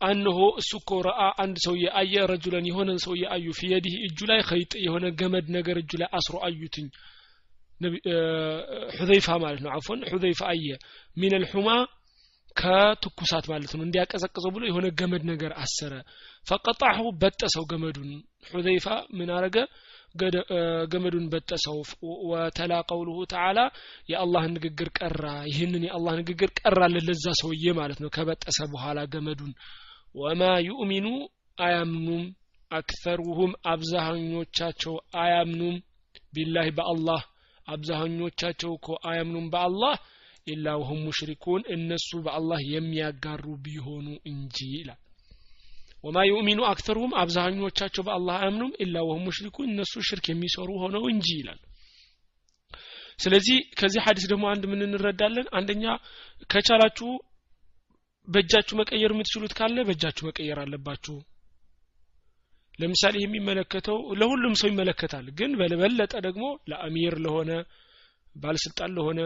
አንሆ 0.00 0.38
እሱ 0.60 0.70
እኮ 0.80 0.90
ረአ 1.06 1.22
አንድ 1.42 1.56
ሰውዬ 1.64 1.84
አየ 2.00 2.14
ረጁለን 2.30 2.66
የሆነን 2.68 2.98
ሰውዬ 3.04 3.22
አዩ 3.34 3.46
ፊየዲህ 3.58 3.94
እጁ 4.06 4.18
ላይ 4.30 4.40
ኸይጥ 4.48 4.72
የሆነ 4.84 5.06
ገመድ 5.20 5.46
ነገር 5.56 5.76
እጁ 5.82 5.92
ላይ 6.02 6.08
አስሮ 6.18 6.36
አዩትኝ። 6.46 6.86
ሑዘይፋ 8.96 9.28
ማለት 9.42 9.60
ነው። 9.64 9.70
አፎን 9.76 10.00
ሑዘይፋ 10.12 10.40
አየ። 10.52 10.66
ሚነል 11.16 11.44
ሑማ 11.52 11.68
ከትኩሳት 12.56 13.44
ማለት 13.52 13.72
ነው። 13.76 13.82
እንዲያቀዘቅዘው 13.86 14.50
ብሎ 14.54 14.62
የሆነ 14.68 14.86
ገመድ 15.00 15.22
ነገር 15.30 15.52
አሰረ። 15.62 15.92
ፈቀጣሁ 16.46 16.98
በጠሰው 17.20 17.64
ገመዱን። 17.70 18.10
ሑዘይፋ 18.52 18.86
ምን 19.18 19.30
አረገ 19.36 19.56
ገመዱን 20.92 21.26
በጠሰው። 21.32 21.78
ወተላ 22.30 22.72
ቀውሉሁ 22.88 23.18
ተዓላ 23.32 23.58
የአላህ 24.08 24.44
ንግግር 24.54 24.88
ቀራ። 24.98 25.22
ይህንን 25.50 25.84
የአላህ 25.86 26.14
ንግግር 26.20 26.50
ቀራልን 26.60 27.06
ለዛ 27.08 27.26
ሰውዬ 27.40 27.72
ማለት 27.78 27.98
ነው። 28.02 28.10
ከበጠሰ 28.16 28.58
በኋላ 28.72 29.00
ገመዱን። 29.12 29.52
ወማ 30.14 30.42
ዩእሚኑ 30.68 31.06
አያምኑም። 31.58 32.24
አክተሩሁም 32.70 33.52
አብዛኞቻቸው 33.70 34.94
አያምኑም። 35.20 35.76
ቢላህ 36.34 36.66
በአላህ 36.76 37.22
አብዛኞቻቸው 37.68 38.72
እኮ 38.78 38.88
አያምኑም 39.08 39.46
በአላህ። 39.52 39.94
ኢላ 40.46 40.66
ወሁም 40.80 41.00
ሙሽሪኩን 41.06 41.62
እነሱ 41.74 42.08
በአላህ 42.24 42.60
የሚያጋሩ 42.72 43.44
ቢሆኑ 43.64 44.06
እንጂ 44.30 44.58
ይላል 44.74 45.00
ወማ 46.04 46.18
ዩእሚኑ 46.28 46.60
አክተሩሁም 46.68 47.12
አብዛኞቻቸው 47.22 48.02
በአላህ 48.06 48.36
አያምኑም 48.38 48.72
ኢላ 48.84 48.96
ወሁም 49.06 49.24
ሙሽሪኩን 49.26 49.66
እነሱ 49.70 50.02
ሽርክ 50.08 50.26
የሚሰሩ 50.30 50.68
ሆነው 50.82 51.02
እንጂ 51.12 51.28
ይላል። 51.40 51.60
ስለዚህ 53.18 53.58
ከዚህ 53.78 54.00
ሀዲስ 54.06 54.26
ደግሞ 54.30 54.44
አንድ 54.52 54.62
ምን 54.70 54.84
እንረዳለን? 54.86 55.46
አንደኛ 55.58 55.84
ከቻላችሁ 56.50 57.08
በእጃችሁ 58.28 58.74
መቀየር 58.80 59.12
የምትችሉት 59.14 59.52
ካለ 59.58 59.76
በእጃችሁ 59.88 60.24
መቀየር 60.28 60.58
አለባችሁ። 60.62 61.16
ለምሳሌ 62.78 63.14
የሚመለከተው 63.20 63.98
ለሁሉም 64.20 64.54
ሰው 64.60 64.68
ይመለከታል 64.70 65.26
ግን 65.38 65.50
በበለጠ 65.60 66.12
ደግሞ 66.26 66.44
ለአሚር 66.70 67.14
ለሆነ 67.24 67.50
ባለስልጣን 68.36 68.94
ለሆነ 68.96 69.20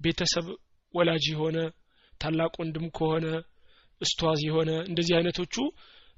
ቤተሰብ 0.00 0.46
ወላጅ 0.94 1.24
የሆነ 1.32 1.58
ታላቅ 2.12 2.52
ወንድም 2.60 2.86
ከሆነ 2.96 3.26
እስቷዝ 4.00 4.40
የሆነ 4.48 4.70
እንደዚህ 4.88 5.14
አይነቶቹ 5.18 5.56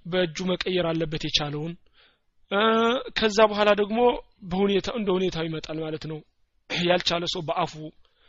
በእጁ 0.06 0.38
መቀየር 0.50 0.86
አለበት 0.90 1.22
የቻለውን። 1.26 1.74
ከዛ 3.18 3.38
በኋላ 3.50 3.70
ደግሞ 3.80 4.00
በሁኔታ 4.50 4.88
እንደ 4.98 5.08
ሁኔታው 5.16 5.44
ይመጣል 5.48 5.78
ማለት 5.84 6.04
ነው። 6.10 6.18
ያልቻለ 6.70 7.24
ሰው 7.34 7.42
በአፉ 7.48 7.72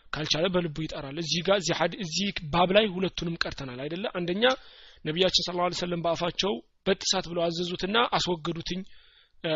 ካልቻለ 0.06 0.46
በልቡ 0.54 0.78
ይጠራል። 0.86 1.18
እዚህ 1.24 1.42
ጋር 1.48 1.58
እዚህ 2.06 2.28
ባብ 2.54 2.70
ላይ 2.78 2.86
ሁለቱንም 2.94 3.36
ቀርተናል 3.44 3.80
አይደለ? 3.86 4.06
አንደኛ 4.20 4.44
ነቢያችን 5.06 5.46
ስለ 5.48 5.58
ላ 5.60 5.70
ሰለም 5.82 6.02
በአፋቸው 6.06 6.54
በጥሳት 6.88 7.26
ብለው 7.32 7.44
አዘዙትና 7.48 7.98
አስወገዱትኝ። 8.18 8.82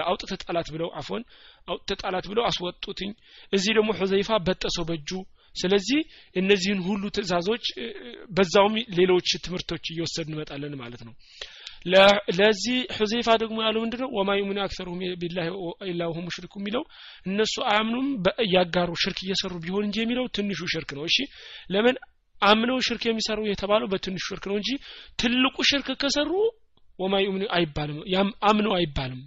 አውጥተ 0.06 0.32
ጣላት 0.44 0.68
ብለው 0.74 0.90
አፎን 1.00 1.24
አውጥተ 1.68 1.92
ጣላት 2.02 2.26
ብለው 2.32 2.44
አስወጡትኝ። 2.50 3.12
እዚህ 3.54 3.72
ደግሞ 3.78 3.90
ሑዘይፋ 4.00 4.30
በጠሰው 4.48 4.86
በእጁ። 4.90 5.10
ስለዚህ 5.56 6.00
እነዚህን 6.36 6.82
ሁሉ 6.86 7.04
ትእዛዞች 7.16 7.66
በዛውም 8.30 8.76
ሌሎች 9.00 9.30
ትምህርቶች 9.46 9.86
እየወሰድ 9.94 10.28
እንመጣለን 10.30 10.76
ማለት 10.82 11.02
ነው 11.08 11.14
ለዚህ 12.38 12.78
ሑዘይፋ 12.98 13.28
ደግሞ 13.42 13.58
ያለው 13.66 13.82
ምንድነው? 13.84 14.10
ወማ 14.18 14.30
ዩሚኑ 14.40 14.58
አክሰሩሁም 14.66 15.00
ቢላሂ 15.22 15.48
ኢላ 15.90 16.02
ሁም 16.12 16.26
ሙሽሪኩ 16.28 16.54
የሚለው 16.62 16.84
እነሱ 17.26 17.56
አያምኑም 17.70 18.08
እያጋሩ 18.46 18.90
ሽርክ 19.04 19.20
እየሰሩ 19.26 19.54
ቢሆን 19.64 19.86
እንጂ 19.88 19.98
የሚለው 20.04 20.26
ትንሹ 20.38 20.60
ሽርክ 20.74 20.92
ነው። 20.98 21.06
እሺ 21.10 21.18
ለምን 21.70 21.96
አምነው 22.42 22.78
ሽርክ 22.88 23.04
የሚሰሩ 23.08 23.40
የተባለው 23.48 23.88
በትንሹ 23.92 24.24
ሽርክ 24.30 24.46
ነው 24.50 24.56
እንጂ 24.60 24.70
ትልቁ 25.20 25.58
ሽርክ 25.70 25.90
ከሰሩ 26.04 26.32
ወማ 27.00 27.16
ዩሚኑ 27.26 27.44
አይባልም። 27.58 28.00
አምነው 28.50 28.74
አይባልም። 28.78 29.22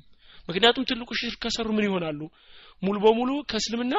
ምክንያቱም 0.48 0.86
ትልቁ 0.88 1.10
ሽርክ 1.20 1.38
ከሰሩ 1.44 1.68
ምን 1.76 1.86
ይሆናሉ 1.88 2.20
ሙሉ 2.82 2.96
በሙሉ 3.04 3.30
ከእስልምና 3.50 3.94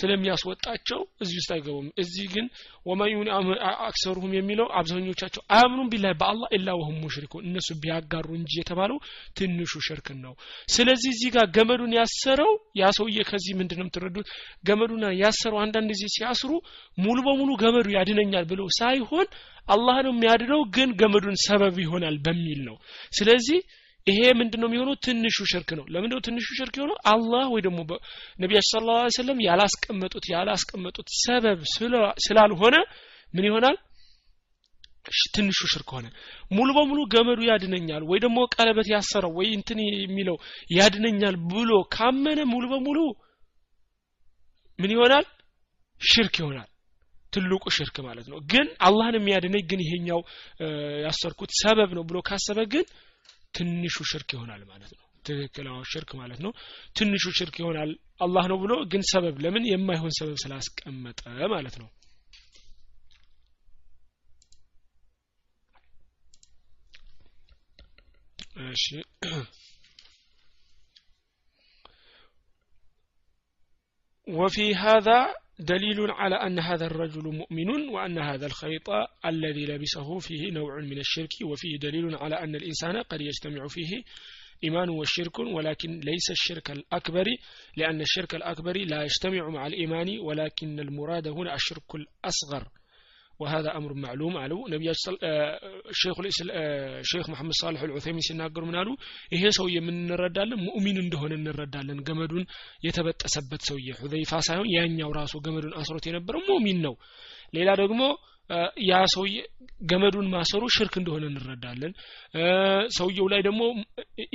ስለሚያስወጣቸው 0.00 1.00
እዚህ 1.22 1.36
ውስጥ 1.40 1.50
አይገቡም። 1.54 1.86
እዚህ 2.02 2.26
ግን 2.34 2.46
ወማዩን 2.86 3.28
አክሰሩሁም 3.86 4.32
የሚለው 4.36 4.66
አብዛኞቻቸው 4.78 5.42
አያምኑም 5.56 5.90
ቢላይ 5.92 6.14
በአላህ 6.20 6.48
ኢላ 6.56 6.68
ወሁም 6.80 6.96
ሙሽሪኩን 7.04 7.44
እነሱ 7.48 7.68
ቢያጋሩ 7.82 8.28
እንጂ 8.38 8.52
የተባለው 8.60 8.98
ትንሹ 9.38 9.72
ሽርክን 9.86 10.18
ነው። 10.26 10.34
ስለዚህ 10.68 11.10
እዚህ 11.14 11.30
ጋር 11.36 11.46
ገመዱን 11.56 11.92
ያሰረው 11.98 12.52
ያ 12.80 12.92
ሰውዬ 12.98 13.18
ከዚህ 13.30 13.54
ምንድን 13.60 13.78
ነው 13.78 13.86
የምትረዱት? 13.86 14.26
ገመዱን 14.64 15.04
ያሰረው 15.22 15.60
አንዳንድ 15.64 15.90
ጊዜ 15.94 16.04
ሲያስሩ 16.16 16.50
ሙሉ 16.98 17.18
በሙሉ 17.26 17.50
ገመዱ 17.62 17.86
ያድነኛል 17.96 18.46
ብለው 18.52 18.68
ሳይሆን 18.80 19.26
አላህ 19.66 19.96
ነው 20.06 20.12
የሚያድነው 20.14 20.60
ግን 20.74 20.90
ገመዱን 21.00 21.36
ሰበብ 21.46 21.76
ይሆናል 21.84 22.16
በሚል 22.26 22.60
ነው። 22.68 22.76
ስለዚህ 23.12 23.60
ይሄ 24.06 24.18
ምንድነው 24.38 24.68
የሚሆነው? 24.68 24.94
ትንሹ 25.04 25.36
ሽርክ 25.50 25.70
ነው። 25.78 25.84
ለምንድነው 25.92 26.22
ትንሹ 26.26 26.46
ሽርክ 26.58 26.74
የሆነው? 26.78 26.96
አላህ 27.12 27.44
ወይ 27.54 27.60
ደግሞ 27.66 27.78
ነቢያችን 28.38 28.70
ስለ 28.72 28.84
ላ 28.88 28.98
ሰለም 29.16 29.38
ያላስቀመጡት 29.46 30.24
ያላስቀመጡት 30.34 31.08
ሰበብ 31.22 31.60
ስላልሆነ 32.24 32.76
ምን 33.34 33.46
ይሆናል? 33.48 33.76
ትንሹ 35.34 35.58
ሽርክ 35.72 35.90
ሆነ። 35.96 36.06
ሙሉ 36.50 36.68
በሙሉ 36.76 37.00
ገመዱ 37.12 37.40
ያድነኛል 37.48 38.02
ወይ 38.10 38.18
ደግሞ 38.24 38.38
ቀለበት 38.54 38.86
ያሰረው 38.94 39.32
ወይ 39.38 39.48
እንትን 39.58 39.78
የሚለው 40.04 40.36
ያድነኛል 40.70 41.36
ብሎ 41.50 41.70
ካመነ 41.94 42.38
ሙሉ 42.52 42.64
በሙሉ 42.72 42.98
ምን 44.78 44.90
ይሆናል? 44.94 45.26
ሽርክ 46.00 46.34
ይሆናል። 46.40 46.68
ትልቁ 47.32 47.64
ሽርክ 47.76 47.96
ማለት 48.06 48.26
ነው። 48.32 48.38
ግን 48.52 48.66
አላህን 48.86 49.16
የሚያድነኝ 49.18 49.62
ግን 49.70 49.80
ይሄኛው 49.84 50.20
ያሰርኩት 51.06 51.50
ሰበብ 51.60 51.90
ነው 51.98 52.04
ብሎ 52.08 52.18
ካሰበ 52.28 52.58
ግን 52.74 52.84
ትንሹ 53.55 53.95
ሽርክ 54.11 54.29
ይሆናል 54.35 54.61
ማለት 54.71 54.91
ነው 54.97 55.05
ትክክለኛው 55.25 55.83
ሽርክ 55.91 56.11
ማለት 56.19 56.39
ነው 56.45 56.51
ትንሹ 56.97 57.23
ሽርክ 57.39 57.55
ይሆናል 57.61 57.91
አላህ 58.25 58.45
ነው 58.51 58.57
ብሎ 58.63 58.73
ግን 58.93 59.03
ሰበብ 59.11 59.35
ለምን 59.45 59.65
የማይሆን 59.71 60.13
ሰበብ 60.19 60.37
ስላስቀመጠ 60.43 61.21
ማለት 61.55 61.77
ነው 61.81 61.89
እሺ 68.71 68.85
وفي 74.27 74.75
هذا 74.75 75.19
دليل 75.58 76.10
على 76.10 76.34
أن 76.36 76.58
هذا 76.58 76.86
الرجل 76.86 77.22
مؤمن 77.22 77.88
وأن 77.88 78.18
هذا 78.18 78.46
الخيط 78.46 78.88
الذي 79.26 79.66
لبسه 79.66 80.18
فيه 80.18 80.50
نوع 80.52 80.80
من 80.80 80.98
الشرك 80.98 81.30
وفيه 81.44 81.78
دليل 81.78 82.14
على 82.14 82.34
أن 82.34 82.54
الإنسان 82.54 83.02
قد 83.02 83.20
يجتمع 83.20 83.66
فيه 83.68 84.02
إيمان 84.64 84.88
وشرك 84.88 85.38
ولكن 85.38 86.00
ليس 86.00 86.30
الشرك 86.30 86.70
الأكبر 86.70 87.24
لأن 87.76 88.00
الشرك 88.00 88.34
الأكبر 88.34 88.78
لا 88.78 89.02
يجتمع 89.02 89.48
مع 89.48 89.66
الإيمان 89.66 90.18
ولكن 90.18 90.80
المراد 90.80 91.28
هنا 91.28 91.54
الشرك 91.54 91.94
الأصغر. 91.94 92.68
وهذا 93.39 93.69
أمر 93.79 93.91
معلوم 94.05 94.33
አሉ 94.41 94.53
ነቢያችን 94.73 95.15
ሼኹ 96.01 96.17
ሼክ 97.11 97.25
መሐመድ 97.33 97.55
ሳልሕ 97.59 97.81
አልዑተይሚን 97.85 98.25
ሲናገሩ 98.27 98.63
ምን 98.69 98.77
አሉ 98.81 98.89
ይሄ 99.35 99.43
ሰውዬ 99.57 99.75
የምንረዳለን 99.79 100.59
ሙእሚን 100.67 100.97
እንደሆነ 101.03 101.31
እንረዳለን 101.39 101.99
ገመዱን 102.07 102.43
የተበጠሰበት 102.87 103.63
ሰውዬ 103.69 103.87
ሁዘይፋ 104.01 104.41
ሳይሆን 104.47 104.69
ያኛው 104.75 105.11
ራሱ 105.19 105.33
ገመዱን 105.47 105.73
አስሮት 105.81 106.05
የነበረው 106.09 106.43
ሙእሚን 106.49 106.79
ነው 106.87 106.95
ሌላ 107.57 107.69
ደግሞ 107.83 108.01
ያ 108.88 108.98
ሰውዬ 109.12 109.36
ገመዱን 109.82 110.26
ማሰሩ 110.32 110.62
ሽርክ 110.74 110.94
እንደሆነ 111.00 111.24
እንረዳለን። 111.30 111.92
ሰውየው 112.96 113.26
ላይ 113.32 113.40
ደግሞ 113.46 113.62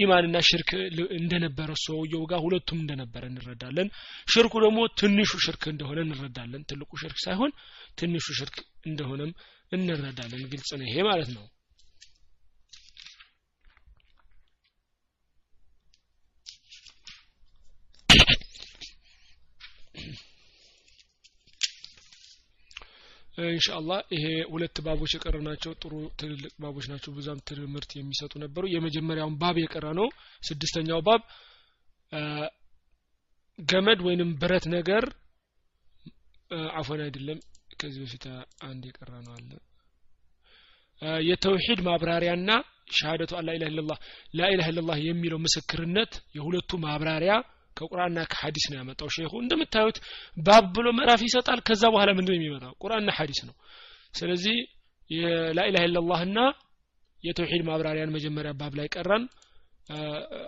ኢማንና 0.04 0.38
ሽርክ 0.50 0.72
እንደነበረ 1.20 1.70
ሰውየው 1.86 2.24
ጋር 2.32 2.42
ሁለቱም 2.46 2.82
እንደነበረ 2.84 3.24
እንረዳለን። 3.32 3.88
ሽርኩ 4.28 4.54
ደግሞ 4.66 4.80
ትንሹ 5.00 5.32
ሽርክ 5.46 5.66
እንደሆነ 5.74 6.00
እንረዳለን። 6.08 6.66
ትልቁ 6.72 6.92
ሽርክ 7.04 7.20
ሳይሆን 7.26 7.54
ትንሹ 7.98 8.28
ሽርክ 8.40 8.58
እንደሆነም 8.86 9.34
እንረዳለን። 9.72 10.44
ግልጽ 10.54 10.72
ነው 10.80 10.88
ይሄ 10.90 10.98
ማለት 11.10 11.32
ነው 11.38 11.46
ኢንሻአላህ 23.52 24.00
ይሄ 24.14 24.24
ሁለት 24.50 24.78
ባቦች 24.86 25.12
የቀረ 25.16 25.36
ናቸው። 25.46 25.72
ጥሩ 25.82 25.92
ትልልቅ 26.20 26.52
ባቦች 26.64 26.86
ናቸው። 26.92 27.12
ብዙም 27.18 27.40
ትምህርት 27.50 27.92
የሚሰጡ 27.98 28.34
ነበሩ። 28.44 28.64
የመጀመሪያውን 28.74 29.36
ባብ 29.42 29.58
የቀረ 29.62 29.88
ነው 30.00 30.08
ስድስተኛው 30.42 31.02
ባብ 31.08 31.22
ገመድ 33.60 34.00
ወይንም 34.08 34.30
ብረት 34.42 34.66
ነገር 34.76 35.06
አፎን 36.78 37.02
አይደለም። 37.06 37.40
ከዚህ 37.80 38.00
በፊት 38.04 38.26
አንድ 38.66 38.84
የቀረ 38.90 39.12
ነው 39.26 39.34
አለ 39.38 39.52
የተውሂድ 41.26 41.80
ማብራሪያና 41.86 42.50
ሻሃደቱ 42.98 43.32
አላ 43.40 43.50
ኢላህ 43.56 43.70
ኢላላህ 43.72 43.98
ላኢላህ 44.34 44.68
ኢላላህ 44.72 44.98
የሚለው 45.06 45.40
ምስክርነት 45.46 46.14
የሁለቱ 46.38 46.80
ማብራሪያ 46.84 47.34
ከቁርአንና 47.78 48.20
ከሐዲስ 48.32 48.66
ነው 48.72 48.78
ያመጣው 48.80 49.10
ሼኹ። 49.16 49.32
እንደምታዩት 49.44 49.98
ባብ 50.38 50.66
ብሎ 50.76 50.88
ምዕራፍ 50.98 51.22
ይሰጣል 51.28 51.60
ከዛ 51.68 51.84
በኋላ 51.94 52.10
ምንድነው 52.18 52.38
የሚመጣው? 52.40 52.74
ቁርአንና 52.84 53.12
ሐዲስ 53.18 53.40
ነው። 53.48 53.56
ስለዚህ 54.14 54.58
የላኢላህ 55.10 55.84
ኢላላህና 55.88 56.40
የተውሂድ 57.24 57.64
ማብራሪያን 57.68 58.14
መጀመሪያ 58.16 58.52
ባብ 58.60 58.74
ላይ 58.80 58.88
ቀራን 58.96 59.24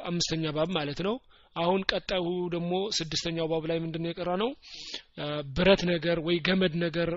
አምስተኛ 0.09 0.43
ባብ 0.55 0.69
ማለት 0.77 0.99
ነው። 1.07 1.15
አሁን 1.55 1.81
ቀጣዩ 1.91 2.25
ደግሞ 2.53 2.73
ስድስተኛው 2.97 3.47
ባብ 3.51 3.63
ላይ 3.69 3.77
ምንድነው 3.83 4.09
የቀራ 4.11 4.29
ነው 4.41 4.49
ብረት 5.55 5.81
ነገር 5.91 6.17
ወይ 6.27 6.37
ገመድ 6.47 6.75
ነገር 6.85 7.09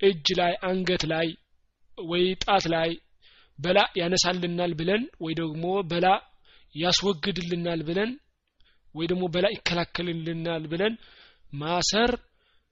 እጅ 0.00 0.26
ላይ 0.40 0.52
አንገት 0.68 1.04
ላይ 1.12 1.28
ወይ 1.98 2.24
ጣት 2.44 2.64
ላይ 2.74 2.90
በላ 3.58 3.78
ያነሳልናል 4.00 4.72
ብለን 4.80 5.04
ወይ 5.24 5.32
ደግሞ 5.40 5.64
በላ 5.90 6.06
ያስወግድልናል 6.74 7.80
ብለን 7.88 8.10
ወይ 8.98 9.06
ደግሞ 9.10 9.24
በላ 9.34 9.46
ይከላከልልናል 9.54 10.64
ብለን 10.72 10.94
ማሰር 11.52 12.12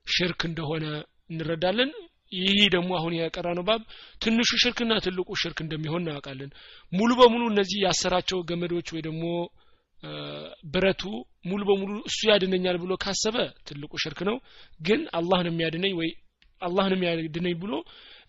ሽርክ 0.06 0.40
እንደሆነ 0.48 0.84
እንረዳለን። 1.30 1.90
ይህ 2.36 2.60
ደግሞ 2.74 2.90
አሁን 2.98 3.12
ያቀራ 3.16 3.48
ነው 3.58 3.64
ባብ 3.66 3.82
ትንሹ 4.22 4.50
ሽርክና 4.62 4.92
ትልቁ 5.04 5.28
ሽርክ 5.42 5.58
እንደሚሆን 5.64 6.02
እናውቃለን። 6.04 6.50
ሙሉ 6.92 7.10
በሙሉ 7.20 7.42
እነዚህ 7.52 7.78
ያሰራቸው 7.84 8.38
ገመዶች 8.48 8.88
ወይ 8.94 9.02
ደግሞ 9.06 9.24
ብረቱ 10.72 11.02
ሙሉ 11.50 11.60
በሙሉ 11.68 11.92
እሱ 12.08 12.18
ያድነኛል 12.30 12.76
ብሎ 12.82 12.92
ካሰበ 13.04 13.36
ትልቁ 13.68 13.92
ሽርክ 14.04 14.20
ነው። 14.28 14.36
ግን 14.80 15.00
አላህን 15.18 15.48
የሚያድነኝ 15.50 15.94
ወይ 16.00 16.10
አላህን 16.62 16.94
የሚያድነኝ 16.96 17.54
ብሎ 17.62 17.72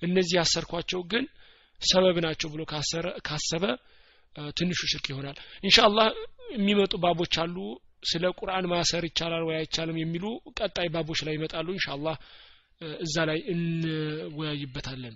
እነዚህ 0.02 0.36
ያሰርኳቸው 0.40 1.02
ግን 1.12 1.26
ሰበብ 1.80 2.18
ናቸው 2.26 2.50
ብሎ 2.54 2.62
ካሰበ 3.28 3.64
ትንሹ 4.56 4.80
ሽርክ 4.92 5.06
ይሆናል። 5.12 5.38
ኢንሻአላህ 5.64 6.08
የሚመጡ 6.56 6.94
ባቦች 7.04 7.36
አሉ 7.44 7.56
ስለ 8.04 8.26
ቁርአን 8.40 8.66
ማሰር 8.72 9.04
ይቻላል 9.08 9.44
ወይ 9.48 9.56
አይቻልም 9.60 9.98
የሚሉ 10.00 10.26
ቀጣይ 10.60 10.88
ባቦች 10.94 11.22
ላይ 11.28 11.34
ይመጣሉ። 11.38 11.68
ኢንሻአላህ 11.76 12.18
እዛ 13.02 13.16
ላይ 13.30 13.40
እንወያይበታለን። 13.54 15.16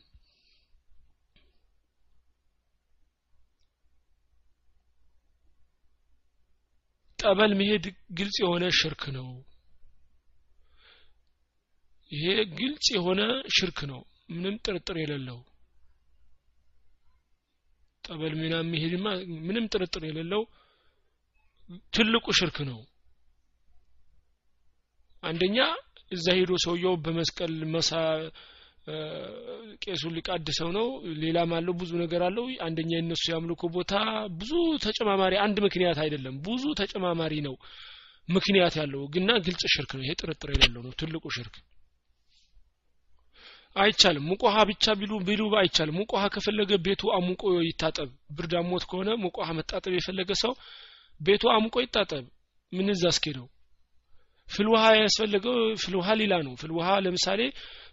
ጠበል 7.20 7.52
መሄድ 7.60 7.86
ግልጽ 8.18 8.38
የሆነ 8.44 8.66
ሽርክ 8.78 9.04
ነው። 9.18 9.28
ይሄ 12.12 12.26
ግልጽ 12.58 12.86
የሆነ 12.96 13.22
ሽርክ 13.56 13.80
ነው። 13.92 14.02
ምንም 14.34 14.56
ጥርጥር 14.66 14.98
የሌለው 15.02 15.40
ጠበል 18.04 18.34
ሚና 18.40 18.56
መሄድማ 18.72 19.08
ምንም 19.46 19.66
ጥርጥር 19.74 20.04
የሌለው 20.08 20.42
ትልቁ 21.96 22.26
ሽርክ 22.40 22.58
ነው። 22.70 22.80
አንደኛ 25.24 25.58
እዛ 26.12 26.26
ሄዶ 26.38 26.52
ሰውየው 26.64 26.96
በመስቀል 27.04 27.54
መሳ 27.74 27.92
ቄሱን 29.84 30.14
ሊቃድሰው 30.16 30.70
ነው። 30.78 30.88
ሌላም 31.22 31.52
አለው 31.58 31.74
ብዙ 31.82 31.92
ነገር 32.02 32.22
አለው። 32.28 32.46
አንደኛ 32.66 32.92
የነሱ 32.98 33.24
ያምልኮ 33.34 33.64
ቦታ 33.76 33.94
ብዙ 34.40 34.52
ተጨማማሪ 34.86 35.34
አንድ 35.44 35.58
ምክንያት 35.68 36.00
አይደለም። 36.06 36.38
ብዙ 36.48 36.64
ተጨማማሪ 36.82 37.34
ነው 37.48 37.56
ምክንያት 38.30 38.76
ያለው። 38.82 39.04
ግና 39.14 39.30
ግልጽ 39.46 39.64
ሽርክ 39.74 39.92
ነው። 39.98 40.04
ይሄ 40.06 40.14
ጥርጥር 40.22 40.50
የሌለው 40.56 40.82
ነው። 40.88 40.94
ትልቁ 41.02 41.24
ሽርክ 41.38 41.56
አይቻልም። 43.76 44.26
ሙቆሃ 44.30 44.56
ብቻ 44.70 44.86
ቢሉ 45.00 45.14
ቢሉ 45.28 45.42
አይቻልም። 45.60 45.98
ሙቆሃ 46.00 46.24
ከፈለገ 46.34 46.72
ቤቱ 46.86 47.12
አሙቆ 47.18 47.42
ይታጠብ። 47.68 48.10
ብርድ 48.38 48.54
አሞት 48.60 48.84
ከሆነ 48.90 49.10
ሙቆሃ 49.24 49.48
መጣጠብ 49.60 49.94
የፈለገ 49.96 50.32
ሰው 50.42 50.54
ቤቱ 51.22 51.44
አሙቆ 51.54 51.76
ይታጠብ። 51.84 52.26
ምን 52.74 52.88
እዛ 52.94 53.04
አስኬደው 53.12 53.48
ፍልውሃ 54.48 54.84
ያስፈለገው 54.98 55.58
ፍልውሃ 55.82 56.08
ሌላ 56.22 56.34
ነው። 56.46 56.54
ፍልውሃ 56.62 56.88
ለምሳሌ 57.06 57.42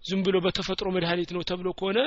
ዝም 0.05 0.21
ብሎ 0.27 0.37
በተፈጥሮ 0.45 0.89
መድኃኒት 0.97 1.31
ነው 1.37 1.43
ተብሎ 1.49 1.69
ከሆነ 1.79 1.99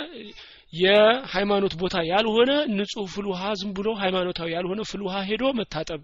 የሃይማኖት 0.73 1.73
ቦታ 1.81 1.95
ያልሆነ 2.09 2.51
ንጹህ 2.77 3.07
ፍልውሃ 3.13 3.41
ዝም 3.61 3.71
ብሎ 3.77 3.87
ሃይማኖታዊ 4.01 4.49
ያልሆነ 4.55 4.81
ፍልውሃ 4.91 5.15
ሄዶ 5.29 5.43
መታጠብ 5.59 6.01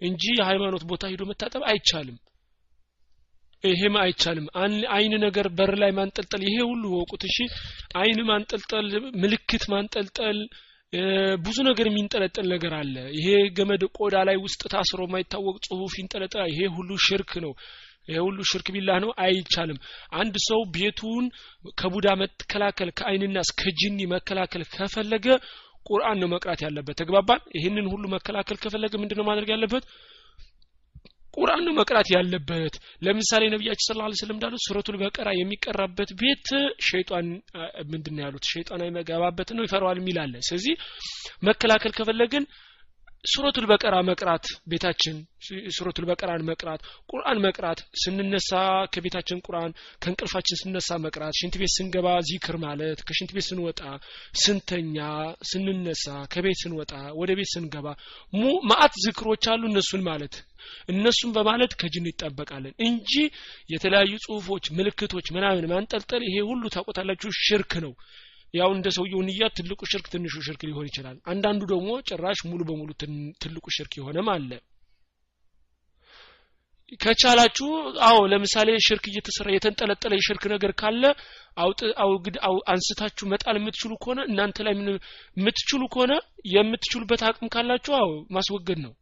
እንጂ 0.00 0.22
የሃይማኖት 0.38 0.84
ቦታ 0.90 1.04
ሄዶ 1.12 1.22
መታጠብ 1.30 1.62
አይቻልም። 1.70 2.16
ይሄም 3.64 3.94
አይቻልም። 4.00 4.46
አይን 4.94 5.14
ነገር 5.24 5.46
በር 5.58 5.72
ላይ 5.82 5.90
ማንጠልጠል 5.98 6.42
ይሄ 6.48 6.56
ሁሉ 6.70 6.84
ወቁት። 6.96 7.22
እሺ 7.28 7.36
አይን 8.00 8.18
ማንጠልጠል 8.28 8.88
ምልክት 9.22 9.64
ማንጠልጠል 9.72 10.38
ብዙ 11.44 11.56
ነገር 11.68 11.86
የሚንጠለጠል 11.88 12.46
ነገር 12.52 12.72
አለ። 12.76 12.94
ይሄ 13.16 13.26
ገመድ 13.56 13.82
ቆዳ 13.98 14.16
ላይ 14.28 14.36
ውስጥ 14.44 14.62
ታስሮ 14.72 15.00
የማይታወቅ 15.06 15.56
ጽሁፍ 15.66 15.92
ይንጠለጠላል። 16.00 16.50
ይሄ 16.52 16.68
ሁሉ 16.76 16.90
ሽርክ 17.06 17.32
ነው። 17.44 17.52
ይሄ 18.08 18.18
ሁሉ 18.26 18.38
ሽርክ 18.50 18.66
ቢላህ 18.74 18.98
ነው 19.04 19.10
አይቻልም። 19.24 19.78
አንድ 20.16 20.34
ሰው 20.46 20.60
ቤቱን 20.76 21.24
ከቡዳ 21.80 22.08
መከላከል 22.20 22.90
ከአይንና 22.98 23.38
እስከ 23.46 23.72
ጅኒ 23.80 23.98
መከላከል 24.14 24.64
ከፈለገ 24.74 25.26
ቁርአን 25.86 26.18
ነው 26.22 26.28
መቅራት 26.34 26.60
ያለበት። 26.66 26.96
ተግባባን? 27.00 27.42
ይህንን 27.56 27.86
ሁሉ 27.92 28.04
መከላከል 28.14 28.56
ከፈለገ 28.62 28.94
ምንድነው 29.02 29.26
ማድረግ 29.28 29.50
ያለበት 29.54 29.84
ቁርአን 31.36 31.66
መቅራት 31.78 32.08
ያለበት። 32.14 32.74
ለምሳሌ 33.02 33.42
ነቢያችን 33.54 33.86
ስለ 33.88 33.98
ላ 34.00 34.10
ስለም 34.20 34.36
እንዳሉት 34.36 34.62
ሱረቱል 34.66 34.96
በቀራ 35.02 35.28
የሚቀራበት 35.36 36.10
ቤት 36.20 36.48
ሸይጣን 36.88 37.26
ምንድን 37.92 38.20
ያሉት? 38.24 38.44
ሸይጣን 38.52 38.84
አይመገባበት 38.86 39.50
ነው 39.56 39.64
ይፈራዋል 39.66 40.00
የሚል 40.00 40.18
አለ። 40.24 40.34
ስለዚህ 40.48 40.74
መከላከል 41.42 41.92
ከፈለግን 41.98 42.46
ሱረቱል 43.26 43.66
በቀራ 43.70 43.96
መቅራት 44.08 44.44
ቤታችን 44.70 45.16
ሱረቱል 45.76 46.04
በቀራን 46.08 46.42
መቅራት 46.48 46.80
ቁርአን 47.10 47.38
መቅራት 47.44 47.80
ስንነሳ 48.02 48.50
ከቤታችን 48.94 49.42
ቁርአን 49.46 49.72
ከእንቅልፋችን 50.02 50.60
ስንነሳ 50.60 50.98
መቅራት 51.06 51.34
ሽንት 51.40 51.54
ቤት 51.60 51.72
ስንገባ 51.76 52.08
ዚክር 52.28 52.56
ማለት 52.64 53.00
ከሽንት 53.08 53.32
ቤት 53.36 53.46
ስንወጣ 53.48 53.80
ስንተኛ 54.42 54.98
ስንነሳ 55.50 56.04
ከቤት 56.34 56.60
ስንወጣ 56.62 56.92
ወደ 57.20 57.32
ቤት 57.38 57.50
ስንገባ 57.54 57.86
ማአት 58.70 58.94
ዝክሮች 59.04 59.46
አሉ 59.52 59.62
እነሱን 59.70 60.04
ማለት። 60.08 60.36
እነሱን 60.88 61.30
በማለት 61.36 61.72
ከጅን 61.80 62.08
ይጠበቃለን 62.10 62.74
እንጂ 62.86 63.12
የተለያዩ 63.70 64.12
ጽሁፎች 64.24 64.64
ምልክቶች 64.78 65.26
ምናምን 65.36 65.68
ማንጠልጠል 65.72 66.22
ይሄ 66.28 66.36
ሁሉ 66.48 66.62
ታቆታላችሁ 66.76 67.30
ሽርክ 67.40 67.74
ነው 67.84 67.92
ያው 68.54 68.70
እንደ 68.74 68.88
ሰውየው 68.96 69.20
ንያ 69.26 69.48
ትልቁ 69.56 69.80
ሽርክ 69.90 70.06
ትንሹ 70.12 70.34
ሽርክ 70.46 70.62
ሊሆን 70.68 70.88
ይችላል። 70.90 71.16
አንዳንዱ 71.32 71.62
ደግሞ 71.72 71.88
ጭራሽ 72.08 72.40
ሙሉ 72.50 72.60
በሙሉ 72.68 72.90
ትልቁ 73.42 73.66
ሽርክ 73.76 73.94
የሆነም 73.98 74.28
አለ። 74.34 74.50
ከቻላችሁ 77.00 77.68
አዎ 78.08 78.18
ለምሳሌ 78.32 78.68
ሽርክ 78.86 79.04
እየተሰራ 79.10 79.48
የተንጠለጠለ 79.52 80.12
የሽርክ 80.16 80.44
ነገር 80.52 80.72
ካለ 80.80 81.02
አንስታችሁ 82.72 83.24
መጣል 83.32 83.56
የምትችሉ 83.58 83.92
ከሆነ 84.02 84.20
እናንተ 84.30 84.66
ላይ 84.66 84.74
የምትችሉ 85.36 85.82
ከሆነ 85.94 86.12
የምትችሉበት 86.54 87.22
አቅም 87.28 87.50
ካላችሁ 87.54 87.94
አዎ 88.00 88.12
ማስወገድ 88.36 88.80
ነው 88.84 88.92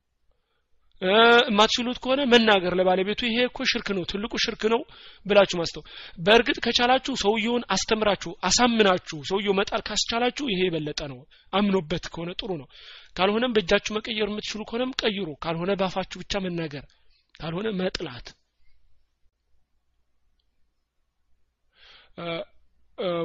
የማትችሉት 1.03 1.99
ከሆነ 2.03 2.21
መናገር 2.33 2.73
ለባለቤቱ 2.79 3.21
ይሄ 3.29 3.39
እኮ 3.49 3.65
ሽርክ 3.71 3.89
ነው 3.97 4.05
ትልቁ 4.11 4.33
ሽርክ 4.45 4.63
ነው 4.73 4.81
ብላችሁ 5.27 5.57
ማስተው። 5.61 5.83
በእርግጥ 6.19 6.57
ከቻላችሁ 6.67 7.15
ሰውየውን 7.23 7.65
አስተምራችሁ 7.75 8.33
አሳምናችሁ 8.49 9.19
ሰውየው 9.31 9.57
መጣል 9.59 9.83
ካስቻላችሁ 9.89 10.47
ይሄ 10.53 10.61
የበለጠ 10.67 11.01
ነው። 11.13 11.19
አምኖበት 11.53 12.07
ከሆነ 12.13 12.31
ጥሩ 12.41 12.51
ነው። 12.61 12.69
ካልሆነም 13.17 13.55
በእጃችሁ 13.57 13.93
መቀየር 13.99 14.31
የምትችሉ 14.31 14.63
ከሆነም 14.65 14.95
ቀይሩ። 15.03 15.29
ካልሆነ 15.45 15.73
ባፋችሁ 15.83 16.21
ብቻ 16.23 16.43
መናገር 16.45 16.87
ካልሆነ 17.35 17.69
መጥላት። 17.81 18.27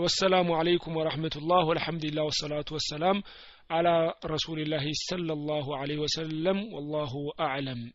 ወሰላሙ 0.03 0.49
አለይኩም 0.59 0.95
ወረሕመቱላህ 0.99 1.61
ወልሐምዱሊላህ 1.69 2.25
ወሰላቱ 2.29 2.69
ወሰላም። 2.77 3.17
على 3.69 4.13
رسول 4.25 4.59
الله 4.61 4.83
صلى 4.91 5.33
الله 5.33 5.77
عليه 5.77 5.97
وسلم 5.97 6.57
والله 6.73 7.11
أعلم. 7.39 7.91